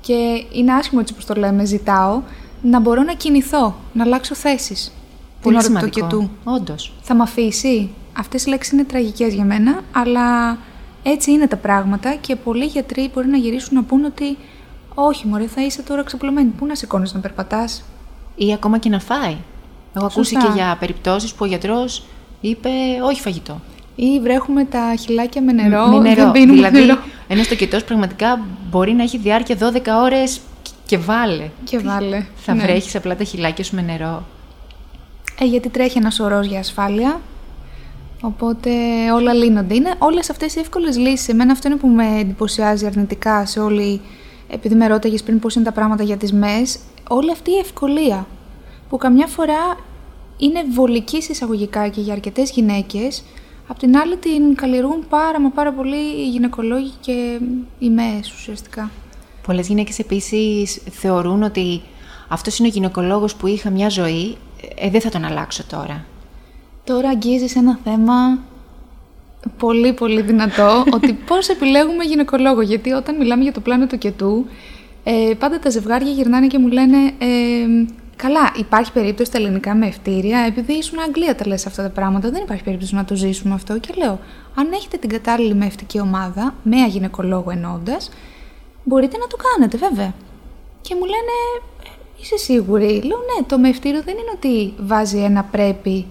και 0.02 0.44
είναι 0.52 0.74
άσχημο 0.74 1.00
έτσι 1.02 1.14
που 1.14 1.22
το 1.28 1.34
λέμε, 1.34 1.66
ζητάω, 1.66 2.22
να 2.62 2.80
μπορώ 2.80 3.04
να 3.04 3.14
κινηθώ, 3.14 3.76
να 3.94 4.04
αλλάξω 4.04 4.36
θέσεις. 4.36 4.94
Πολύ 5.42 5.58
την 5.58 5.66
ώρα 5.68 5.80
του 5.80 5.90
σημαντικό. 5.90 6.08
τοκετού. 6.08 6.30
Όντως. 6.44 6.94
Θα 7.02 7.14
με 7.16 7.24
αφήσει. 7.24 7.90
Αυτές 8.18 8.46
οι 8.46 8.50
λέξεις 8.50 8.72
είναι 8.74 8.84
τραγικές 8.84 9.34
για 9.34 9.44
μένα, 9.46 9.80
αλλά 9.92 10.58
έτσι 11.04 11.32
είναι 11.32 11.48
τα 11.48 11.56
πράγματα 11.56 12.16
και 12.16 12.36
πολλοί 12.36 12.66
γιατροί 12.66 13.10
μπορεί 13.14 13.28
να 13.28 13.38
γυρίσουν 13.38 13.76
να 13.76 13.84
πούν 13.84 14.04
ότι 14.06 14.38
όχι 14.94 15.28
μωρέ 15.28 15.48
θα 15.48 15.62
είσαι 15.66 15.82
τώρα 15.82 16.04
ξεπλωμένη, 16.04 16.50
πού 16.50 16.66
να 16.66 16.76
σηκώνεις 16.76 17.14
να 17.14 17.20
περπατάς; 17.20 17.84
Ή 18.36 18.54
ακόμα 18.54 18.78
και 18.78 18.90
να 18.90 19.00
φάει. 19.00 19.38
Έχω 19.96 20.06
ακούσει 20.06 20.34
Σωστά. 20.34 20.48
και 20.48 20.54
για 20.54 20.78
περιπτώσεις 20.80 21.32
που 21.32 21.38
ο 21.42 21.46
γιατρός 21.46 22.04
είπε 22.42 22.70
όχι 23.04 23.22
φαγητό. 23.22 23.60
Ή 23.96 24.20
βρέχουμε 24.20 24.64
τα 24.66 24.96
χυλάκια 25.00 25.42
με 25.42 25.52
νερό, 25.52 25.88
με 25.88 26.00
νερό. 26.00 26.16
δεν 26.16 26.32
πίνουμε 26.32 26.54
δηλαδή, 26.54 26.80
νερό. 26.80 27.00
ένας 27.28 27.48
τοκετός 27.48 27.84
πραγματικά 27.84 28.40
μπορεί 28.70 28.94
να 28.94 29.04
έχει 29.04 29.18
διάρκεια 29.18 29.58
12 29.60 29.82
ώρες 30.04 30.40
και 30.90 30.98
βάλε. 30.98 31.50
Και 31.64 31.78
βάλε. 31.80 32.26
Θα 32.36 32.54
Ναι. 32.54 32.62
βρέχεις 32.62 32.96
απλά 32.96 33.16
τα 33.16 33.24
χυλάκια 33.24 33.64
σου 33.64 33.76
με 33.76 33.82
νερό. 33.82 34.24
Ε, 35.40 35.46
γιατί 35.46 35.70
τρέχει 35.70 35.98
ένας 35.98 36.20
ορός 36.20 36.46
για 36.48 36.60
ασφάλεια. 36.60 37.22
Οπότε 38.22 38.70
όλα 39.14 39.34
λύνονται. 39.34 39.76
Είναι 39.76 39.94
όλες 39.98 40.30
αυτές 40.30 40.56
οι 40.56 40.60
εύκολες 40.60 40.98
λύσεις. 40.98 41.28
Εμένα 41.28 41.52
αυτό 41.52 41.68
είναι 41.68 41.78
που 41.78 41.88
με 41.88 42.20
εντυπωσιάζει 42.20 42.86
αρνητικά 42.86 43.46
σε 43.46 43.60
όλη... 43.60 44.02
Επειδή 44.50 44.76
με 44.76 44.88
ρώταγες 44.88 45.24
πριν 45.24 45.40
πώς 45.40 45.56
είναι 45.56 45.66
τα 45.66 45.72
πράγματα 45.72 46.04
για 46.04 46.18
τις 46.18 46.34
ΜΕΣ, 46.34 46.80
όλη 47.10 47.32
αυτή 47.32 47.52
η 47.52 47.58
ευκολία 47.58 48.28
που 48.90 48.98
καμιά 48.98 49.28
φορά 49.28 49.78
είναι 50.38 50.64
βολική 50.74 51.18
εισαγωγικά 51.18 51.88
και 51.88 52.02
για 52.02 52.14
αρκετές 52.14 52.50
γυναίκες, 52.52 53.24
απ' 53.68 53.80
την 53.80 53.98
άλλη 53.98 54.18
την 54.18 54.56
καλλιεργούν 54.56 55.06
πάρα 55.10 55.40
μα 55.40 55.50
πάρα 55.50 55.72
πολύ 55.72 55.96
οι 56.18 56.30
γυναικολόγοι 56.30 56.92
και 57.02 57.40
οι 57.80 57.90
ΜΕΣ 57.90 58.34
ουσιαστικά. 58.34 58.92
Πολλές 59.50 59.68
γυναίκες 59.68 60.00
επίσης 60.00 60.82
θεωρούν 60.92 61.44
ότι 61.44 61.82
αυτός 62.28 62.60
είναι 62.60 62.68
ο 62.68 62.72
γυναικολόγος 62.72 63.36
που 63.36 63.48
είχα 63.48 63.70
μια 63.70 63.90
ζωή, 63.90 64.38
ε, 64.76 64.90
δεν 64.90 65.02
θα 65.02 65.10
τον 65.10 65.26
αλλάξω 65.26 65.64
τώρα. 65.70 66.06
Τώρα 66.84 67.10
αγγίζεις 67.10 67.56
ένα 67.56 67.80
θέμα 67.84 68.40
πολύ 69.58 69.94
πολύ 69.94 70.22
δυνατό 70.22 70.84
ότι 70.96 71.14
πώς 71.14 71.48
επιλέγουμε 71.48 72.04
γυναικολόγο. 72.04 72.62
Γιατί 72.62 72.92
όταν 72.92 73.16
μιλάμε 73.16 73.44
για 73.44 73.52
το 73.52 73.60
πλάνο 73.60 73.88
του 73.88 73.98
κετού, 73.98 74.46
ε, 75.04 75.34
πάντα 75.40 75.60
τα 75.60 75.70
ζευγάρια 75.70 76.12
γυρνάνε 76.12 76.48
και 76.48 76.60
μου 76.60 76.68
λένε 76.68 76.98
ε, 77.18 77.86
Καλά, 78.16 78.52
υπάρχει 78.58 78.92
περίπτωση 78.92 79.32
τα 79.32 79.38
ελληνικά 79.38 79.76
με 79.76 79.88
ευτήρια, 79.88 80.40
επειδή 80.40 80.74
ήσουν 80.74 81.00
Αγγλία 81.00 81.36
τα 81.36 81.48
λες 81.48 81.66
αυτά 81.66 81.84
τα 81.84 81.90
πράγματα, 81.90 82.30
δεν 82.30 82.42
υπάρχει 82.44 82.64
περίπτωση 82.64 82.96
να 82.96 83.06
το 83.06 83.16
ζήσουμε 83.16 83.54
αυτό. 83.54 83.80
Και 83.80 83.94
λέω, 83.98 84.20
αν 84.56 84.72
έχετε 84.74 84.98
την 84.98 85.10
κατάλληλη 85.10 85.54
μευτική 85.54 86.00
ομάδα, 86.00 86.56
με 86.64 86.78
γυναικολόγο 86.88 87.52
εννοώντα, 87.52 87.98
μπορείτε 88.90 89.18
να 89.18 89.28
το 89.28 89.38
κάνετε 89.48 89.78
βέβαια. 89.78 90.14
Και 90.82 90.96
μου 90.96 91.06
λένε, 91.06 91.36
«Ε, 91.84 91.90
είσαι 92.22 92.38
σίγουρη; 92.38 93.02
Λέω, 93.04 93.18
ναι, 93.18 93.46
το 93.48 93.58
μευτήριο 93.58 94.02
δεν 94.04 94.14
είναι 94.18 94.32
ότι 94.36 94.74
βάζει 94.80 95.18
ένα 95.18 95.44
πρέπει 95.44 96.06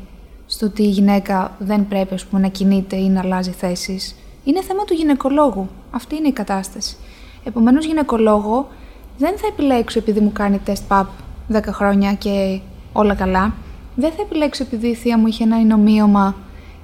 στο 0.46 0.66
ότι 0.66 0.82
η 0.82 0.88
γυναίκα 0.88 1.56
δεν 1.58 1.88
πρέπει 1.88 2.14
ας 2.14 2.24
πούμε, 2.24 2.40
να 2.40 2.48
κινείται 2.48 2.96
ή 2.96 3.08
να 3.08 3.20
αλλάζει 3.20 3.50
θέσεις. 3.50 4.14
Είναι 4.44 4.62
θέμα 4.62 4.84
του 4.84 4.94
γυναικολόγου. 4.94 5.68
Αυτή 5.90 6.16
είναι 6.16 6.28
η 6.28 6.32
κατάσταση. 6.32 6.96
Επομένως, 7.44 7.84
γυναικολόγο 7.84 8.68
δεν 9.18 9.38
θα 9.38 9.46
επιλέξω 9.46 9.98
επειδή 9.98 10.20
μου 10.20 10.32
κάνει 10.32 10.58
τεστ 10.58 10.82
παπ 10.88 11.06
10 11.52 11.60
χρόνια 11.66 12.12
και 12.12 12.60
όλα 12.92 13.14
καλά. 13.14 13.54
Δεν 13.94 14.10
θα 14.10 14.22
επιλέξω 14.22 14.62
επειδή 14.62 14.88
η 14.88 14.94
θεία 14.94 15.18
μου 15.18 15.26
είχε 15.26 15.44
ένα 15.44 15.60
εινομίωμα 15.60 16.36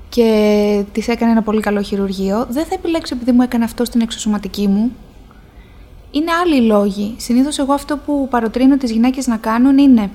και 0.09 0.85
της 0.93 1.09
έκανε 1.09 1.31
ένα 1.33 1.43
πολύ 1.43 1.61
καλό 1.61 1.83
χειρουργείο. 1.83 2.47
Δεν 2.51 2.65
θα 2.65 2.75
επιλέξω 2.75 3.15
επειδή 3.17 3.33
μου 3.33 3.43
έκανε 3.43 3.65
αυτό 3.65 3.85
στην 3.85 4.01
εξωσωματική 4.01 4.67
μου. 4.69 4.93
Είναι 6.15 6.33
άλλοι 6.33 6.57
οι 6.57 6.67
λόγοι. 6.67 7.15
Συνήθως 7.19 7.59
εγώ 7.59 7.73
αυτό 7.73 7.97
που 7.97 8.29
παροτρύνω 8.31 8.77
τις 8.77 8.91
γυναίκες 8.91 9.27
να 9.27 9.37
κάνουν 9.37 9.79
είναι 9.79 10.11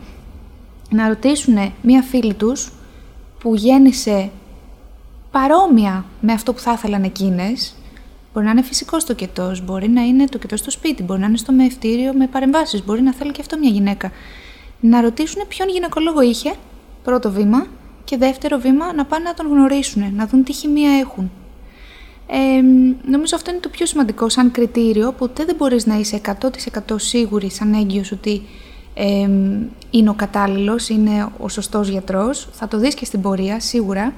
να 0.89 1.07
ρωτήσουν 1.07 1.73
μία 1.81 2.01
φίλη 2.01 2.33
τους 2.33 2.71
που 3.39 3.55
γέννησε 3.55 4.29
παρόμοια 5.31 6.05
με 6.21 6.33
αυτό 6.33 6.53
που 6.53 6.59
θα 6.59 6.71
ήθελαν 6.71 7.03
εκείνες. 7.03 7.75
Μπορεί 8.33 8.45
να 8.45 8.51
είναι 8.51 8.61
φυσικός 8.61 9.03
το 9.03 9.13
κετός, 9.13 9.65
μπορεί 9.65 9.89
να 9.89 10.01
είναι 10.01 10.25
το 10.25 10.37
κετός 10.37 10.59
στο 10.59 10.71
σπίτι, 10.71 11.03
μπορεί 11.03 11.19
να 11.19 11.25
είναι 11.25 11.37
στο 11.37 11.51
μευτήριο 11.51 12.13
με 12.13 12.27
παρεμβάσεις, 12.27 12.85
μπορεί 12.85 13.01
να 13.01 13.13
θέλει 13.13 13.31
και 13.31 13.41
αυτό 13.41 13.57
μια 13.57 13.69
γυναίκα. 13.69 14.11
Να 14.79 15.01
ρωτήσουν 15.01 15.41
ποιον 15.47 15.69
γυναικολόγο 15.69 16.21
είχε, 16.21 16.53
πρώτο 17.03 17.31
βήμα, 17.31 17.67
και 18.03 18.17
δεύτερο 18.17 18.57
βήμα 18.57 18.93
να 18.93 19.05
πάνε 19.05 19.23
να 19.23 19.33
τον 19.33 19.47
γνωρίσουν, 19.47 20.13
να 20.15 20.27
δουν 20.27 20.43
τι 20.43 20.53
χημεία 20.53 20.91
έχουν. 20.91 21.31
Ε, 22.31 22.61
νομίζω 23.11 23.35
αυτό 23.35 23.51
είναι 23.51 23.59
το 23.59 23.69
πιο 23.69 23.85
σημαντικό 23.85 24.29
σαν 24.29 24.51
κριτήριο. 24.51 25.11
Ποτέ 25.11 25.45
δεν 25.45 25.55
μπορείς 25.55 25.85
να 25.85 25.95
είσαι 25.95 26.21
100% 26.25 26.95
σίγουρη 26.95 27.51
σαν 27.51 27.73
έγκυος 27.73 28.11
ότι 28.11 28.41
ε, 28.93 29.29
είναι 29.89 30.09
ο 30.09 30.13
κατάλληλος, 30.13 30.89
είναι 30.89 31.27
ο 31.39 31.49
σωστός 31.49 31.87
γιατρός. 31.87 32.47
Θα 32.51 32.67
το 32.67 32.77
δεις 32.77 32.93
και 32.93 33.05
στην 33.05 33.21
πορεία, 33.21 33.59
σίγουρα. 33.59 34.13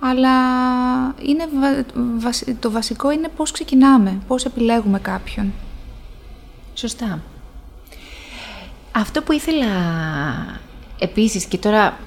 Αλλά 0.00 0.30
είναι, 1.26 1.48
βα- 1.60 1.84
βασι- 2.18 2.56
το 2.60 2.70
βασικό 2.70 3.10
είναι 3.10 3.28
πώς 3.36 3.50
ξεκινάμε, 3.50 4.18
πώς 4.26 4.44
επιλέγουμε 4.44 4.98
κάποιον. 4.98 5.52
Σωστά. 6.74 7.22
Αυτό 8.92 9.22
που 9.22 9.32
ήθελα 9.32 9.66
επίσης 10.98 11.44
και 11.44 11.58
τώρα 11.58 11.98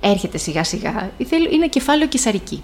έρχεται 0.00 0.38
σιγά 0.38 0.64
σιγά, 0.64 1.10
ήθελ- 1.16 1.52
είναι 1.52 1.68
κεφάλαιο 1.68 2.08
κεσαρική. 2.08 2.62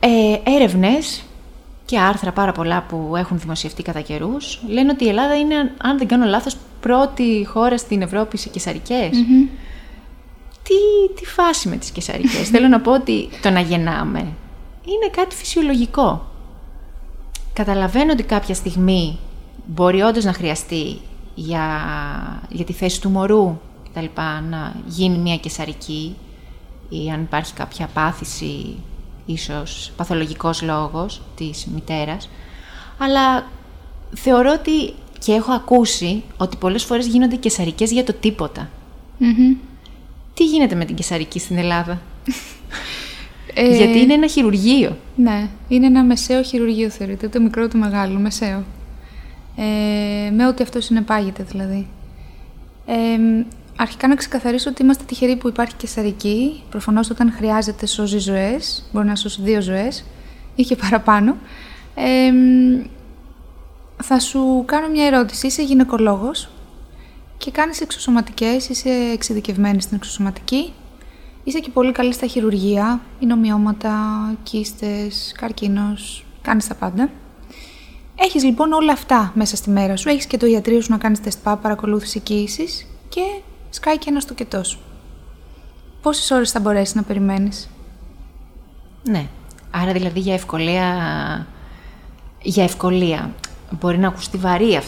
Ε, 0.00 0.36
έρευνες 0.44 1.22
και 1.84 1.98
άρθρα 1.98 2.32
πάρα 2.32 2.52
πολλά 2.52 2.82
που 2.82 3.16
έχουν 3.16 3.38
δημοσιευτεί 3.38 3.82
κατά 3.82 4.00
καιρούς 4.00 4.62
λένε 4.66 4.90
ότι 4.90 5.04
η 5.04 5.08
Ελλάδα 5.08 5.38
είναι, 5.38 5.54
αν 5.82 5.98
δεν 5.98 6.06
κάνω 6.06 6.24
λάθος, 6.24 6.56
πρώτη 6.80 7.46
χώρα 7.50 7.78
στην 7.78 8.02
Ευρώπη 8.02 8.36
σε 8.36 8.48
κεσαρικές. 8.48 9.10
τι, 10.62 10.74
τι 11.14 11.24
φάση 11.24 11.68
με 11.68 11.76
τις 11.76 11.90
κεσαρικές; 11.90 12.48
Θέλω 12.52 12.68
να 12.68 12.80
πω 12.80 12.92
ότι 12.92 13.28
το 13.42 13.50
να 13.50 13.60
γεννάμε 13.60 14.18
είναι 14.84 15.10
κάτι 15.10 15.34
φυσιολογικό. 15.34 16.26
Καταλαβαίνω 17.52 18.12
ότι 18.12 18.22
κάποια 18.22 18.54
στιγμή 18.54 19.18
μπορεί 19.66 20.00
όντως 20.00 20.24
να 20.24 20.32
χρειαστεί 20.32 21.00
για, 21.34 21.66
για 22.48 22.64
τη 22.64 22.72
θέση 22.72 23.00
του 23.00 23.10
μωρού 23.10 23.60
κτλ. 23.88 24.06
να 24.50 24.74
γίνει 24.86 25.18
μια 25.18 25.36
κεσαρική 25.36 26.16
ή 26.88 27.10
αν 27.10 27.20
υπάρχει 27.20 27.52
κάποια 27.52 27.88
πάθηση, 27.94 28.76
ίσως 29.32 29.92
παθολογικός 29.96 30.62
λόγος 30.62 31.22
της 31.36 31.66
μητέρας. 31.74 32.28
Αλλά 32.98 33.46
θεωρώ 34.14 34.52
ότι 34.52 34.94
και 35.18 35.32
έχω 35.32 35.52
ακούσει 35.52 36.22
ότι 36.36 36.56
πολλές 36.56 36.84
φορές 36.84 37.06
γίνονται 37.06 37.36
κεσαρικές 37.36 37.90
για 37.90 38.04
το 38.04 38.12
τίποτα. 38.12 38.68
Τι 40.34 40.44
γίνεται 40.44 40.74
με 40.74 40.84
την 40.84 40.94
κεσαρική 40.94 41.38
στην 41.38 41.56
Ελλάδα; 41.56 42.00
Ε, 43.54 43.76
Γιατί 43.76 43.98
είναι 43.98 44.14
ένα 44.14 44.26
χειρουργείο. 44.26 44.96
Ναι, 45.16 45.48
είναι 45.68 45.86
ένα 45.86 46.04
μεσαίο 46.04 46.42
χειρουργείο 46.42 46.90
θεωρείται, 46.90 47.28
το 47.28 47.40
μικρό 47.40 47.68
το 47.68 47.78
μεγάλο, 47.78 48.18
μεσαίο. 48.18 48.64
Ε, 49.56 50.30
με 50.30 50.46
ό,τι 50.46 50.62
αυτό 50.62 50.80
συνεπάγεται 50.80 51.42
δηλαδή. 51.42 51.86
Ε, 52.86 52.94
αρχικά 53.80 54.08
να 54.08 54.14
ξεκαθαρίσω 54.14 54.70
ότι 54.70 54.82
είμαστε 54.82 55.04
τυχεροί 55.04 55.36
που 55.36 55.48
υπάρχει 55.48 55.74
κεσαρική. 55.74 56.62
Προφανώς 56.70 57.10
όταν 57.10 57.32
χρειάζεται 57.32 57.86
σώζει 57.86 58.18
ζωές, 58.18 58.88
μπορεί 58.92 59.06
να 59.06 59.16
σώσει 59.16 59.42
δύο 59.42 59.60
ζωές 59.60 60.04
ή 60.54 60.62
και 60.62 60.76
παραπάνω. 60.76 61.36
Ε, 61.94 62.32
θα 64.02 64.18
σου 64.20 64.62
κάνω 64.66 64.88
μια 64.88 65.06
ερώτηση. 65.06 65.46
Είσαι 65.46 65.62
γυναικολόγος 65.62 66.48
και 67.38 67.50
κάνεις 67.50 67.80
εξωσωματικές, 67.80 68.68
είσαι 68.68 68.90
εξειδικευμένη 69.12 69.82
στην 69.82 69.96
εξωσωματική. 69.96 70.72
Είσαι 71.44 71.58
και 71.58 71.70
πολύ 71.70 71.92
καλή 71.92 72.12
στα 72.12 72.26
χειρουργία, 72.26 73.00
νομιώματα, 73.20 73.94
κίστες, 74.42 75.34
καρκίνος, 75.36 76.24
κάνεις 76.42 76.66
τα 76.66 76.74
πάντα. 76.74 77.10
Έχεις 78.14 78.44
λοιπόν 78.44 78.72
όλα 78.72 78.92
αυτά 78.92 79.32
μέσα 79.34 79.56
στη 79.56 79.70
μέρα 79.70 79.96
σου. 79.96 80.08
Έχεις 80.08 80.26
και 80.26 80.36
το 80.36 80.46
ιατρείο 80.46 80.80
σου 80.80 80.90
να 80.90 80.98
κάνεις 80.98 81.20
τεστπά, 81.20 81.56
παρακολούθηση 81.56 82.20
κοίησης 82.20 82.86
και 83.08 83.22
σκάει 83.70 83.98
και 83.98 84.10
ένα 84.10 84.20
τοκετό 84.20 84.64
σου. 84.64 84.78
Πόσες 86.02 86.30
ώρες 86.30 86.50
θα 86.50 86.60
μπορέσεις 86.60 86.94
να 86.94 87.02
περιμένεις; 87.02 87.68
Ναι. 89.02 89.26
Άρα 89.70 89.92
δηλαδή 89.92 90.20
για 90.20 90.34
ευκολία... 90.34 90.86
Για 92.42 92.64
ευκολία. 92.64 93.34
Μπορεί 93.70 93.98
να 93.98 94.08
ακουστεί 94.08 94.36
βαρύ 94.36 94.78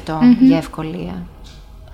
για 0.40 0.56
ευκολία. 0.56 1.22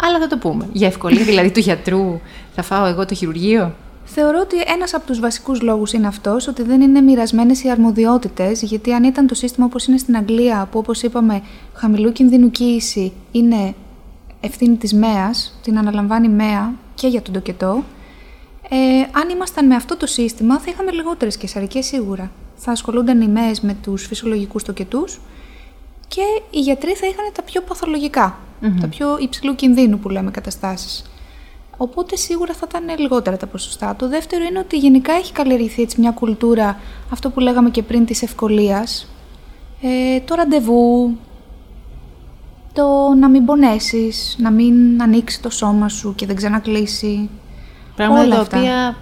Αλλά 0.02 0.18
θα 0.20 0.26
το 0.26 0.38
πούμε. 0.38 0.68
Για 0.72 0.86
ευκολία 0.86 1.24
δηλαδή 1.30 1.50
του 1.50 1.60
γιατρού 1.60 2.20
θα 2.54 2.62
φάω 2.62 2.84
εγώ 2.84 3.06
το 3.06 3.14
χειρουργείο; 3.14 3.74
Θεωρώ 4.08 4.40
ότι 4.40 4.56
ένας 4.66 4.94
από 4.94 5.06
τους 5.06 5.20
βασικούς 5.20 5.60
λόγους 5.62 5.92
είναι 5.92 6.06
αυτός, 6.06 6.48
ότι 6.48 6.62
δεν 6.62 6.80
είναι 6.80 7.00
μοιρασμένες 7.00 7.62
οι 7.62 7.70
αρμοδιότητες, 7.70 8.62
γιατί 8.62 8.92
αν 8.92 9.04
ήταν 9.04 9.26
το 9.26 9.34
σύστημα 9.34 9.66
όπως 9.66 9.86
είναι 9.86 9.98
στην 9.98 10.16
Αγγλία, 10.16 10.68
που 10.70 10.78
όπως 10.78 11.02
είπαμε 11.02 11.42
χαμηλού 11.74 12.12
κινδύνου 12.12 12.50
κοίηση 12.50 13.12
είναι 13.32 13.74
ευθύνη 14.46 14.76
της 14.76 14.94
ΜΕΑΣ, 14.94 15.58
την 15.62 15.78
αναλαμβάνει 15.78 16.28
ΜΕΑ 16.28 16.74
και 16.94 17.06
για 17.06 17.22
τον 17.22 17.32
τοκετό, 17.34 17.84
ε, 18.68 18.76
αν 19.12 19.28
ήμασταν 19.28 19.66
με 19.66 19.74
αυτό 19.74 19.96
το 19.96 20.06
σύστημα 20.06 20.58
θα 20.58 20.70
είχαμε 20.70 20.90
λιγότερες 20.90 21.36
κεσαρικές 21.36 21.86
σίγουρα. 21.86 22.30
Θα 22.56 22.70
ασχολούνταν 22.70 23.20
οι 23.20 23.28
ΜΕΕΣ 23.28 23.60
με 23.60 23.76
τους 23.82 24.06
φυσιολογικούς 24.06 24.62
τοκετούς 24.62 25.20
και 26.08 26.22
οι 26.50 26.60
γιατροί 26.60 26.92
θα 26.94 27.06
είχαν 27.06 27.24
τα 27.32 27.42
πιο 27.42 27.60
παθολογικα 27.62 28.38
τα 28.80 28.88
πιο 28.88 29.16
υψηλού 29.20 29.54
κινδύνου 29.54 29.98
που 29.98 30.08
λέμε 30.08 30.30
καταστάσεις. 30.30 31.10
Οπότε 31.76 32.16
σίγουρα 32.16 32.54
θα 32.54 32.66
ήταν 32.68 32.98
λιγότερα 32.98 33.36
τα 33.36 33.46
ποσοστά. 33.46 33.96
Το 33.96 34.08
δεύτερο 34.08 34.44
είναι 34.44 34.58
ότι 34.58 34.78
γενικά 34.78 35.12
έχει 35.12 35.32
καλλιεργηθεί 35.32 35.82
έτσι 35.82 36.00
μια 36.00 36.10
κουλτούρα, 36.10 36.80
αυτό 37.12 37.30
που 37.30 37.40
λέγαμε 37.40 37.70
και 37.70 37.82
πριν 37.82 38.04
της 38.04 38.22
ευκολίας, 38.22 39.08
ε, 39.82 40.20
το 40.20 40.34
ραντεβού, 40.34 41.16
το 42.76 43.14
να 43.20 43.28
μην 43.28 43.44
πονέσεις, 43.44 44.36
να 44.38 44.50
μην 44.50 45.02
ανοίξει 45.02 45.42
το 45.42 45.50
σώμα 45.50 45.88
σου 45.88 46.14
και 46.14 46.26
δεν 46.26 46.36
ξανακλείσει. 46.36 47.28
Πράγματα 47.96 48.28
τα 48.28 48.40
οποία 48.40 48.96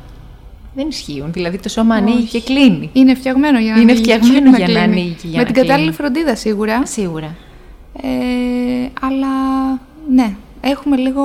δεν 0.74 0.88
ισχύουν. 0.88 1.32
Δηλαδή 1.32 1.58
το 1.58 1.68
σώμα 1.68 1.94
ανοίγει 1.94 2.26
και 2.26 2.40
κλείνει. 2.40 2.90
Είναι 2.92 3.14
φτιαγμένο 3.14 3.58
για 3.58 3.74
να 3.74 3.80
Είναι 3.80 3.92
ανοίγει. 3.92 4.02
φτιαγμένο 4.02 4.56
για 4.56 4.68
να, 4.68 4.80
ανοίγει. 4.80 5.16
Για 5.22 5.38
Με 5.38 5.44
την 5.44 5.54
κατάλληλη 5.54 5.92
φροντίδα 5.92 6.34
σίγουρα. 6.34 6.86
Σίγουρα. 6.86 7.34
Ε, 8.02 8.88
αλλά 9.00 9.28
ναι, 10.10 10.36
έχουμε 10.60 10.96
λίγο 10.96 11.22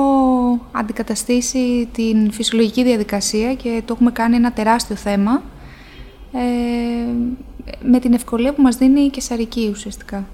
αντικαταστήσει 0.72 1.88
την 1.92 2.32
φυσιολογική 2.32 2.84
διαδικασία 2.84 3.54
και 3.54 3.82
το 3.84 3.92
έχουμε 3.92 4.10
κάνει 4.10 4.36
ένα 4.36 4.52
τεράστιο 4.52 4.96
θέμα 4.96 5.42
ε, 6.32 6.38
με 7.82 7.98
την 7.98 8.12
ευκολία 8.12 8.52
που 8.52 8.62
μας 8.62 8.76
δίνει 8.76 9.00
η 9.00 9.10
κεσαρική 9.10 9.68
ουσιαστικά. 9.72 10.26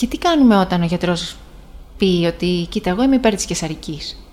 Και 0.00 0.06
τι 0.06 0.18
κάνουμε 0.18 0.56
όταν 0.56 0.82
ο 0.82 0.84
γιατρός 0.84 1.36
πει 1.98 2.32
ότι 2.34 2.66
«Κοίτα, 2.70 2.90
εγώ 2.90 3.02
είμαι 3.02 3.14
υπέρ 3.14 3.34
της 3.34 3.44
κεσαρικής». 3.44 4.24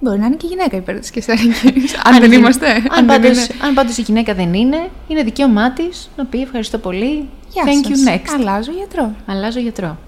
Μπορεί 0.00 0.18
να 0.18 0.26
είναι 0.26 0.36
και 0.36 0.46
η 0.46 0.48
γυναίκα 0.48 0.76
υπέρ 0.76 0.98
της 0.98 1.10
κεσαρικής, 1.10 1.96
αν, 2.06 2.20
δεν 2.20 2.32
είμαστε. 2.32 2.66
Αν, 2.90 3.06
πάντως, 3.06 3.48
αν 3.62 3.74
πάντως 3.74 3.96
η 3.96 4.02
γυναίκα 4.02 4.34
δεν 4.34 4.54
είναι, 4.54 4.90
είναι 5.08 5.22
δικαίωμά 5.22 5.72
της 5.72 6.10
να 6.16 6.24
πει 6.26 6.40
«Ευχαριστώ 6.40 6.78
πολύ, 6.78 7.28
Γεια 7.48 7.62
thank 7.66 7.88
σας. 7.88 8.02
you 8.04 8.08
next». 8.08 8.34
Αλλάζω 8.38 8.72
γιατρό. 8.72 9.14
Αλλάζω 9.26 9.58
γιατρό. 9.60 9.98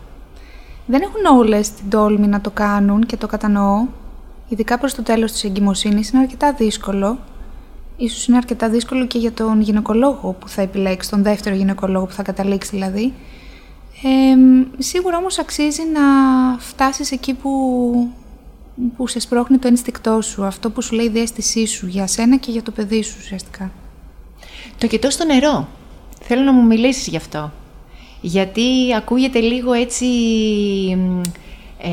Δεν 0.87 1.03
έχουν 1.03 1.39
όλες 1.39 1.71
την 1.71 1.91
τόλμη 1.91 2.27
να 2.27 2.41
το 2.41 2.51
κάνουν 2.51 3.07
και 3.07 3.17
το 3.17 3.27
κατανοώ. 3.27 3.87
Ειδικά 4.49 4.79
προς 4.79 4.95
το 4.95 5.03
τέλος 5.03 5.33
της 5.33 5.45
εγκυμοσύνης 5.45 6.11
είναι 6.11 6.23
αρκετά 6.23 6.53
δύσκολο. 6.53 7.19
Ίσως 7.97 8.27
είναι 8.27 8.37
αρκετά 8.37 8.69
δύσκολο 8.69 9.07
και 9.07 9.19
για 9.19 9.33
τον 9.33 9.61
γυναικολόγο 9.61 10.37
που 10.41 10.49
θα 10.49 10.63
επιλέξει, 10.63 11.11
τον 11.11 11.23
δεύτερο 11.23 11.57
γυναικολόγο 11.57 12.07
που 12.07 12.13
θα 12.13 12.23
καταλήξει 12.23 12.71
δηλαδή. 12.73 13.13
Ε, 14.05 14.37
σίγουρα 14.79 15.17
όμως 15.17 15.39
αξίζει 15.39 15.83
να 15.93 16.01
φτάσεις 16.59 17.13
εκεί 17.13 17.35
που, 17.35 17.51
που 18.97 19.07
σε 19.07 19.21
σπρώχνει 19.21 19.59
το 19.59 19.69
ένστικτό 19.69 20.21
σου, 20.21 20.45
αυτό 20.45 20.71
που 20.71 20.83
σου 20.83 20.95
λέει 20.95 21.07
η 21.07 21.11
διέστησή 21.11 21.67
σου 21.67 21.87
για 21.87 22.07
σένα 22.07 22.37
και 22.37 22.51
για 22.51 22.63
το 22.63 22.71
παιδί 22.71 23.03
σου 23.03 23.17
ουσιαστικά. 23.21 23.71
Το 24.79 24.87
κοιτώ 24.87 25.11
στο 25.11 25.25
νερό. 25.25 25.69
Θέλω 26.21 26.43
να 26.43 26.53
μου 26.53 26.67
μιλήσεις 26.67 27.07
γι' 27.07 27.17
αυτό 27.17 27.53
γιατί 28.25 28.95
ακούγεται 28.97 29.39
λίγο 29.39 29.73
έτσι 29.73 30.07
ε, 31.79 31.91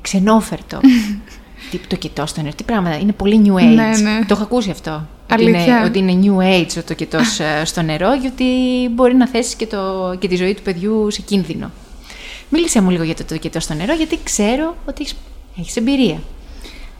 ξενόφερτο. 0.00 0.80
τι, 1.70 1.78
το 1.78 1.96
κοιτώ 1.96 2.26
στο 2.26 2.40
νερό, 2.40 2.54
τι 2.54 2.64
πράγματα, 2.64 2.98
είναι 2.98 3.12
πολύ 3.12 3.42
new 3.44 3.54
age. 3.54 3.74
Ναι, 3.74 3.90
ναι. 4.02 4.24
Το 4.26 4.34
έχω 4.34 4.42
ακούσει 4.42 4.70
αυτό. 4.70 5.06
Ότι 5.32 5.44
είναι, 5.44 5.82
ότι 5.84 5.98
είναι 5.98 6.18
new 6.22 6.38
age 6.38 6.82
το 6.86 6.94
κοιτώ 6.94 7.18
στο 7.64 7.82
νερό, 7.82 8.14
γιατί 8.14 8.44
μπορεί 8.90 9.14
να 9.14 9.28
θέσει 9.28 9.56
και, 9.56 9.66
το, 9.66 10.14
και 10.18 10.28
τη 10.28 10.36
ζωή 10.36 10.54
του 10.54 10.62
παιδιού 10.62 11.10
σε 11.10 11.22
κίνδυνο. 11.22 11.70
Μίλησε 12.50 12.80
μου 12.80 12.90
λίγο 12.90 13.02
για 13.02 13.14
το, 13.14 13.24
το 13.24 13.36
κοιτώ 13.36 13.60
στο 13.60 13.74
νερό, 13.74 13.94
γιατί 13.94 14.18
ξέρω 14.22 14.76
ότι 14.86 15.02
έχεις, 15.02 15.16
έχεις 15.58 15.76
εμπειρία. 15.76 16.20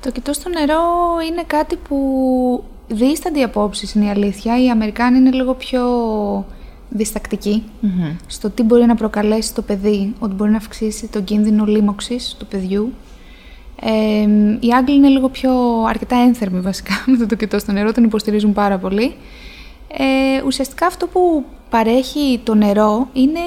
Το 0.00 0.10
κοιτώ 0.10 0.32
στο 0.32 0.48
νερό 0.48 0.82
είναι 1.30 1.42
κάτι 1.46 1.76
που 1.76 2.64
δίστανται 2.88 3.38
οι 3.38 3.42
απόψεις, 3.42 3.92
είναι 3.92 4.04
η 4.04 4.08
αλήθεια. 4.08 4.64
Οι 4.64 4.70
Αμερικάνοι 4.70 5.18
είναι 5.18 5.30
λίγο 5.30 5.54
πιο 5.54 5.82
διστακτικη 6.88 7.62
στο 8.26 8.50
τι 8.50 8.62
μπορεί 8.62 8.86
να 8.86 8.94
προκαλέσει 8.94 9.54
το 9.54 9.62
παιδί, 9.62 10.14
ότι 10.18 10.34
μπορεί 10.34 10.50
να 10.50 10.56
αυξήσει 10.56 11.06
τον 11.06 11.24
κίνδυνο 11.24 11.64
λίμωξης 11.64 12.36
του 12.38 12.46
παιδιού. 12.46 12.92
Ε, 13.80 14.28
οι 14.60 14.72
Άγγλοι 14.72 14.94
είναι 14.94 15.08
λίγο 15.08 15.28
πιο 15.28 15.82
αρκετά 15.88 16.16
ένθερμοι 16.16 16.60
βασικά 16.60 16.92
με 17.10 17.16
το 17.16 17.26
τοκετό 17.26 17.58
στο 17.58 17.72
νερό, 17.72 17.92
τον 17.92 18.04
υποστηρίζουν 18.04 18.52
πάρα 18.52 18.78
πολύ. 18.78 19.14
Ε, 19.88 20.42
ουσιαστικά 20.46 20.86
αυτό 20.86 21.06
που 21.06 21.44
παρέχει 21.70 22.40
το 22.44 22.54
νερό 22.54 23.08
είναι 23.12 23.40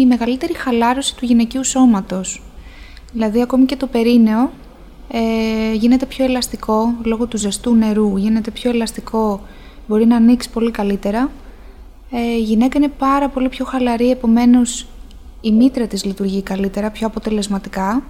η 0.00 0.06
μεγαλύτερη 0.06 0.54
χαλάρωση 0.56 1.16
του 1.16 1.24
γυναικείου 1.24 1.64
σώματος. 1.64 2.42
Δηλαδή 3.12 3.42
ακόμη 3.42 3.64
και 3.64 3.76
το 3.76 3.86
περίνεο 3.86 4.50
ε, 5.10 5.72
γίνεται 5.72 6.06
πιο 6.06 6.24
ελαστικό 6.24 6.94
λόγω 7.04 7.26
του 7.26 7.36
ζεστού 7.36 7.74
νερού, 7.74 8.16
γίνεται 8.16 8.50
πιο 8.50 8.70
ελαστικό, 8.70 9.40
μπορεί 9.86 10.06
να 10.06 10.16
ανοίξει 10.16 10.50
πολύ 10.50 10.70
καλύτερα 10.70 11.30
ε, 12.10 12.20
η 12.20 12.42
γυναίκα 12.42 12.78
είναι 12.78 12.88
πάρα 12.98 13.28
πολύ 13.28 13.48
πιο 13.48 13.64
χαλαρή, 13.64 14.10
επομένως 14.10 14.86
η 15.40 15.52
μήτρα 15.52 15.86
της 15.86 16.04
λειτουργεί 16.04 16.42
καλύτερα, 16.42 16.90
πιο 16.90 17.06
αποτελεσματικά. 17.06 18.02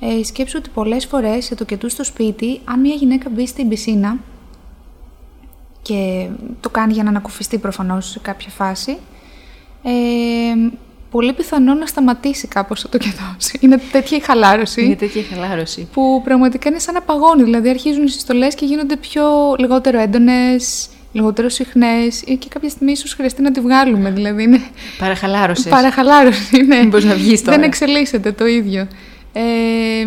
Ε, 0.00 0.24
σκέψου 0.24 0.56
ότι 0.58 0.70
πολλές 0.74 1.06
φορές 1.06 1.44
σε 1.44 1.54
το 1.54 1.64
κετού 1.64 1.90
στο 1.90 2.04
σπίτι, 2.04 2.60
αν 2.64 2.80
μια 2.80 2.94
γυναίκα 2.94 3.30
μπει 3.30 3.46
στην 3.46 3.68
πισίνα 3.68 4.16
και 5.82 6.28
το 6.60 6.68
κάνει 6.68 6.92
για 6.92 7.02
να 7.02 7.08
ανακουφιστεί 7.08 7.58
προφανώς 7.58 8.10
σε 8.10 8.18
κάποια 8.18 8.48
φάση, 8.50 8.96
ε, 9.82 9.90
πολύ 11.10 11.32
πιθανό 11.32 11.74
να 11.74 11.86
σταματήσει 11.86 12.48
κάπως 12.48 12.86
το 12.90 12.98
κετό. 12.98 13.36
Είναι 13.60 13.80
τέτοια 13.92 14.16
η 14.16 14.20
χαλάρωση. 14.20 14.84
Είναι 14.84 14.96
τέτοια 14.96 15.20
η 15.20 15.24
χαλάρωση. 15.24 15.88
Που 15.92 16.20
πραγματικά 16.24 16.68
είναι 16.68 16.78
σαν 16.78 16.94
να 16.94 17.00
παγώνει. 17.00 17.42
Δηλαδή 17.42 17.68
αρχίζουν 17.68 18.04
οι 18.04 18.08
συστολές 18.08 18.54
και 18.54 18.64
γίνονται 18.64 18.96
πιο 18.96 19.54
λιγότερο 19.58 20.00
έντονες, 20.00 20.88
λιγότερο 21.12 21.48
συχνές 21.48 22.22
ή 22.22 22.36
και 22.36 22.48
κάποια 22.48 22.68
στιγμή 22.68 22.92
ίσως 22.92 23.14
χρειαστεί 23.14 23.42
να 23.42 23.50
τη 23.50 23.60
βγάλουμε. 23.60 24.10
Δηλαδή 24.10 24.42
είναι... 24.42 24.60
Παραχαλάρωση. 24.98 25.68
Παραχαλάρωση, 25.68 26.62
ναι. 26.62 26.84
Μπορεί 26.84 27.04
να 27.04 27.14
βγεις 27.14 27.42
τώρα. 27.42 27.56
Δεν 27.56 27.66
εξελίσσεται 27.66 28.32
το 28.32 28.46
ίδιο. 28.46 28.88
Ε, 29.32 30.04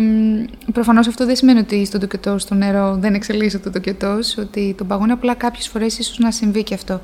προφανώς 0.72 1.06
αυτό 1.06 1.26
δεν 1.26 1.36
σημαίνει 1.36 1.58
ότι 1.58 1.84
στο 1.84 1.98
τοκετό 1.98 2.38
στο 2.38 2.54
νερό 2.54 2.96
δεν 2.96 3.14
εξελίσσεται 3.14 3.62
το 3.62 3.70
τοκετός, 3.70 4.36
ότι 4.38 4.74
τον 4.78 4.86
παγώνει 4.86 5.12
απλά 5.12 5.34
κάποιες 5.34 5.68
φορές 5.68 5.98
ίσως 5.98 6.18
να 6.18 6.30
συμβεί 6.30 6.62
και 6.62 6.74
αυτό. 6.74 7.00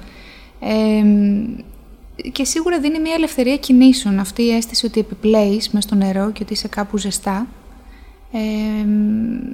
Ε, 0.61 1.03
και 2.33 2.45
σίγουρα 2.45 2.79
δίνει 2.79 3.01
μια 3.01 3.15
ελευθερία 3.15 3.57
κινήσεων 3.57 4.19
αυτή 4.19 4.43
η 4.43 4.51
αίσθηση 4.51 4.87
ότι 4.87 5.01
επιπλέεις 5.01 5.71
μες 5.71 5.85
στο 5.85 5.95
νερό 5.95 6.31
και 6.31 6.43
ότι 6.43 6.53
είσαι 6.53 6.69
κάπου 6.69 6.99
ζεστά. 6.99 7.47
Ε, 8.33 8.39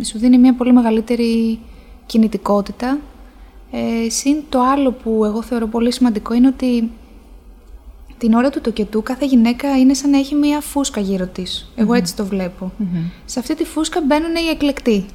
σου 0.05 0.19
δίνει 0.19 0.39
μια 0.39 0.55
πολύ 0.55 0.73
μεγαλύτερη 0.73 1.59
κινητικότητα. 2.07 2.99
Ε, 3.71 4.11
συν 4.11 4.37
το 4.49 4.61
άλλο 4.61 4.93
που 4.93 5.25
εγώ 5.25 5.43
θεωρώ 5.43 5.67
πολύ 5.67 5.93
σημαντικό 5.93 6.35
είναι 6.35 6.47
ότι 6.47 6.91
την 8.19 8.35
ώρα 8.35 8.51
του 8.51 8.61
τοκετού 8.61 9.03
κάθε 9.03 9.27
γυναίκα 9.27 9.79
είναι 9.79 9.95
σαν 9.95 10.11
να 10.11 10.19
έχει 10.19 10.35
μια 10.35 10.61
φούσκα 10.61 11.01
γύρω 11.01 11.27
της. 11.27 11.73
Εγώ 11.77 11.95
έτσι 11.95 12.17
το 12.17 12.27
βλέπω. 12.27 12.73
Σε 13.25 13.39
αυτή 13.39 13.55
τη 13.55 13.65
φούσκα 13.65 14.01
μπαίνουν 14.01 14.35
οι 14.35 14.49
εκλεκτοί. 14.51 15.07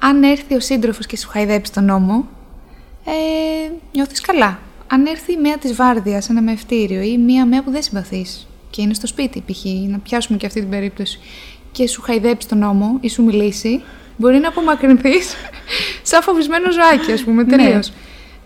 Αν 0.00 0.22
έρθει 0.22 0.54
ο 0.54 0.60
σύντροφος 0.60 1.06
και 1.06 1.16
σου 1.16 1.28
χαϊδέψει 1.28 1.72
τον 1.72 1.84
νόμο, 1.84 2.28
ε, 3.04 3.12
νιώθεις 3.92 4.20
καλά. 4.20 4.58
Αν 4.86 5.06
έρθει 5.06 5.32
η 5.32 5.36
μία 5.36 5.58
της 5.58 5.74
βάρδιας, 5.74 6.28
ένα 6.28 6.42
μευτήριο 6.42 7.00
ή 7.00 7.18
μία 7.18 7.46
μία 7.46 7.62
που 7.62 7.70
δεν 7.70 7.82
συμπαθείς 7.82 8.46
και 8.70 8.82
είναι 8.82 8.94
στο 8.94 9.06
σπίτι, 9.06 9.44
π.χ. 9.46 9.64
να 9.88 9.98
πιάσουμε 9.98 10.38
και 10.38 10.46
αυτή 10.46 10.60
την 10.60 10.68
περίπτωση, 10.70 11.18
και 11.72 11.88
σου 11.88 12.02
χαϊδέψει 12.02 12.48
τον 12.48 12.58
νόμο 12.58 12.98
ή 13.00 13.08
σου 13.08 13.24
μιλήσει, 13.24 13.82
μπορεί 14.16 14.38
να 14.38 14.48
απομακρυνθείς 14.48 15.34
σαν 16.02 16.22
φοβισμένο 16.22 16.70
ζωάκι, 16.72 17.12
ας 17.12 17.22
πούμε, 17.22 17.44
τελείως. 17.44 17.92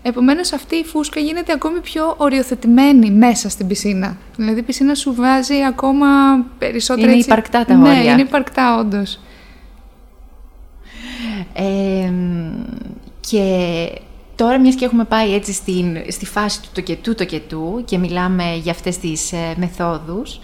Ναι. 0.07 0.13
Επομένως, 0.13 0.51
αυτή 0.53 0.75
η 0.75 0.83
φούσκα 0.83 1.19
γίνεται 1.19 1.53
ακόμη 1.53 1.79
πιο 1.79 2.13
οριοθετημένη 2.17 3.11
μέσα 3.11 3.49
στην 3.49 3.67
πισίνα. 3.67 4.17
Δηλαδή, 4.35 4.59
η 4.59 4.63
πισίνα 4.63 4.95
σου 4.95 5.13
βάζει 5.13 5.55
ακόμα 5.67 6.07
περισσότερα. 6.57 7.11
Είναι 7.11 7.19
υπαρκτά 7.19 7.65
τα 7.65 7.75
όρια. 7.75 7.93
Ναι, 7.93 8.03
είναι 8.03 8.21
υπαρκτά, 8.21 8.77
όντως. 8.79 9.19
Ε, 11.53 12.11
και 13.19 13.87
τώρα, 14.35 14.59
μιας 14.59 14.75
και 14.75 14.85
έχουμε 14.85 15.03
πάει 15.03 15.33
έτσι 15.33 15.53
στην, 15.53 15.97
στη 16.07 16.25
φάση 16.25 16.61
του 16.61 16.69
τοκετού 16.73 17.15
τοκετού 17.15 17.81
και 17.85 17.97
μιλάμε 17.97 18.55
για 18.55 18.71
αυτές 18.71 18.97
τις 18.97 19.31
ε, 19.31 19.53
μεθόδους, 19.57 20.39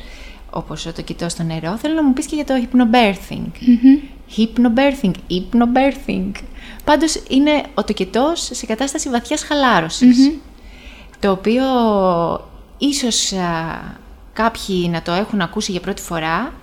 όπως 0.49 0.83
το 0.95 1.01
κοιτώ 1.01 1.29
στο 1.29 1.43
νερό, 1.43 1.77
θέλω 1.77 1.93
να 1.93 2.03
μου 2.03 2.13
πεις 2.13 2.25
και 2.25 2.35
για 2.35 2.45
το 2.45 2.53
hypnobirthing. 2.53 3.45
Mm-hmm. 3.45 4.12
Hypnobirthing, 4.37 5.13
hypnobirthing. 5.29 6.31
Πάντως 6.83 7.23
είναι 7.29 7.63
ο 7.73 7.83
τοκετός 7.83 8.49
σε 8.53 8.65
κατάσταση 8.65 9.09
βαθιάς 9.09 9.43
Το 11.19 11.31
οποίο 11.31 11.63
ίσως 12.77 13.33
κάποιοι 14.33 14.89
να 14.91 15.01
το 15.01 15.11
έχουν 15.11 15.41
ακούσει 15.41 15.71
για 15.71 15.81
πρώτη 15.81 16.01
φορά. 16.01 16.53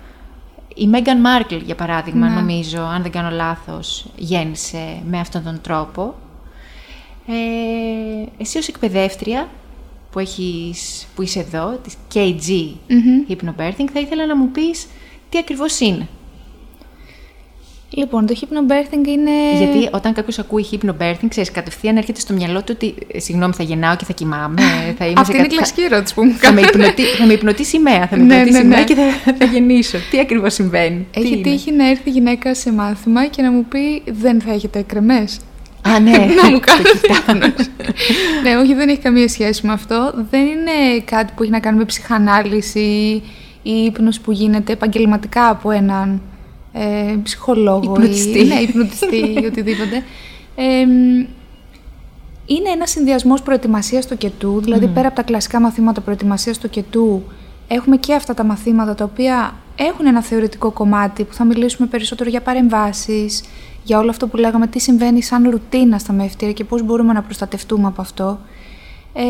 Η 0.74 0.86
Μέγαν 0.86 1.20
Μάρκλ, 1.20 1.56
για 1.56 1.74
παράδειγμα, 1.74 2.28
ναι. 2.28 2.34
νομίζω, 2.34 2.82
αν 2.82 3.02
δεν 3.02 3.10
κάνω 3.10 3.30
λάθος, 3.30 4.06
γέννησε 4.16 5.02
με 5.10 5.20
αυτόν 5.20 5.42
τον 5.42 5.60
τρόπο. 5.60 6.14
Ε, 7.26 8.42
εσύ 8.42 8.58
ως 8.58 8.68
εκπαιδεύτρια 8.68 9.48
που, 10.10 10.18
έχεις, 10.18 11.06
που 11.14 11.22
είσαι 11.22 11.40
εδώ, 11.40 11.78
της 11.82 11.94
KG 12.14 12.48
mm 12.88 13.30
Hypnobirthing, 13.30 13.88
θα 13.92 14.00
ήθελα 14.00 14.26
να 14.26 14.36
μου 14.36 14.50
πεις 14.50 14.86
τι 15.28 15.38
ακριβώς 15.38 15.80
είναι. 15.80 16.08
Λοιπόν, 17.92 18.26
το 18.26 18.34
hypnobirthing 18.40 19.06
είναι. 19.06 19.30
Γιατί 19.58 19.88
όταν 19.92 20.12
κάποιος 20.12 20.38
ακούει 20.38 20.66
hypnobirthing, 20.70 21.28
ξέρεις, 21.28 21.50
κατευθείαν 21.50 21.96
έρχεται 21.96 22.20
στο 22.20 22.34
μυαλό 22.34 22.58
του 22.58 22.72
ότι. 22.74 22.94
Ε, 23.12 23.18
συγγνώμη, 23.18 23.52
θα 23.52 23.62
γεννάω 23.62 23.96
και 23.96 24.04
θα 24.04 24.12
κοιμάμαι. 24.12 24.62
Θα 24.98 25.06
είμαι 25.06 25.20
Αυτή 25.20 25.36
είναι 25.36 25.46
η 25.46 25.48
κλασική 25.48 25.82
ερώτηση 25.82 26.14
που 26.14 26.24
μου 26.24 26.32
Θα 26.32 26.52
με, 26.52 26.60
υπνοτεί, 26.60 27.02
θα 27.02 27.26
με 27.26 27.32
υπνοτήσει 27.32 27.68
σημαία. 27.68 28.06
Θα 28.06 28.16
με 28.16 28.22
ναι, 28.24 28.34
υπνοτήσει 28.34 28.66
ναι, 28.66 28.76
ναι. 28.76 28.84
και 28.84 28.94
θα, 28.94 29.34
θα 29.38 29.44
γεννήσω. 29.44 29.98
Τι 30.10 30.18
ακριβώς 30.18 30.54
συμβαίνει; 30.54 31.06
Έχει 31.14 31.40
τύχει 31.40 31.72
να 31.72 31.88
έρθει 31.88 32.10
γυναίκα 32.10 32.54
σε 32.54 32.72
μάθημα 32.72 33.26
και 33.26 33.42
να 33.42 33.50
μου 33.50 33.64
πει 33.64 34.02
Δεν 34.06 34.40
θα 34.40 34.52
έχετε 34.52 34.82
κρεμέ. 34.82 35.24
Α, 35.82 36.00
ναι. 36.00 36.10
να 36.10 36.50
μου 36.50 36.60
κάνεις 36.60 37.70
Ναι, 38.42 38.56
όχι, 38.56 38.74
δεν 38.74 38.88
έχει 38.88 38.98
καμία 38.98 39.28
σχέση 39.28 39.66
με 39.66 39.72
αυτό. 39.72 40.12
Δεν 40.30 40.40
είναι 40.40 41.00
κάτι 41.04 41.32
που 41.36 41.42
έχει 41.42 41.52
να 41.52 41.60
κάνει 41.60 41.78
με 41.78 41.84
ψυχανάλυση 41.84 43.22
ή 43.62 43.72
ύπνος 43.72 44.20
που 44.20 44.32
γίνεται 44.32 44.72
επαγγελματικά 44.72 45.48
από 45.48 45.70
έναν 45.70 46.20
ε, 46.72 47.16
ψυχολόγος 47.22 47.98
υπνοτιστή. 47.98 48.38
ή 48.38 48.44
ναι, 48.44 48.54
υπνοτιστή 48.54 49.16
ή 49.16 49.44
οτιδήποτε. 49.50 50.04
Ε, 50.54 50.86
είναι 52.46 52.68
ένας 52.68 52.90
συνδυασμός 52.90 53.42
προετοιμασίας 53.42 54.06
του 54.06 54.16
κετού, 54.16 54.60
δηλαδή 54.60 54.86
πέρα 54.86 55.06
από 55.06 55.16
τα 55.16 55.22
κλασικά 55.22 55.60
μαθήματα 55.60 56.00
προετοιμασίας 56.00 56.58
του 56.58 56.70
κετού, 56.70 57.22
έχουμε 57.68 57.96
και 57.96 58.14
αυτά 58.14 58.34
τα 58.34 58.44
μαθήματα 58.44 58.94
τα 58.94 59.04
οποία 59.04 59.54
έχουν 59.76 60.06
ένα 60.06 60.22
θεωρητικό 60.22 60.70
κομμάτι 60.70 61.24
που 61.24 61.34
θα 61.34 61.44
μιλήσουμε 61.44 61.88
περισσότερο 61.88 62.30
για 62.30 62.40
παρεμβάσεις, 62.40 63.42
για 63.82 63.98
όλο 63.98 64.10
αυτό 64.10 64.26
που 64.26 64.36
λέγαμε, 64.36 64.66
τι 64.66 64.78
συμβαίνει 64.80 65.22
σαν 65.22 65.50
ρουτίνα 65.50 65.98
στα 65.98 66.12
μευτήρια 66.12 66.54
και 66.54 66.64
πώς 66.64 66.82
μπορούμε 66.82 67.12
να 67.12 67.22
προστατευτούμε 67.22 67.86
από 67.86 68.00
αυτό. 68.00 68.38
Ε, 69.12 69.22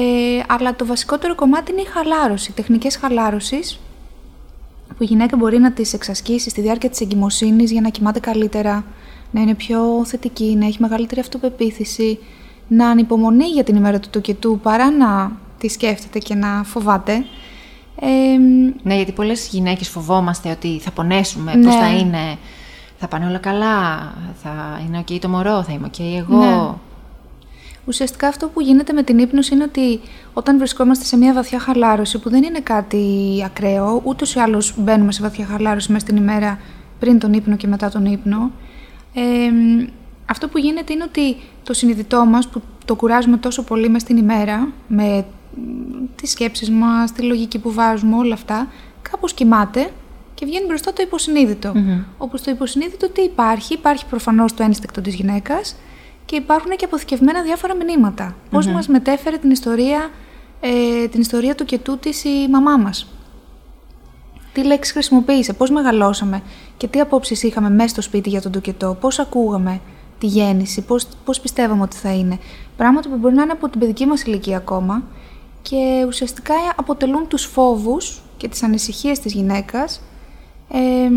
αλλά 0.48 0.76
το 0.76 0.86
βασικότερο 0.86 1.34
κομμάτι 1.34 1.72
είναι 1.72 1.80
η 1.80 1.84
χαλάρωση, 1.84 2.52
τεχνικές 2.52 2.96
χαλάρωσης 2.96 3.80
που 5.00 5.06
η 5.06 5.08
γυναίκα 5.08 5.36
μπορεί 5.36 5.58
να 5.58 5.72
τις 5.72 5.92
εξασκήσει 5.92 6.50
στη 6.50 6.60
διάρκεια 6.60 6.90
της 6.90 7.00
εγκυμοσύνης 7.00 7.70
για 7.70 7.80
να 7.80 7.88
κοιμάται 7.88 8.20
καλύτερα, 8.20 8.84
να 9.30 9.40
είναι 9.40 9.54
πιο 9.54 10.04
θετική, 10.04 10.56
να 10.58 10.66
έχει 10.66 10.76
μεγαλύτερη 10.80 11.20
αυτοπεποίθηση, 11.20 12.18
να 12.68 12.88
ανυπομονεί 12.88 13.44
για 13.44 13.64
την 13.64 13.76
ημέρα 13.76 14.00
του 14.00 14.08
τοκετού 14.10 14.58
παρά 14.62 14.90
να 14.90 15.32
τη 15.58 15.68
σκέφτεται 15.68 16.18
και 16.18 16.34
να 16.34 16.62
φοβάται. 16.64 17.24
Ε, 18.00 18.08
ναι, 18.82 18.94
γιατί 18.94 19.12
πολλές 19.12 19.48
γυναίκες 19.48 19.88
φοβόμαστε 19.88 20.50
ότι 20.50 20.78
θα 20.78 20.90
πονέσουμε, 20.90 21.54
ναι. 21.54 21.64
πώς 21.64 21.74
θα 21.74 21.90
είναι, 21.90 22.36
θα 22.98 23.08
πάνε 23.08 23.26
όλα 23.26 23.38
καλά, 23.38 24.12
θα 24.42 24.82
είναι 24.86 25.04
ok 25.06 25.18
το 25.20 25.28
μωρό, 25.28 25.62
θα 25.62 25.72
είμαι 25.72 25.90
ok 25.92 26.00
εγώ. 26.18 26.38
Ναι. 26.38 26.72
Ουσιαστικά 27.90 28.28
αυτό 28.28 28.48
που 28.48 28.60
γίνεται 28.60 28.92
με 28.92 29.02
την 29.02 29.18
ύπνωση 29.18 29.54
είναι 29.54 29.62
ότι 29.62 30.00
όταν 30.32 30.58
βρισκόμαστε 30.58 31.04
σε 31.04 31.16
μια 31.16 31.32
βαθιά 31.32 31.58
χαλάρωση, 31.58 32.18
που 32.18 32.30
δεν 32.30 32.42
είναι 32.42 32.60
κάτι 32.60 33.04
ακραίο, 33.44 34.00
ούτως 34.04 34.34
ή 34.34 34.38
άλλως 34.38 34.74
μπαίνουμε 34.78 35.12
σε 35.12 35.22
βαθιά 35.22 35.46
χαλάρωση 35.46 35.92
μέσα 35.92 36.04
στην 36.06 36.16
ημέρα 36.16 36.58
πριν 36.98 37.18
τον 37.18 37.32
ύπνο 37.32 37.56
και 37.56 37.66
μετά 37.66 37.90
τον 37.90 38.04
ύπνο, 38.04 38.50
ε, 39.14 39.20
αυτό 40.26 40.48
που 40.48 40.58
γίνεται 40.58 40.92
είναι 40.92 41.02
ότι 41.02 41.36
το 41.62 41.72
συνειδητό 41.72 42.24
μας 42.24 42.48
που 42.48 42.62
το 42.84 42.94
κουράζουμε 42.94 43.36
τόσο 43.36 43.62
πολύ 43.62 43.88
μέσα 43.88 44.04
στην 44.04 44.16
ημέρα, 44.16 44.68
με 44.88 45.26
τις 46.16 46.30
σκέψεις 46.30 46.70
μας, 46.70 47.12
τη 47.12 47.22
λογική 47.22 47.58
που 47.58 47.72
βάζουμε, 47.72 48.16
όλα 48.16 48.34
αυτά, 48.34 48.68
κάπως 49.10 49.34
κοιμάται 49.34 49.90
και 50.34 50.46
βγαίνει 50.46 50.66
μπροστά 50.66 50.92
το 50.92 51.02
υποσυνείδητο. 51.02 51.72
Mm-hmm. 51.74 52.04
Όπου 52.18 52.36
στο 52.36 52.50
υποσυνείδητο 52.50 53.10
τι 53.10 53.22
υπάρχει, 53.22 53.74
υπάρχει 53.74 54.06
προφανώς 54.06 54.54
το 54.54 54.62
ένστικτο 54.62 55.00
της 55.00 55.14
γυναίκας, 55.14 55.76
και 56.30 56.36
υπάρχουν 56.36 56.70
και 56.76 56.84
αποθηκευμένα 56.84 57.42
διάφορα 57.42 57.74
μηνύματα. 57.74 58.32
Mm-hmm. 58.32 58.50
Πώς 58.50 58.66
μας 58.66 58.88
μετέφερε 58.88 59.36
την 59.36 59.50
ιστορία, 59.50 60.10
ε, 60.60 61.08
την 61.08 61.20
ιστορία 61.20 61.54
του 61.54 61.64
κετού 61.64 61.98
της 61.98 62.24
η 62.24 62.48
μαμά 62.50 62.76
μας; 62.76 63.06
Τι 64.52 64.64
λέξεις 64.64 64.92
χρησιμοποίησε, 64.92 65.52
πώς 65.52 65.70
μεγαλώσαμε 65.70 66.42
και 66.76 66.88
τι 66.88 67.00
απόψεις 67.00 67.42
είχαμε 67.42 67.70
μέσα 67.70 67.88
στο 67.88 68.02
σπίτι 68.02 68.28
για 68.28 68.40
τον 68.40 68.52
τοκετό, 68.52 68.96
πώς 69.00 69.18
ακούγαμε 69.18 69.80
τη 70.18 70.26
γέννηση, 70.26 70.80
πώς, 70.82 71.06
πώς 71.24 71.40
πιστεύαμε 71.40 71.82
ότι 71.82 71.96
θα 71.96 72.12
είναι; 72.12 72.38
Πράγματα 72.76 73.08
που 73.08 73.16
μπορεί 73.16 73.34
να 73.34 73.42
είναι 73.42 73.52
από 73.52 73.68
την 73.68 73.80
παιδική 73.80 74.06
μας 74.06 74.22
ηλικία 74.22 74.56
ακόμα 74.56 75.02
και 75.62 76.04
ουσιαστικά 76.06 76.54
αποτελούν 76.76 77.28
τους 77.28 77.44
φόβους 77.44 78.22
και 78.36 78.48
τις 78.48 78.62
ανησυχίες 78.62 79.18
της 79.18 79.32
γυναίκας 79.32 80.00
ε, 80.68 81.10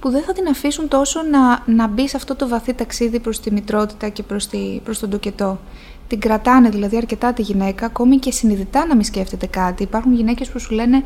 που 0.00 0.10
δεν 0.10 0.22
θα 0.22 0.32
την 0.32 0.48
αφήσουν 0.48 0.88
τόσο 0.88 1.22
να, 1.22 1.62
να 1.66 1.86
μπει 1.86 2.08
σε 2.08 2.16
αυτό 2.16 2.34
το 2.34 2.48
βαθύ 2.48 2.74
ταξίδι 2.74 3.20
προς 3.20 3.40
τη 3.40 3.52
μητρότητα 3.52 4.08
και 4.08 4.22
προς, 4.22 4.46
τη, 4.46 4.80
προς 4.84 4.98
τον 4.98 5.10
τοκετό. 5.10 5.58
Την 6.06 6.20
κρατάνε 6.20 6.68
δηλαδή 6.68 6.96
αρκετά 6.96 7.32
τη 7.32 7.42
γυναίκα, 7.42 7.86
ακόμη 7.86 8.18
και 8.18 8.32
συνειδητά 8.32 8.86
να 8.86 8.94
μην 8.94 9.04
σκέφτεται 9.04 9.46
κάτι. 9.46 9.82
Υπάρχουν 9.82 10.14
γυναίκες 10.14 10.48
που 10.48 10.58
σου 10.60 10.74
λένε 10.74 11.04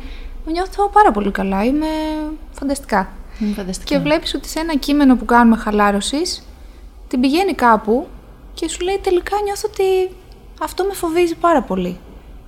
νιώθω 0.51 0.89
πάρα 0.89 1.11
πολύ 1.11 1.31
καλά, 1.31 1.63
είμαι 1.63 1.85
φανταστικά. 2.51 3.11
Και 3.83 3.97
βλέπεις 3.97 4.33
ότι 4.33 4.47
σε 4.47 4.59
ένα 4.59 4.75
κείμενο 4.75 5.15
που 5.15 5.25
κάνουμε 5.25 5.57
χαλάρωσης, 5.57 6.47
την 7.07 7.19
πηγαίνει 7.19 7.53
κάπου 7.53 8.07
και 8.53 8.69
σου 8.69 8.79
λέει 8.81 8.99
τελικά 9.03 9.35
νιώθω 9.43 9.67
ότι 9.71 10.15
αυτό 10.61 10.83
με 10.83 10.93
φοβίζει 10.93 11.35
πάρα 11.35 11.61
πολύ. 11.61 11.99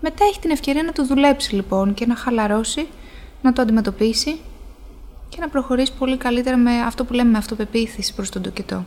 Μετά 0.01 0.25
έχει 0.25 0.39
την 0.39 0.51
ευκαιρία 0.51 0.83
να 0.83 0.91
το 0.91 1.05
δουλέψει 1.05 1.55
λοιπόν 1.55 1.93
και 1.93 2.05
να 2.05 2.15
χαλαρώσει, 2.15 2.87
να 3.41 3.53
το 3.53 3.61
αντιμετωπίσει 3.61 4.39
και 5.29 5.37
να 5.39 5.49
προχωρήσει 5.49 5.91
πολύ 5.99 6.17
καλύτερα 6.17 6.57
με 6.57 6.81
αυτό 6.81 7.05
που 7.05 7.13
λέμε 7.13 7.29
με 7.29 7.37
αυτοπεποίθηση 7.37 8.13
προς 8.13 8.29
τον 8.29 8.41
τοκετό. 8.41 8.85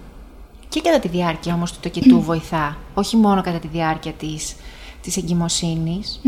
Και 0.69 0.81
κατά 0.81 0.99
τη 0.99 1.09
διάρκεια 1.09 1.55
όμως 1.55 1.73
του 1.73 1.79
τοκετού 1.83 2.23
βοηθά, 2.23 2.77
όχι 2.95 3.17
μόνο 3.17 3.43
κατά 3.43 3.59
τη 3.59 3.69
διάρκεια 3.69 4.13
της, 4.13 4.57
της 5.03 5.17
εγκυμοσυνης 5.17 6.21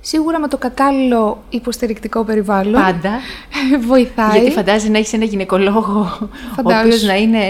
Σίγουρα 0.00 0.38
με 0.38 0.48
το 0.48 0.58
κατάλληλο 0.58 1.42
υποστηρικτικό 1.48 2.24
περιβάλλον. 2.24 2.72
Πάντα. 2.72 3.10
βοηθάει. 3.88 4.38
Γιατί 4.38 4.50
φαντάζει 4.50 4.88
να 4.88 4.98
έχεις 4.98 5.12
ένα 5.12 5.24
γυναικολόγο 5.24 6.18
ο 6.64 6.78
οποίος 6.78 7.02
να 7.02 7.16
είναι 7.16 7.40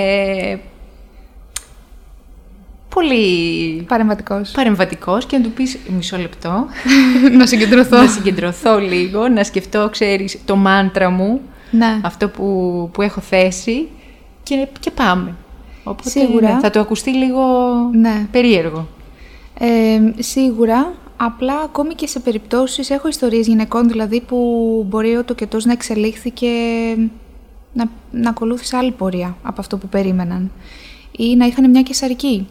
πολύ 2.94 3.82
παρεμβατικός. 3.88 4.50
παρεμβατικός 4.50 5.26
και 5.26 5.36
να 5.36 5.42
του 5.42 5.50
πεις 5.50 5.78
μισό 5.96 6.16
λεπτό 6.16 6.66
να 7.38 7.46
συγκεντρωθώ 7.46 7.96
να 7.96 8.06
συγκεντρωθώ 8.08 8.78
λίγο, 8.78 9.28
να 9.28 9.44
σκεφτώ, 9.44 9.88
ξέρεις, 9.90 10.38
το 10.44 10.56
μάντρα 10.56 11.10
μου 11.10 11.40
Ναι. 11.70 12.00
αυτό 12.02 12.28
που, 12.28 12.88
που 12.92 13.02
έχω 13.02 13.20
θέσει 13.20 13.88
και, 14.42 14.68
και 14.80 14.90
πάμε. 14.90 15.34
Οπότε, 15.84 16.08
Σίγουρα. 16.10 16.54
ναι, 16.54 16.60
θα 16.60 16.70
το 16.70 16.80
ακουστεί 16.80 17.10
λίγο 17.10 17.42
Ναι. 17.92 18.26
περίεργο. 18.30 18.88
Ε, 19.58 20.22
σίγουρα, 20.22 20.92
απλά 21.16 21.54
ακόμη 21.64 21.94
και 21.94 22.06
σε 22.06 22.20
περιπτώσεις, 22.20 22.90
έχω 22.90 23.08
ιστορίες 23.08 23.46
γυναικών 23.46 23.88
δηλαδή 23.88 24.20
που 24.20 24.36
μπορεί 24.88 25.16
ο 25.16 25.24
τοκετός 25.24 25.64
να 25.64 25.72
εξελίχθηκε, 25.72 26.46
να, 27.72 27.84
να 28.10 28.30
ακολούθησε 28.30 28.76
άλλη 28.76 28.90
πορεία 28.90 29.36
από 29.42 29.60
αυτό 29.60 29.76
που 29.76 29.88
περίμεναν 29.88 30.50
ή 31.16 31.36
να 31.36 31.46
είχαν 31.46 31.70
μια 31.70 31.82
κεσαρική 31.82 32.46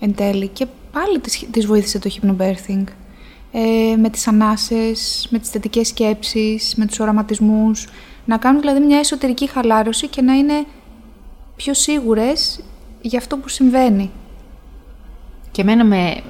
εν 0.00 0.14
τέλει 0.14 0.48
και 0.48 0.66
πάλι 0.92 1.20
τις, 1.20 1.46
τις 1.50 1.66
βοήθησε 1.66 1.98
το 1.98 2.10
hypnobirthing. 2.14 2.84
Ε, 3.52 3.96
με 3.96 4.10
τις 4.10 4.28
ανάσες, 4.28 5.28
με 5.30 5.38
τις 5.38 5.50
θετικές 5.50 5.88
σκέψεις, 5.88 6.74
με 6.76 6.86
τους 6.86 6.98
οραματισμούς, 7.00 7.88
να 8.24 8.36
κάνουν 8.36 8.60
δηλαδή 8.60 8.80
μια 8.80 8.98
εσωτερική 8.98 9.48
χαλάρωση 9.48 10.08
και 10.08 10.22
να 10.22 10.34
είναι 10.34 10.64
πιο 11.56 11.74
σίγουρες 11.74 12.60
για 13.00 13.18
αυτό 13.18 13.36
που 13.36 13.48
συμβαίνει. 13.48 14.10
Και 15.50 15.60
εμένα 15.60 15.84
με, 15.84 16.22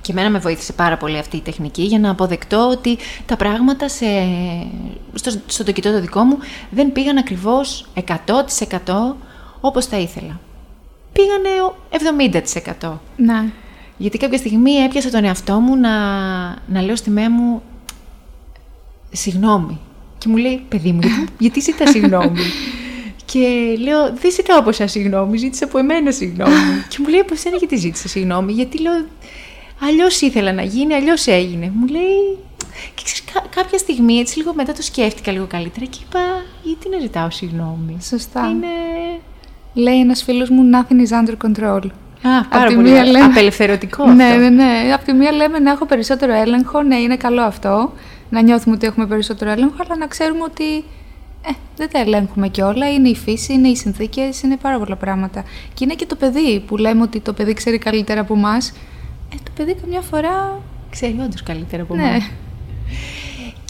και 0.00 0.12
εμένα 0.12 0.30
με 0.30 0.38
βοήθησε 0.38 0.72
πάρα 0.72 0.96
πολύ 0.96 1.18
αυτή 1.18 1.36
η 1.36 1.40
τεχνική 1.40 1.82
για 1.82 1.98
να 1.98 2.10
αποδεκτώ 2.10 2.68
ότι 2.70 2.98
τα 3.26 3.36
πράγματα 3.36 3.88
σε, 3.88 4.06
στο, 5.14 5.30
στο 5.46 5.64
τοκετό 5.64 5.92
το 5.92 6.00
δικό 6.00 6.22
μου 6.22 6.38
δεν 6.70 6.92
πήγαν 6.92 7.16
ακριβώς 7.16 7.86
100% 7.94 9.14
όπως 9.60 9.88
τα 9.88 9.96
ήθελα. 9.96 10.40
Πήγανε 11.16 11.62
ο 11.62 11.76
70%. 12.82 12.98
Ναι. 13.16 13.44
Γιατί 13.96 14.18
κάποια 14.18 14.38
στιγμή 14.38 14.72
έπιασα 14.72 15.10
τον 15.10 15.24
εαυτό 15.24 15.60
μου 15.60 15.76
να, 15.76 15.90
να 16.66 16.82
λέω 16.82 16.96
στη 16.96 17.10
μέα 17.10 17.30
μου 17.30 17.62
συγγνώμη. 19.12 19.80
Και 20.18 20.28
μου 20.28 20.36
λέει, 20.36 20.64
παιδί 20.68 20.92
μου, 20.92 21.00
γιατί, 21.00 21.32
γιατί 21.38 21.60
ζητάς 21.60 21.90
συγγνώμη; 21.90 22.40
και 23.24 23.76
λέω, 23.78 24.12
δεν 24.20 24.30
ζητάω 24.32 24.58
από 24.58 24.68
εσάς 24.68 24.90
συγγνώμη, 24.90 25.36
ζήτησα 25.36 25.64
από 25.64 25.78
εμένα 25.78 26.10
συγγνώμη. 26.10 26.54
και 26.90 26.96
μου 26.98 27.08
λέει, 27.08 27.20
από 27.20 27.34
εσένα 27.34 27.56
γιατί 27.56 27.76
ζήτησα 27.76 28.08
συγγνώμη, 28.08 28.52
γιατί 28.52 28.80
λέω, 28.80 28.92
αλλιώς 29.80 30.20
ήθελα 30.20 30.52
να 30.52 30.62
γίνει, 30.62 30.94
αλλιώς 30.94 31.26
έγινε. 31.26 31.72
Μου 31.74 31.86
λέει, 31.86 32.38
και 32.94 33.02
ξέρεις, 33.04 33.24
κά- 33.32 33.48
κάποια 33.54 33.78
στιγμή, 33.78 34.18
έτσι 34.18 34.38
λίγο 34.38 34.54
μετά 34.54 34.72
το 34.72 34.82
σκέφτηκα 34.82 35.32
λίγο 35.32 35.46
καλύτερα 35.46 35.86
και 35.86 35.98
είπα, 36.06 36.20
γιατί 36.62 36.88
να 36.88 36.98
ζητάω 36.98 37.30
συγγνώμη; 37.30 37.96
Σωστά. 38.02 38.48
Είναι... 38.48 38.66
Λέει 39.78 40.00
ένας 40.00 40.22
φίλος 40.22 40.50
μου, 40.50 40.62
nothing 40.72 40.94
is 41.08 41.24
under 41.24 41.34
control. 41.46 41.80
Α, 42.22 42.38
Απ' 42.38 42.50
πάρα 42.50 42.68
τη 42.68 42.74
πολύ 42.74 42.90
μία 42.90 43.04
λέμε- 43.04 43.24
απελευθερωτικό 43.24 44.02
αυτό. 44.02 44.14
Ναι, 44.14 44.34
ναι, 44.36 44.48
ναι. 44.48 44.92
Απ' 44.94 45.04
τη 45.04 45.12
μία 45.12 45.32
λέμε 45.32 45.58
να 45.58 45.70
έχω 45.70 45.86
περισσότερο 45.86 46.32
έλεγχο, 46.34 46.82
ναι, 46.82 46.96
είναι 46.96 47.16
καλό 47.16 47.42
αυτό. 47.42 47.92
Να 48.30 48.42
νιώθουμε 48.42 48.74
ότι 48.74 48.86
έχουμε 48.86 49.06
περισσότερο 49.06 49.50
έλεγχο, 49.50 49.74
αλλά 49.84 49.96
να 49.96 50.06
ξέρουμε 50.06 50.42
ότι 50.42 50.76
ε, 51.48 51.50
δεν 51.76 51.88
τα 51.92 51.98
ελέγχουμε 51.98 52.48
κιόλα. 52.48 52.92
Είναι 52.92 53.08
η 53.08 53.14
φύση, 53.16 53.52
είναι 53.52 53.68
οι 53.68 53.76
συνθήκες, 53.76 54.42
είναι 54.42 54.56
πάρα 54.56 54.78
πολλά 54.78 54.96
πράγματα. 54.96 55.42
Και 55.74 55.84
είναι 55.84 55.94
και 55.94 56.06
το 56.06 56.14
παιδί 56.16 56.60
που 56.66 56.76
λέμε 56.76 57.02
ότι 57.02 57.20
το 57.20 57.32
παιδί 57.32 57.52
ξέρει 57.52 57.78
καλύτερα 57.78 58.20
από 58.20 58.34
εμάς. 58.34 58.68
Ε, 59.32 59.36
το 59.44 59.50
παιδί 59.56 59.74
καμιά 59.80 60.00
φορά. 60.00 60.60
Ξέρει 60.90 61.16
όντως 61.24 61.42
καλύτερα 61.42 61.82
από 61.82 61.94
Ναι. 61.94 62.16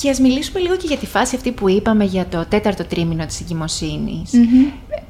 Εμάς. 0.07 0.19
Και 0.19 0.23
ας 0.23 0.29
μιλήσουμε 0.29 0.61
λίγο 0.61 0.77
και 0.77 0.87
για 0.87 0.97
τη 0.97 1.07
φάση 1.07 1.37
αυτή 1.37 1.53
που 1.53 1.69
είπαμε 1.69 2.05
για 2.05 2.27
το 2.27 2.47
τέταρτο 2.49 2.85
τρίμηνο 2.85 3.27
της 3.27 3.41
εγκυμοσύνης. 3.41 4.33
Μμμ. 4.33 4.67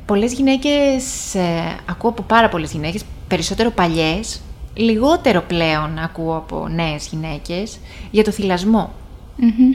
Πολλές 0.06 0.32
γυναίκες, 0.32 1.34
ε, 1.34 1.76
ακούω 1.86 2.10
από 2.10 2.22
πάρα 2.22 2.48
πολλές 2.48 2.72
γυναίκες, 2.72 3.04
περισσότερο 3.28 3.70
παλιές, 3.70 4.40
λιγότερο 4.74 5.42
πλέον 5.42 5.98
ακούω 5.98 6.36
από 6.36 6.68
νέες 6.68 7.06
γυναίκες, 7.06 7.78
για 8.10 8.24
το 8.24 8.30
θυλασμό. 8.30 8.92
Μμμ. 9.36 9.72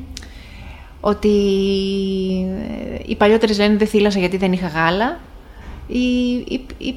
Ότι 1.02 1.30
ε, 2.90 3.00
οι 3.06 3.16
παλιότερες 3.16 3.58
λένε 3.58 3.76
δεν 3.76 3.88
θύλασα 3.88 4.20
γιατί 4.20 4.38
δεν 4.38 4.54
είχα 4.54 4.68
γάλα. 4.68 5.20
Οι, 5.88 6.34
οι, 6.48 6.66
οι, 6.78 6.96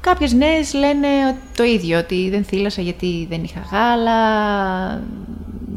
κάποιες 0.00 0.32
νέες 0.32 0.74
λένε 0.74 1.08
το 1.56 1.64
ίδιο, 1.64 1.98
ότι 1.98 2.30
δεν 2.30 2.44
θύλασα 2.44 2.82
γιατί 2.82 3.26
δεν 3.30 3.44
είχα 3.44 3.60
γάλα, 3.72 4.20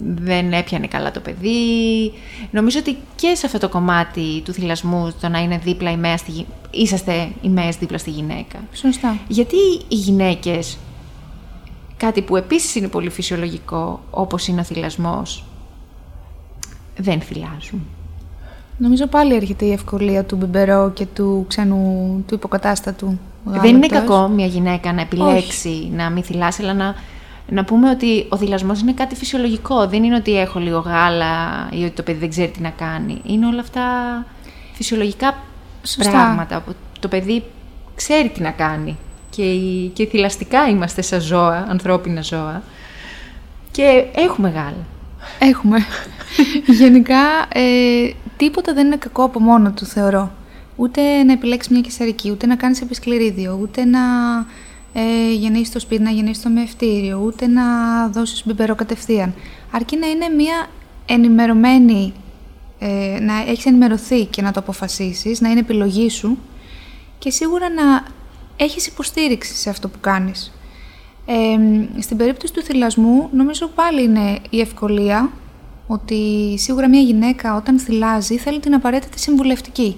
δεν 0.02 0.54
έπιανε 0.54 0.88
καλά 0.88 1.12
το 1.12 1.20
παιδί. 1.20 2.12
Νομίζω 2.52 2.80
ότι 2.80 2.98
και 3.16 3.36
σε 3.36 3.46
αυτό 3.46 3.58
το 3.58 3.70
κομμάτι 3.70 4.42
του 4.46 4.54
θυλασμού, 4.54 5.14
το 5.22 5.30
να 5.30 5.40
είναι 5.40 5.58
δίπλα 5.58 5.92
η 5.92 5.98
μέα 5.98 6.18
στη, 6.18 6.32
γυ- 6.32 6.46
είσαστε 6.72 7.32
οι 7.42 7.50
μέες 7.50 7.76
δίπλα 7.78 7.98
στη 7.98 8.10
γυναίκα. 8.10 8.58
Σωστά. 8.74 9.18
Γιατί 9.28 9.56
οι 9.88 9.96
γυναίκες, 9.96 10.78
κάτι 11.98 12.22
που 12.22 12.36
επίσης 12.36 12.76
είναι 12.76 12.88
πολύ 12.88 13.10
φυσιολογικό, 13.10 14.02
όπως 14.10 14.48
είναι 14.48 14.62
ο 14.62 14.64
θυλασμός, 14.64 15.44
δεν 16.98 17.22
θυλάζουν. 17.22 17.82
Νομίζω 18.78 19.08
πάλι 19.08 19.36
έρχεται 19.36 19.66
η 19.66 19.72
ευκολία 19.72 20.24
του 20.24 20.36
μπιμπερό 20.36 20.92
και 20.94 21.06
του 21.06 21.46
ξένου, 21.48 22.24
του 22.28 22.36
υποκατάστατου. 22.36 23.20
Δεν 23.46 23.76
είναι 23.76 23.88
γάλατος. 23.88 24.16
κακό 24.16 24.28
μια 24.28 24.46
γυναίκα 24.46 24.94
να 24.94 25.02
επιλέξει 25.02 25.90
να 25.92 26.10
μην 26.10 26.24
θυλάσει, 26.24 26.62
αλλά 26.62 26.74
να, 26.74 26.96
να 27.50 27.64
πούμε 27.66 27.90
ότι 27.90 28.26
ο 28.30 28.38
θυλασμός 28.38 28.82
είναι 28.82 28.94
κάτι 28.94 29.16
φυσιολογικό. 29.16 29.88
Δεν 29.88 30.04
είναι 30.04 30.16
ότι 30.16 30.40
έχω 30.40 30.60
λίγο 30.60 30.80
γάλα 30.80 31.68
ή 31.72 31.84
ότι 31.84 31.92
το 31.92 32.04
παιδί 32.04 32.20
δεν 32.20 32.30
ξέρει 32.30 32.52
τι 32.52 32.62
να 32.62 32.70
κάνει. 32.70 33.22
Είναι 33.26 33.46
όλα 33.46 33.60
αυτά 33.60 33.82
φυσιολογικά 34.74 35.38
Σωστά. 35.84 36.12
πράγματα. 36.12 36.60
που 36.62 36.76
Το 37.00 37.08
παιδί 37.08 37.44
ξέρει 37.96 38.30
τι 38.30 38.42
να 38.42 38.52
κάνει. 38.52 38.98
Και, 39.30 39.42
οι- 39.44 39.88
και 39.94 40.06
θυλαστικά 40.06 40.68
είμαστε 40.70 41.02
σαν 41.02 41.22
ζώα, 41.22 41.66
ανθρώπινα 41.70 42.22
ζώα. 42.22 42.62
Και 43.72 44.04
έχουμε 44.16 44.50
γάλα. 44.50 44.86
Έχουμε. 45.40 45.78
Γενικά, 46.80 47.22
ε, 47.54 47.62
τίποτα 48.38 48.74
δεν 48.74 48.86
είναι 48.86 48.96
κακό 48.98 49.24
από 49.24 49.40
μόνο 49.40 49.72
του, 49.72 49.86
θεωρώ. 49.86 50.32
Ούτε 50.76 51.24
να 51.24 51.32
επιλέξεις 51.34 51.72
μια 51.72 51.82
κεσαρική, 51.82 52.32
ούτε 52.32 52.46
να 52.46 52.56
κάνεις 52.56 52.82
επισκληρίδιο, 52.82 53.58
ούτε 53.62 53.86
να 53.86 54.00
ε, 54.94 55.34
γεννήσεις 55.34 55.72
το 55.72 55.80
σπίτι, 55.80 56.02
να 56.02 56.12
γεννήσεις 56.12 56.44
το 56.44 56.50
μευτήριο, 56.50 57.22
ούτε 57.26 57.48
να 57.48 57.64
δώσεις 58.08 58.46
μπιμπερό 58.46 58.76
κατευθείαν. 58.76 59.34
Αρκεί 59.72 59.98
να 59.98 60.08
είναι 60.08 60.30
μια 60.30 60.68
ενημερωμένη, 61.06 62.14
ε, 62.80 63.18
να 63.22 63.40
έχεις 63.48 63.66
ενημερωθεί 63.66 64.26
και 64.26 64.42
να 64.42 64.52
το 64.52 64.60
αποφασίσεις, 64.60 65.42
να 65.42 65.50
είναι 65.50 65.60
επιλογή 65.60 66.10
σου 66.10 66.38
και 67.20 67.30
σίγουρα 67.30 67.70
να 67.70 68.06
έχεις 68.58 68.88
υποστήριξη 68.88 69.54
σε 69.54 69.70
αυτό 69.70 69.90
που 69.90 70.00
κάνεις. 70.00 70.52
Ε, 71.26 71.58
στην 72.02 72.18
περίπτωση 72.18 72.54
του 72.54 72.62
θυλασμού, 72.62 73.30
νομίζω 73.32 73.68
πάλι 73.68 74.04
είναι 74.04 74.40
η 74.50 74.60
ευκολία 74.60 75.32
ότι 75.88 76.54
σίγουρα 76.58 76.90
μια 76.90 77.02
γυναίκα 77.02 77.56
όταν 77.56 77.80
θυλάζει 77.80 78.38
θέλει 78.38 78.60
την 78.60 78.74
απαραίτητη 78.74 79.20
συμβουλευτική. 79.20 79.96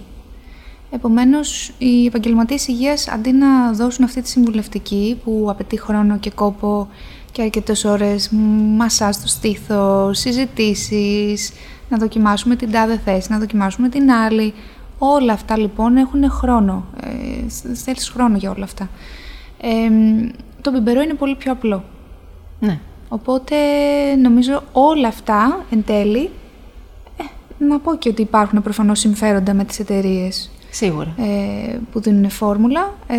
Επομένως, 0.92 1.72
οι 1.78 2.06
επαγγελματίες 2.06 2.68
υγείας 2.68 3.08
αντί 3.08 3.32
να 3.32 3.72
δώσουν 3.72 4.04
αυτή 4.04 4.22
τη 4.22 4.30
συμβουλευτική 4.30 5.20
που 5.24 5.48
απαιτεί 5.50 5.80
χρόνο 5.80 6.18
και 6.18 6.32
κόπο 6.32 6.88
και 7.32 7.42
αρκετές 7.42 7.86
ώρες, 7.86 8.30
μασά 8.78 9.12
στο 9.12 9.28
στήθος, 9.28 10.20
συζητήσεις, 10.20 11.52
να 11.90 11.98
δοκιμάσουμε 11.98 12.56
την 12.56 12.72
τάδε 12.72 13.02
θέση, 13.06 13.32
να 13.32 13.40
δοκιμάσουμε 13.40 13.90
την 13.90 14.12
άλλη. 14.12 14.54
Όλα 14.98 15.34
αυτά 15.34 15.58
λοιπόν 15.58 15.98
έχουν 15.98 16.30
χρόνο. 16.30 16.86
Ε, 17.02 17.74
θέλεις 17.74 18.10
χρόνο 18.10 18.38
για 18.38 18.52
όλα 18.52 18.64
αυτά. 18.64 18.90
Ε, 19.62 19.90
το 20.62 20.72
μπιμπερό 20.72 21.02
είναι 21.02 21.14
πολύ 21.14 21.36
πιο 21.36 21.52
απλό. 21.52 21.84
Ναι. 22.60 22.80
Οπότε 23.10 23.56
νομίζω 24.22 24.64
όλα 24.72 25.08
αυτά 25.08 25.66
εν 25.70 25.84
τέλει, 25.86 26.30
ε, 27.18 27.24
να 27.58 27.80
πω 27.80 27.96
και 27.96 28.10
ότι 28.10 28.22
υπάρχουν 28.22 28.62
προφανώς 28.62 29.00
συμφέροντα 29.00 29.54
με 29.54 29.64
τις 29.64 29.80
εταιρείες 29.80 30.52
Σίγουρα. 30.76 31.14
ε, 31.18 31.80
που 31.92 32.02
δίνουν 32.02 32.30
φόρμουλα, 32.30 32.94
ε, 33.08 33.18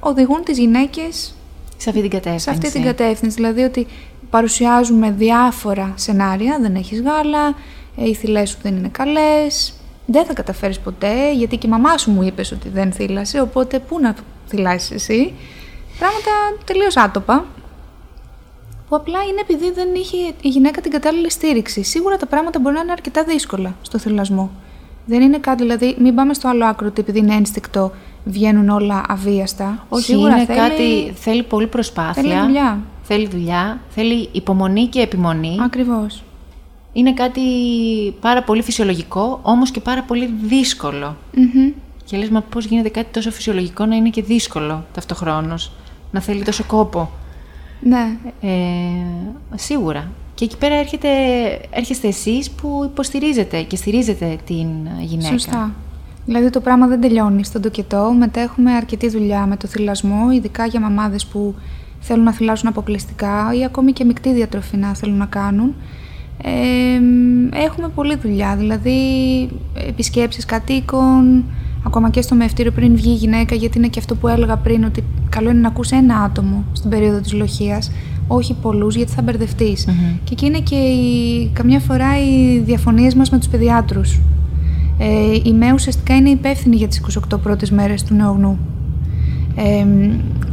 οδηγούν 0.00 0.42
τις 0.44 0.58
γυναίκες 0.58 1.34
Σε 1.76 1.88
αυτή 1.88 2.00
την 2.00 2.10
κατεύθυνση. 2.10 2.44
σε 2.44 2.50
αυτή 2.50 2.70
την 2.70 2.82
κατεύθυνση. 2.82 3.36
Δηλαδή 3.36 3.62
ότι 3.62 3.86
παρουσιάζουμε 4.30 5.10
διάφορα 5.10 5.92
σενάρια, 5.96 6.58
δεν 6.60 6.74
έχεις 6.74 7.00
γάλα, 7.02 7.54
ε, 7.96 8.08
οι 8.08 8.14
θυλές 8.14 8.50
σου 8.50 8.58
δεν 8.62 8.76
είναι 8.76 8.88
καλές, 8.88 9.72
δεν 10.06 10.24
θα 10.24 10.32
καταφέρεις 10.32 10.78
ποτέ, 10.78 11.32
γιατί 11.32 11.56
και 11.56 11.66
η 11.66 11.70
μαμά 11.70 11.98
σου 11.98 12.10
μου 12.10 12.22
είπες 12.22 12.52
ότι 12.52 12.68
δεν 12.68 12.92
θύλασε, 12.92 13.40
οπότε 13.40 13.78
πού 13.78 14.00
να 14.00 14.14
θυλάσεις 14.48 14.90
εσύ. 14.90 15.32
Πράγματα 15.98 16.62
τελείως 16.64 16.96
άτοπα, 16.96 17.44
που 18.88 18.96
απλά 18.96 19.22
είναι 19.22 19.40
επειδή 19.40 19.70
δεν 19.70 19.88
είχε 19.94 20.16
η 20.42 20.48
γυναίκα 20.48 20.80
την 20.80 20.90
κατάλληλη 20.90 21.30
στήριξη. 21.30 21.82
Σίγουρα 21.82 22.16
τα 22.16 22.26
πράγματα 22.26 22.58
μπορεί 22.58 22.74
να 22.74 22.80
είναι 22.80 22.92
αρκετά 22.92 23.24
δύσκολα 23.24 23.74
στο 23.82 23.98
θυλασμό. 23.98 24.50
Δεν 25.06 25.20
είναι 25.22 25.38
κάτι, 25.38 25.62
δηλαδή, 25.62 25.96
μην 25.98 26.14
πάμε 26.14 26.34
στο 26.34 26.48
άλλο 26.48 26.64
άκρο 26.66 26.86
ότι 26.86 27.00
επειδή 27.00 27.18
είναι 27.18 27.34
ένστικτο 27.34 27.92
βγαίνουν 28.24 28.68
όλα 28.68 29.04
αβίαστα. 29.08 29.86
Όχι, 29.88 30.04
Σίγουρα 30.04 30.36
είναι 30.36 30.44
θέλει... 30.44 30.58
κάτι, 30.58 31.12
θέλει 31.14 31.42
πολύ 31.42 31.66
προσπάθεια. 31.66 32.22
Θέλει 32.22 32.40
δουλειά. 32.40 32.78
Θέλει 33.02 33.28
δουλειά, 33.28 33.80
θέλει 33.88 34.28
υπομονή 34.32 34.86
και 34.86 35.00
επιμονή. 35.00 35.56
Ακριβώς. 35.60 36.22
Είναι 36.92 37.12
κάτι 37.12 37.40
πάρα 38.20 38.42
πολύ 38.42 38.62
φυσιολογικό, 38.62 39.38
όμως 39.42 39.70
και 39.70 39.80
πάρα 39.80 40.02
πολύ 40.02 40.34
δύσκολο. 40.42 41.16
Μμμ. 41.34 41.70
Και 42.04 42.16
λες, 42.16 42.28
μα 42.28 42.40
πώς 42.40 42.64
γίνεται 42.64 42.88
κάτι 42.88 43.08
τόσο 43.12 43.30
φυσιολογικό 43.30 43.86
να 43.86 43.96
είναι 43.96 44.08
και 44.08 44.22
δύσκολο 44.22 44.84
ταυτοχρόνως, 44.92 45.72
να 46.10 46.20
θέλει 46.20 46.42
τόσο 46.42 46.64
κόπο. 46.66 47.10
Ναι, 47.80 48.16
Ε, 48.40 48.48
σίγουρα. 49.54 50.08
Και 50.42 50.48
Και 50.48 50.54
εκεί 50.54 50.56
πέρα 50.66 50.74
έρχεται, 50.74 51.08
έρχεστε 51.70 52.08
εσείς 52.08 52.50
που 52.50 52.82
υποστηρίζετε 52.84 53.62
και 53.62 53.76
στηρίζετε 53.76 54.38
την 54.46 54.68
γυναίκα. 55.00 55.28
Σωστά. 55.28 55.74
Δηλαδή 56.26 56.50
το 56.50 56.60
πράγμα 56.60 56.86
δεν 56.86 57.00
τελειώνει 57.00 57.44
στον 57.44 57.62
τοκετό. 57.62 58.14
Μετά 58.18 58.40
έχουμε 58.40 58.72
αρκετή 58.72 59.08
δουλειά 59.08 59.46
με 59.46 59.56
το 59.56 59.66
θυλασμό, 59.66 60.30
ειδικά 60.30 60.66
για 60.66 60.80
μαμάδες 60.80 61.26
που 61.26 61.54
θέλουν 62.00 62.24
να 62.24 62.32
θυλάσουν 62.32 62.68
αποκλειστικά 62.68 63.52
ή 63.58 63.64
ακόμη 63.64 63.92
και 63.92 64.04
μεικτή 64.04 64.32
διατροφή 64.32 64.76
να 64.76 64.94
θέλουν 64.94 65.16
να 65.16 65.26
κάνουν. 65.26 65.74
Ε, 66.42 67.00
έχουμε 67.64 67.88
πολλή 67.88 68.16
δουλειά, 68.16 68.56
δηλαδή 68.56 68.98
επισκέψεις 69.88 70.44
κατοίκων, 70.44 71.44
ακόμα 71.86 72.10
και 72.10 72.22
στο 72.22 72.34
μευτήριο 72.34 72.72
πριν 72.72 72.94
βγει 72.94 73.10
η 73.10 73.14
γυναίκα, 73.14 73.54
γιατί 73.54 73.78
είναι 73.78 73.88
και 73.88 73.98
αυτό 73.98 74.14
που 74.14 74.28
έλεγα 74.28 74.56
πριν, 74.56 74.84
ότι 74.84 75.04
καλό 75.28 75.50
είναι 75.50 75.60
να 75.60 75.68
ακούσει 75.68 75.96
ένα 75.96 76.16
άτομο 76.16 76.64
στην 76.72 76.90
περίοδο 76.90 77.20
της 77.20 77.32
λοχείας, 77.32 77.90
όχι 78.26 78.54
πολλούς, 78.62 78.94
γιατί 78.94 79.12
θα 79.12 79.22
μπερδευτείς. 79.22 79.84
Και 80.24 80.32
εκεί 80.32 80.46
είναι 80.46 80.58
και 80.60 80.74
η, 80.76 81.50
καμιά 81.52 81.78
φορά 81.78 82.18
οι 82.18 82.58
διαφωνίες 82.58 83.14
μας 83.14 83.30
με 83.30 83.38
τους 83.38 83.48
παιδιάτρους. 83.48 84.20
Ε, 84.98 85.38
η 85.44 85.52
ΜΕ 85.52 85.72
ουσιαστικά 85.72 86.14
είναι 86.16 86.30
υπεύθυνη 86.30 86.76
για 86.76 86.88
τις 86.88 87.00
28 87.34 87.38
πρώτες 87.42 87.70
μέρες 87.70 88.02
του 88.02 88.14
νεογνού. 88.14 88.58
Ε, 89.56 89.86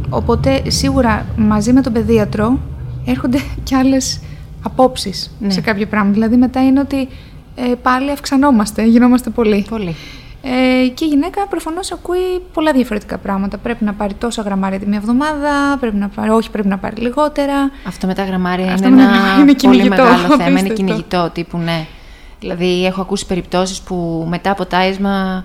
οπότε 0.08 0.62
σίγουρα 0.66 1.26
μαζί 1.36 1.72
με 1.72 1.80
τον 1.80 1.92
παιδίατρο 1.92 2.58
έρχονται 3.04 3.38
και 3.64 3.76
άλλες 3.76 4.20
απόψεις 4.62 5.36
Ναι. 5.40 5.50
σε 5.50 5.60
κάποια 5.60 5.86
πράγματα. 5.86 6.14
Δηλαδή 6.14 6.36
μετά 6.36 6.64
είναι 6.64 6.80
ότι 6.80 7.08
ε, 7.54 7.74
πάλι 7.82 8.10
αυξανόμαστε, 8.10 8.84
γινόμαστε 8.86 9.30
πολλοί. 9.30 9.66
Πολύ. 9.70 9.94
Ε, 10.42 10.88
και 10.88 11.04
η 11.04 11.08
γυναίκα 11.08 11.46
προφανώς 11.46 11.92
ακούει 11.92 12.42
πολλά 12.52 12.72
διαφορετικά 12.72 13.18
πράγματα. 13.18 13.58
Πρέπει 13.58 13.84
να 13.84 13.92
πάρει 13.92 14.14
τόσα 14.14 14.42
γραμμάρια 14.42 14.78
τη 14.78 14.86
μία 14.86 14.98
εβδομάδα, 14.98 15.76
πρέπει 15.80 15.96
να 15.96 16.08
πάρει, 16.08 16.30
όχι 16.30 16.50
πρέπει 16.50 16.68
να 16.68 16.78
πάρει 16.78 16.96
λιγότερα. 17.00 17.70
Αυτό 17.86 18.06
με 18.06 18.14
τα 18.14 18.24
γραμμάρια 18.24 18.72
Αυτό 18.72 18.86
είναι 18.88 18.96
με 18.96 19.02
τα 19.02 19.08
ένα 19.08 19.16
γραμμάρια 19.18 19.42
είναι 19.42 19.54
πολύ 19.54 19.76
κυνηγητό, 19.76 20.02
μεγάλο 20.02 20.18
θέμα. 20.28 20.34
Είναι 20.34 20.44
απίστευτο. 20.50 20.74
κυνηγητό 20.74 21.30
τύπου, 21.34 21.58
ναι. 21.58 21.86
Δηλαδή, 22.40 22.84
έχω 22.86 23.00
ακούσει 23.00 23.26
περιπτώσεις 23.26 23.80
που 23.80 24.26
μετά 24.28 24.50
από 24.50 24.66
τάισμα 24.66 25.44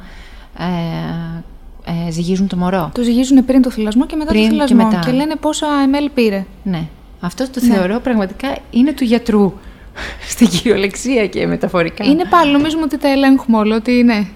ε, 0.58 2.08
ε, 2.08 2.12
ζυγίζουν 2.12 2.48
το 2.48 2.56
μωρό. 2.58 2.90
Το 2.94 3.02
ζυγίζουν 3.02 3.46
πριν 3.46 3.62
το 3.62 3.70
θυλασμό 3.72 4.06
και 4.06 4.16
μετά 4.16 4.32
Πριν 4.32 4.44
το 4.44 4.50
και 4.50 4.66
θυλασμό. 4.66 4.98
μετά. 4.98 5.14
λένε 5.14 5.36
πόσα 5.36 5.68
ml 5.92 6.10
πήρε. 6.14 6.46
Ναι. 6.64 6.88
Αυτό 7.20 7.50
το 7.52 7.60
Ναι. 7.66 7.74
θεωρώ 7.74 8.00
πραγματικά 8.00 8.56
είναι 8.72 8.94
του 8.94 9.04
γιατρού. 9.04 9.54
Στην 10.34 10.48
κυριολεξία 10.48 11.28
και 11.28 11.48
μεταφορικά. 11.48 12.06
Είναι 12.06 12.24
πάλι, 12.30 12.52
νομίζουμε 12.52 12.84
ότι 12.84 12.98
τα 12.98 13.08
ελέγχουμε 13.12 13.58
όλα, 13.58 13.76
ότι 13.76 14.04
ναι, 14.04 14.28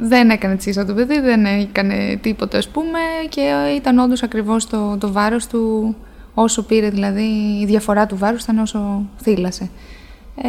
δεν 0.00 0.30
έκανε 0.30 0.56
τσίσα 0.56 0.84
το 0.84 0.94
παιδί, 0.94 1.20
δεν 1.20 1.44
έκανε 1.44 2.18
τίποτα 2.22 2.58
ας 2.58 2.68
πούμε 2.68 2.98
και 3.28 3.74
ήταν 3.76 3.98
όντως 3.98 4.22
ακριβώς 4.22 4.66
το, 4.66 4.96
το 5.00 5.12
βάρος 5.12 5.46
του, 5.46 5.94
όσο 6.34 6.62
πήρε 6.62 6.90
δηλαδή, 6.90 7.58
η 7.60 7.64
διαφορά 7.66 8.06
του 8.06 8.16
βάρους 8.16 8.42
ήταν 8.42 8.58
όσο 8.58 9.06
θύλασε. 9.22 9.70
Ε, 10.42 10.48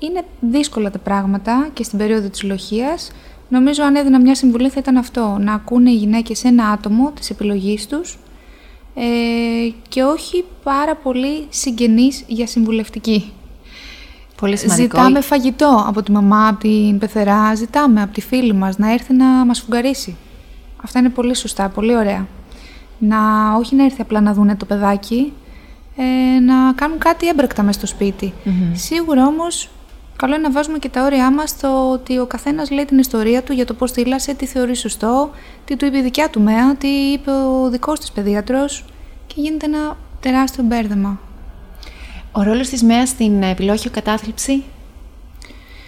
είναι 0.00 0.24
δύσκολα 0.40 0.90
τα 0.90 0.98
πράγματα 0.98 1.68
και 1.72 1.82
στην 1.82 1.98
περίοδο 1.98 2.28
της 2.28 2.42
λοχείας. 2.42 3.12
Νομίζω 3.48 3.84
αν 3.84 3.94
έδινα 3.94 4.20
μια 4.20 4.34
συμβουλή 4.34 4.68
θα 4.68 4.78
ήταν 4.78 4.96
αυτό, 4.96 5.36
να 5.40 5.52
ακούνε 5.52 5.90
οι 5.90 5.94
γυναίκες 5.94 6.44
ένα 6.44 6.68
άτομο 6.68 7.12
της 7.14 7.30
επιλογής 7.30 7.86
τους 7.86 8.18
ε, 8.94 9.02
και 9.88 10.02
όχι 10.02 10.44
πάρα 10.62 10.96
πολύ 10.96 11.46
συγγενείς 11.48 12.24
για 12.26 12.46
συμβουλευτική. 12.46 13.32
Πολύ 14.40 14.56
σημαντικό. 14.56 14.96
Ζητάμε 14.96 15.20
φαγητό 15.20 15.84
από 15.86 16.02
τη 16.02 16.12
μαμά, 16.12 16.48
από 16.48 16.58
την 16.60 16.98
πεθερά, 16.98 17.54
ζητάμε 17.54 18.02
από 18.02 18.12
τη 18.12 18.20
φίλη 18.20 18.52
μας 18.52 18.78
να 18.78 18.92
έρθει 18.92 19.14
να 19.14 19.24
μας 19.24 19.60
φουγγαρίσει. 19.60 20.16
Αυτά 20.84 20.98
είναι 20.98 21.08
πολύ 21.08 21.34
σωστά, 21.34 21.68
πολύ 21.68 21.96
ωραία. 21.96 22.26
Να, 22.98 23.18
όχι 23.58 23.74
να 23.74 23.84
έρθει 23.84 24.00
απλά 24.00 24.20
να 24.20 24.32
δούνε 24.32 24.56
το 24.56 24.64
παιδάκι, 24.64 25.32
ε, 25.96 26.40
να 26.40 26.72
κάνουν 26.72 26.98
κάτι 26.98 27.28
έμπρακτα 27.28 27.62
μέσα 27.62 27.78
στο 27.78 27.86
σπιτι 27.86 28.32
Σίγουρα 28.72 29.26
όμως, 29.26 29.70
καλό 30.16 30.34
είναι 30.34 30.42
να 30.42 30.50
βάζουμε 30.50 30.78
και 30.78 30.88
τα 30.88 31.04
όρια 31.04 31.32
μας 31.32 31.50
στο 31.50 31.90
ότι 31.90 32.18
ο 32.18 32.26
καθένας 32.26 32.70
λέει 32.70 32.84
την 32.84 32.98
ιστορία 32.98 33.42
του 33.42 33.52
για 33.52 33.64
το 33.64 33.74
πώς 33.74 33.92
θύλασε, 33.92 34.34
τι 34.34 34.46
θεωρεί 34.46 34.74
σωστό, 34.76 35.30
τι 35.64 35.76
του 35.76 35.84
είπε 35.84 35.98
η 35.98 36.02
δικιά 36.02 36.30
του 36.30 36.40
μέα, 36.40 36.74
τι 36.74 36.88
είπε 36.88 37.30
ο 37.30 37.68
δικός 37.70 37.98
της 38.00 38.12
παιδίατρος 38.12 38.84
και 39.26 39.34
γίνεται 39.36 39.66
ένα 39.66 39.96
τεράστιο 40.20 40.62
μπέρδεμα. 40.62 41.18
Ο 42.38 42.42
ρόλος 42.42 42.68
της 42.68 42.82
ΜΕΑ 42.82 43.06
στην 43.06 43.42
επιλόχιο 43.42 43.90
κατάθλιψη 43.90 44.62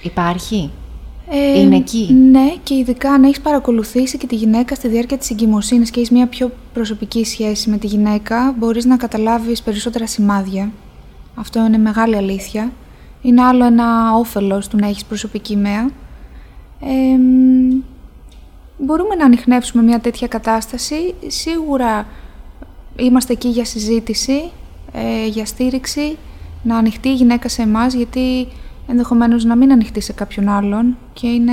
υπάρχει; 0.02 0.70
Ε, 1.30 1.60
Είναι 1.60 1.76
εκεί; 1.76 2.12
Ναι, 2.12 2.54
και 2.62 2.74
ειδικά 2.74 3.10
αν 3.12 3.24
έχεις 3.24 3.40
παρακολουθήσει 3.40 4.18
και 4.18 4.26
τη 4.26 4.34
γυναίκα 4.34 4.74
στη 4.74 4.88
διάρκεια 4.88 5.18
της 5.18 5.30
εγκυμοσύνης 5.30 5.90
και 5.90 5.98
έχεις 5.98 6.10
μια 6.10 6.26
πιο 6.26 6.50
προσωπική 6.72 7.24
σχέση 7.24 7.70
με 7.70 7.76
τη 7.76 7.86
γυναίκα, 7.86 8.54
μπορείς 8.58 8.84
να 8.84 8.96
καταλάβεις 8.96 9.62
περισσότερα 9.62 10.06
σημάδια. 10.06 10.72
Αυτό 11.34 11.64
είναι 11.64 11.78
μεγάλη 11.78 12.16
αλήθεια. 12.16 12.72
Είναι 13.22 13.42
άλλο 13.42 13.64
ένα 13.64 14.14
όφελος 14.14 14.68
του 14.68 14.76
να 14.76 14.86
έχεις 14.86 15.04
προσωπική 15.04 15.56
μέα. 15.56 15.90
Ε, 16.80 17.16
μ, 17.16 17.82
μπορούμε 18.78 19.14
να 19.14 19.24
ανοιχνεύσουμε 19.24 19.82
μια 19.82 20.00
τέτοια 20.00 20.28
κατάσταση. 20.28 21.14
Σίγουρα 21.26 22.06
είμαστε 22.96 23.32
εκεί 23.32 23.48
για 23.48 23.64
συζήτηση, 23.64 24.50
ε, 24.92 25.26
για 25.26 25.46
στήριξη, 25.46 26.16
να 26.62 26.76
ανοιχτεί 26.76 27.08
η 27.08 27.14
γυναίκα 27.14 27.48
σε 27.48 27.62
εμάς, 27.62 27.94
γιατί 27.94 28.48
ενδεχομένως 28.86 29.44
να 29.44 29.56
μην 29.56 29.72
ανοιχτεί 29.72 30.00
σε 30.00 30.12
κάποιον 30.12 30.48
άλλον 30.48 30.96
και 31.12 31.26
είναι 31.26 31.52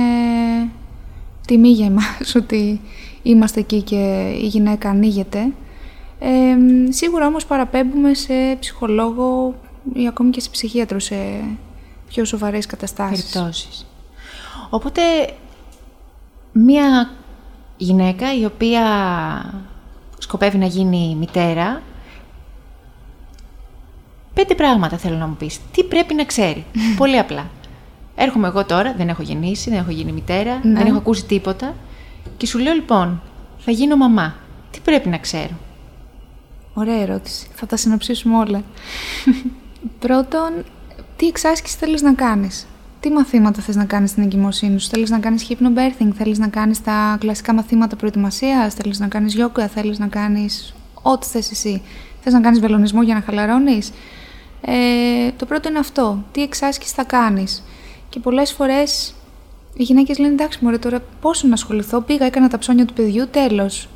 τιμή 1.46 1.68
για 1.68 1.86
εμάς 1.86 2.34
ότι 2.42 2.80
είμαστε 3.22 3.60
εκεί 3.60 3.82
και 3.82 4.32
η 4.42 4.46
γυναίκα 4.46 4.90
ανοίγεται. 4.90 5.52
Ε, 6.18 6.56
σίγουρα 6.88 7.26
όμως 7.26 7.46
παραπέμπουμε 7.46 8.14
σε 8.14 8.56
ψυχολόγο 8.60 9.54
ή 9.92 10.06
ακόμη 10.06 10.30
και 10.30 10.40
σε 10.40 10.50
ψυχίατρο 10.50 10.98
σε 10.98 11.16
πιο 12.08 12.24
σοβαρές 12.24 12.66
καταστάσεις. 12.66 13.24
περιπτώσεις. 13.24 13.86
Οπότε, 14.70 15.02
μία 16.52 17.10
γυναίκα 17.76 18.34
η 18.34 18.44
οποία 18.44 18.84
σκοπεύει 20.18 20.58
να 20.58 20.66
γίνει 20.66 21.16
μητέρα, 21.18 21.82
πέντε 24.38 24.54
πράγματα 24.54 24.96
θέλω 24.96 25.16
να 25.16 25.26
μου 25.26 25.36
πεις. 25.38 25.58
Τι 25.72 25.84
πρέπει 25.84 26.14
να 26.14 26.24
ξέρει. 26.24 26.64
Πολύ 26.96 27.18
απλά. 27.18 27.50
Έρχομαι 28.16 28.46
εγώ 28.46 28.64
τώρα, 28.64 28.94
δεν 28.96 29.08
έχω 29.08 29.22
γεννήσει, 29.22 29.70
δεν 29.70 29.78
έχω 29.78 29.90
γίνει 29.90 30.12
μητέρα, 30.12 30.60
Ναι. 30.62 30.78
δεν 30.78 30.86
έχω 30.86 30.96
ακούσει 30.96 31.24
τίποτα 31.24 31.74
και 32.36 32.46
σου 32.46 32.58
λέω 32.58 32.72
λοιπόν, 32.74 33.22
θα 33.58 33.70
γίνω 33.70 33.96
μαμά. 33.96 34.34
Τι 34.70 34.80
πρέπει 34.84 35.08
να 35.08 35.18
ξέρω; 35.18 35.50
Ωραία 36.74 37.00
ερώτηση. 37.00 37.46
Θα 37.54 37.66
τα 37.66 37.76
συνοψίσουμε 37.76 38.36
όλα. 38.36 38.62
Πρώτον, 40.04 40.50
τι 41.16 41.26
εξάσκηση 41.26 41.76
θέλεις 41.76 42.02
να 42.02 42.12
κάνεις; 42.12 42.66
Τι 43.00 43.10
μαθήματα 43.10 43.62
θες 43.62 43.76
να 43.76 43.84
κάνεις 43.84 44.10
στην 44.10 44.22
εγκυμοσύνη 44.22 44.80
σου; 44.80 44.88
Θέλεις 44.88 45.10
να 45.10 45.18
κάνεις 45.18 45.46
hypnobirthing, 45.48 46.10
θέλεις 46.16 46.38
να 46.38 46.48
κάνεις 46.48 46.82
τα 46.82 47.16
κλασικά 47.20 47.54
μαθήματα 47.54 47.96
προετοιμασίας, 47.96 48.74
θέλεις 48.74 48.98
να 48.98 49.06
κάνεις 49.06 49.36
yoga, 49.38 49.66
θέλεις 49.74 49.98
να 49.98 50.06
κάνεις 50.06 50.74
ό,τι 51.02 51.26
θες 51.26 51.50
εσύ. 51.50 51.82
Θες 52.20 52.32
να 52.32 52.40
κάνεις 52.40 52.60
βελονισμό 52.60 53.02
για 53.02 53.14
να 53.14 53.20
χαλαρώνεις; 53.20 53.92
Ε, 54.60 55.30
το 55.36 55.46
πρώτο 55.46 55.68
είναι 55.68 55.78
αυτό. 55.78 56.24
Τι 56.32 56.42
εξάσκηση 56.42 56.94
θα 56.94 57.04
κάνεις. 57.04 57.62
Και 58.08 58.20
πολλές 58.20 58.52
φορές 58.52 59.14
οι 59.74 59.82
γυναίκες 59.82 60.18
λένε 60.18 60.32
εντάξει 60.32 60.58
μωρέ 60.62 60.78
τώρα 60.78 61.02
πόσο 61.20 61.46
να 61.46 61.54
ασχοληθώ, 61.54 62.00
πήγα, 62.00 62.26
έκανα 62.26 62.48
τα 62.48 62.58
ψώνια 62.58 62.84
του 62.84 62.92
παιδιού, 62.92 63.28
τέλος. 63.30 63.88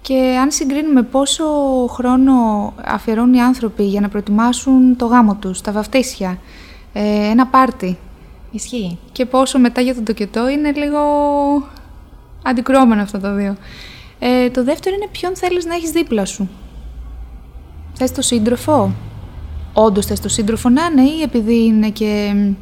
Και 0.00 0.38
αν 0.40 0.50
συγκρίνουμε 0.50 1.02
πόσο 1.02 1.44
χρόνο 1.90 2.32
αφιερώνουν 2.84 3.34
οι 3.34 3.42
άνθρωποι 3.42 3.82
για 3.82 4.00
να 4.00 4.08
προετοιμάσουν 4.08 4.96
το 4.96 5.06
γάμο 5.06 5.34
τους, 5.34 5.60
τα 5.60 5.72
βαφτίσια, 5.72 6.38
ε, 6.92 7.30
ένα 7.30 7.46
πάρτι 7.46 7.98
Ισχύει. 8.50 8.98
και 9.12 9.26
πόσο 9.26 9.58
μετά 9.58 9.80
για 9.80 9.94
τον 9.94 10.04
τοκετό 10.04 10.48
είναι 10.48 10.72
λίγο 10.72 10.98
αντικρώμενα 12.42 13.02
αυτά 13.02 13.18
τα 13.18 13.32
δύο. 13.32 13.56
Ε, 14.18 14.50
το 14.50 14.64
δεύτερο 14.64 14.94
είναι 14.96 15.08
ποιον 15.12 15.36
θέλεις 15.36 15.64
να 15.64 15.74
έχεις 15.74 15.90
δίπλα 15.90 16.24
σου. 16.24 16.48
Θες 17.92 18.12
το 18.12 18.22
σύντροφο; 18.22 18.92
Όντως 19.72 20.06
θες 20.06 20.20
το 20.20 20.28
σύντροφο 20.28 20.68
να 20.68 20.82
είναι 20.84 21.02
ή 21.10 21.22
επειδή 21.22 21.64
είναι 21.64 21.88
και 21.90 22.32
μ, 22.34 22.52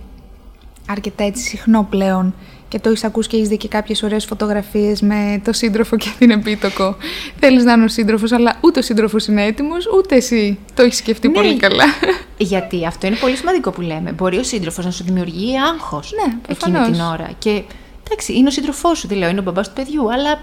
αρκετά 0.90 1.24
έτσι 1.24 1.42
συχνό 1.42 1.86
πλέον 1.90 2.34
και 2.68 2.78
το 2.78 2.88
έχεις 2.88 3.04
ακούσει 3.04 3.28
και 3.28 3.36
έχεις 3.36 3.48
δει 3.48 3.56
και 3.56 3.68
κάποιες 3.68 4.02
ωραίες 4.02 4.24
φωτογραφίες 4.24 5.00
με 5.00 5.40
το 5.44 5.52
σύντροφο 5.52 5.96
και 5.96 6.08
την 6.18 6.30
επίτοκο. 6.30 6.96
Θέλεις 7.40 7.64
να 7.64 7.72
είναι 7.72 7.84
ο 7.84 7.88
σύντροφος, 7.88 8.32
αλλά 8.32 8.56
ούτε 8.60 8.78
ο 8.78 8.82
σύντροφος 8.82 9.26
είναι 9.26 9.44
έτοιμος, 9.44 9.86
ούτε 9.98 10.16
εσύ 10.16 10.58
το 10.74 10.82
έχεις 10.82 10.96
σκεφτεί 10.96 11.28
Ναι. 11.28 11.34
πολύ 11.34 11.56
καλά. 11.56 11.84
Γιατί 12.38 12.86
αυτό 12.86 13.06
είναι 13.06 13.16
πολύ 13.16 13.36
σημαντικό 13.36 13.70
που 13.70 13.80
λέμε. 13.80 14.12
Μπορεί 14.12 14.38
ο 14.38 14.42
σύντροφος 14.42 14.84
να 14.84 14.90
σου 14.90 15.04
δημιουργεί 15.04 15.52
άγχος 15.72 16.12
Ναι, 16.12 16.32
εκείνη 16.48 16.72
προφανώς. 16.72 16.96
την 16.96 17.00
ώρα. 17.06 17.30
Και 17.38 17.62
εντάξει, 18.06 18.32
είναι 18.32 18.48
ο 18.48 18.50
σύντροφός 18.50 18.98
σου, 18.98 19.08
δηλαδή, 19.08 19.30
είναι 19.30 19.40
ο 19.40 19.42
μπαμπάς 19.42 19.68
του 19.68 19.74
παιδιού, 19.74 20.12
αλλά 20.12 20.40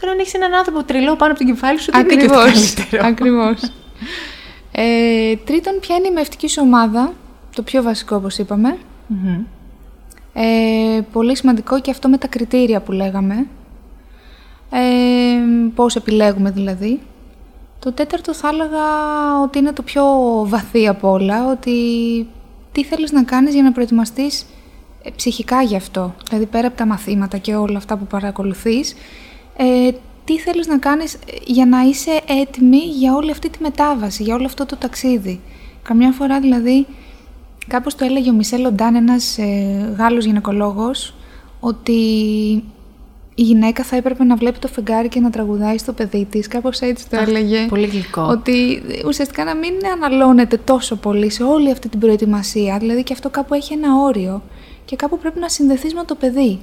τώρα 0.00 0.12
αν 0.12 0.18
έχεις 0.18 0.34
έναν 0.34 0.54
άνθρωπο 0.54 0.82
τρελό 0.84 1.16
πάνω 1.16 1.32
από 1.32 1.40
το 1.40 1.46
κεφάλι 1.52 1.78
σου, 1.80 1.90
δεν 1.92 2.08
είναι 2.10 2.22
και 2.22 2.26
το 2.28 2.38
Ακριβώς. 2.38 2.74
καλύτερο. 2.74 3.06
Ακριβώς. 3.06 3.60
Ε, 4.78 5.36
τρίτον, 5.36 5.80
ποια 5.80 5.96
είναι 5.96 6.08
η 6.08 6.10
μευτική 6.10 6.48
σου 6.48 6.62
ομάδα, 6.64 7.12
το 7.54 7.62
πιο 7.62 7.82
βασικό 7.82 8.16
όπως 8.16 8.38
είπαμε. 8.38 8.78
Μμμ. 9.06 9.44
Ε, 10.32 11.00
πολύ 11.12 11.36
σημαντικό 11.36 11.80
και 11.80 11.90
αυτό 11.90 12.08
με 12.08 12.18
τα 12.18 12.26
κριτήρια 12.26 12.80
που 12.80 12.92
λέγαμε. 12.92 13.46
Ε, 14.70 14.80
πώς 15.74 15.96
επιλέγουμε 15.96 16.50
δηλαδή. 16.50 17.00
Το 17.78 17.92
τέταρτο 17.92 18.34
θα 18.34 18.48
έλεγα 18.48 18.82
ότι 19.42 19.58
είναι 19.58 19.72
το 19.72 19.82
πιο 19.82 20.04
βαθύ 20.46 20.88
από 20.88 21.10
όλα, 21.10 21.50
ότι 21.50 21.72
τι 22.72 22.84
θέλεις 22.84 23.12
να 23.12 23.22
κάνεις 23.22 23.54
για 23.54 23.62
να 23.62 23.72
προετοιμαστείς 23.72 24.46
ε, 25.02 25.10
ψυχικά 25.16 25.62
γι' 25.62 25.76
αυτό. 25.76 26.14
Δηλαδή 26.28 26.46
πέρα 26.46 26.66
από 26.66 26.76
τα 26.76 26.86
μαθήματα 26.86 27.38
και 27.38 27.54
όλα 27.54 27.76
αυτά 27.76 27.96
που 27.96 28.06
παρακολουθείς, 28.06 28.94
ε, 29.56 29.90
τι 30.26 30.38
θέλεις 30.38 30.66
να 30.66 30.78
κάνεις 30.78 31.14
ε, 31.14 31.18
για 31.46 31.66
να 31.66 31.80
είσαι 31.82 32.20
έτοιμη 32.40 32.76
για 32.76 33.14
όλη 33.14 33.30
αυτή 33.30 33.50
τη 33.50 33.58
μετάβαση, 33.62 34.22
για 34.22 34.34
όλο 34.34 34.44
αυτό 34.44 34.66
το 34.66 34.76
ταξίδι; 34.76 35.40
Καμιά 35.82 36.12
φορά 36.12 36.40
δηλαδή, 36.40 36.86
κάπως 37.66 37.94
το 37.94 38.04
έλεγε 38.04 38.30
ο 38.30 38.32
Μισελ 38.32 38.60
Λοντάν, 38.60 38.94
ένας 38.94 39.38
ε, 39.38 39.94
Γάλλος 39.98 40.24
γυναικολόγος, 40.24 41.14
ότι 41.60 41.92
η 43.38 43.42
γυναίκα 43.42 43.82
θα 43.82 43.96
έπρεπε 43.96 44.24
να 44.24 44.36
βλέπει 44.36 44.58
το 44.58 44.68
φεγγάρι 44.68 45.08
και 45.08 45.20
να 45.20 45.30
τραγουδάει 45.30 45.78
στο 45.78 45.92
παιδί 45.92 46.26
της. 46.30 46.48
Κάπως 46.48 46.80
έτσι 46.80 47.08
το 47.08 47.16
έλεγε. 47.16 47.66
Πολύ 47.68 47.86
γλυκό. 47.86 48.22
Ότι 48.22 48.82
ουσιαστικά 49.06 49.44
να 49.44 49.54
μην 49.54 49.72
αναλώνεται 49.94 50.56
τόσο 50.56 50.96
πολύ 50.96 51.30
σε 51.30 51.42
όλη 51.42 51.70
αυτή 51.70 51.88
την 51.88 52.00
προετοιμασία. 52.00 52.78
Δηλαδή 52.78 53.02
και 53.02 53.12
αυτό 53.12 53.30
κάπου 53.30 53.54
έχει 53.54 53.72
ένα 53.72 53.88
όριο 54.02 54.42
και 54.84 54.96
κάπου 54.96 55.18
πρέπει 55.18 55.38
να 55.38 55.48
συνδεθείς 55.48 55.94
με 55.94 56.04
το 56.04 56.14
παιδί. 56.14 56.60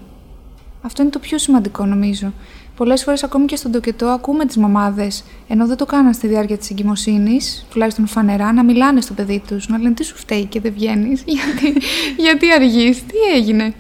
Αυτό 0.86 1.02
είναι 1.02 1.12
το 1.12 1.20
πιο 1.20 1.38
σημαντικό 1.38 1.86
νομίζω. 1.86 2.34
Πολλές 2.76 3.04
φορές, 3.04 3.24
ακόμη 3.24 3.46
και 3.46 3.56
στον 3.56 3.72
τοκετό, 3.72 4.06
ακούμε 4.08 4.46
τις 4.46 4.58
μαμάδες, 4.58 5.24
ενώ 5.48 5.68
δεν 5.68 5.78
το 5.78 5.86
κάναν 5.86 6.14
στη 6.14 6.28
διάρκεια 6.28 6.58
της 6.58 6.70
εγκυμοσύνης, 6.70 7.66
τουλάχιστον 7.70 8.08
φανερά, 8.08 8.54
να 8.54 8.64
μιλάνε 8.64 9.02
στο 9.02 9.14
παιδί 9.14 9.44
τους, 9.48 9.68
να 9.68 9.78
λένε 9.78 9.94
τι 9.94 10.04
σου 10.04 10.16
φταίει 10.16 10.46
και 10.46 10.60
δεν 10.60 10.74
βγαίνεις, 10.74 11.24
γιατί, 11.36 11.82
γιατί 12.18 12.52
αργείς, 12.52 13.06
τι 13.06 13.18
έγινε. 13.36 13.74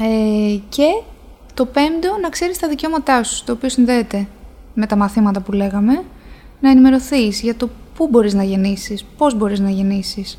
Ε, 0.00 0.56
και 0.68 1.02
το 1.54 1.66
πέμπτο, 1.66 2.18
να 2.22 2.28
ξέρεις 2.28 2.58
τα 2.58 2.68
δικαιώματά 2.68 3.22
σου, 3.22 3.44
το 3.44 3.52
οποίο 3.52 3.68
συνδέεται 3.68 4.26
με 4.74 4.86
τα 4.86 4.96
μαθήματα 4.96 5.40
που 5.40 5.52
λέγαμε, 5.52 6.02
να 6.60 6.70
ενημερωθείς 6.70 7.40
για 7.40 7.56
το 7.56 7.68
πού 7.94 8.08
μπορείς 8.08 8.34
να 8.34 8.42
γεννήσεις, 8.42 9.04
πώς 9.16 9.34
μπορείς 9.34 9.60
να 9.60 9.70
γεννήσεις, 9.70 10.38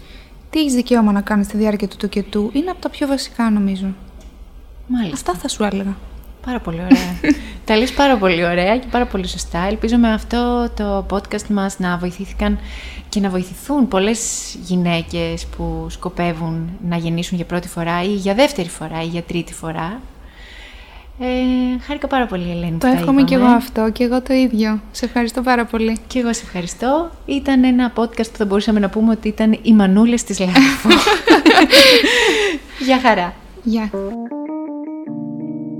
τι 0.49 0.59
έχεις 0.59 0.73
δικαίωμα 0.73 1.11
να 1.11 1.21
κάνεις 1.21 1.45
στη 1.45 1.57
διάρκεια 1.57 1.87
του 1.87 1.97
τοκετού, 1.97 2.49
είναι 2.53 2.69
από 2.69 2.81
τα 2.81 2.89
πιο 2.89 3.07
βασικά 3.07 3.49
νομίζω. 3.49 3.93
Μάλιστα. 4.91 5.31
Αυτά 5.31 5.41
θα 5.41 5.47
σου 5.47 5.63
έλεγα. 5.63 5.95
Πάρα 6.45 6.59
πολύ 6.59 6.77
ωραία. 6.77 7.33
τα 7.65 7.77
λες 7.77 7.91
πάρα 7.91 8.17
πολύ 8.17 8.45
ωραία 8.45 8.77
και 8.77 8.87
πάρα 8.91 9.05
πολύ 9.05 9.27
σωστά. 9.27 9.67
Ελπίζω 9.67 9.97
με 9.97 10.13
αυτό 10.13 10.69
το 10.75 11.05
podcast 11.09 11.47
μας 11.47 11.79
να 11.79 11.97
βοηθήθηκαν 11.97 12.59
και 13.09 13.19
να 13.19 13.29
βοηθηθούν 13.29 13.87
πολλές 13.87 14.55
γυναίκες 14.63 15.45
που 15.45 15.87
σκοπεύουν 15.89 16.69
να 16.89 16.97
γεννήσουν 16.97 17.37
για 17.37 17.45
πρώτη 17.45 17.67
φορά 17.67 18.03
ή 18.03 18.13
για 18.13 18.33
δεύτερη 18.33 18.69
φορά 18.69 19.01
ή 19.03 19.05
για 19.05 19.21
τρίτη 19.21 19.53
φορά. 19.53 20.01
Ε, 21.21 21.79
χάρηκα 21.85 22.07
πάρα 22.07 22.25
πολύ, 22.25 22.51
Ελένη. 22.51 22.77
Το 22.77 22.87
εύχομαι 22.87 23.23
και 23.23 23.35
εγώ 23.35 23.45
αυτό 23.45 23.91
και 23.91 24.03
εγώ 24.03 24.21
το 24.21 24.33
ίδιο. 24.33 24.81
Σε 24.91 25.05
ευχαριστώ 25.05 25.41
πάρα 25.41 25.65
πολύ. 25.65 25.97
Και 26.07 26.19
εγώ 26.19 26.33
σε 26.33 26.41
ευχαριστώ. 26.45 27.11
Ήταν 27.25 27.63
ένα 27.63 27.93
podcast 27.95 28.31
που 28.31 28.37
θα 28.37 28.45
μπορούσαμε 28.45 28.79
να 28.79 28.89
πούμε 28.89 29.11
ότι 29.11 29.27
ήταν 29.27 29.59
οι 29.61 29.73
μανούλες 29.73 30.23
της 30.23 30.39
LifO. 30.39 30.89
Γεια 32.85 32.99
χαρά. 32.99 33.33
Γεια. 33.63 33.89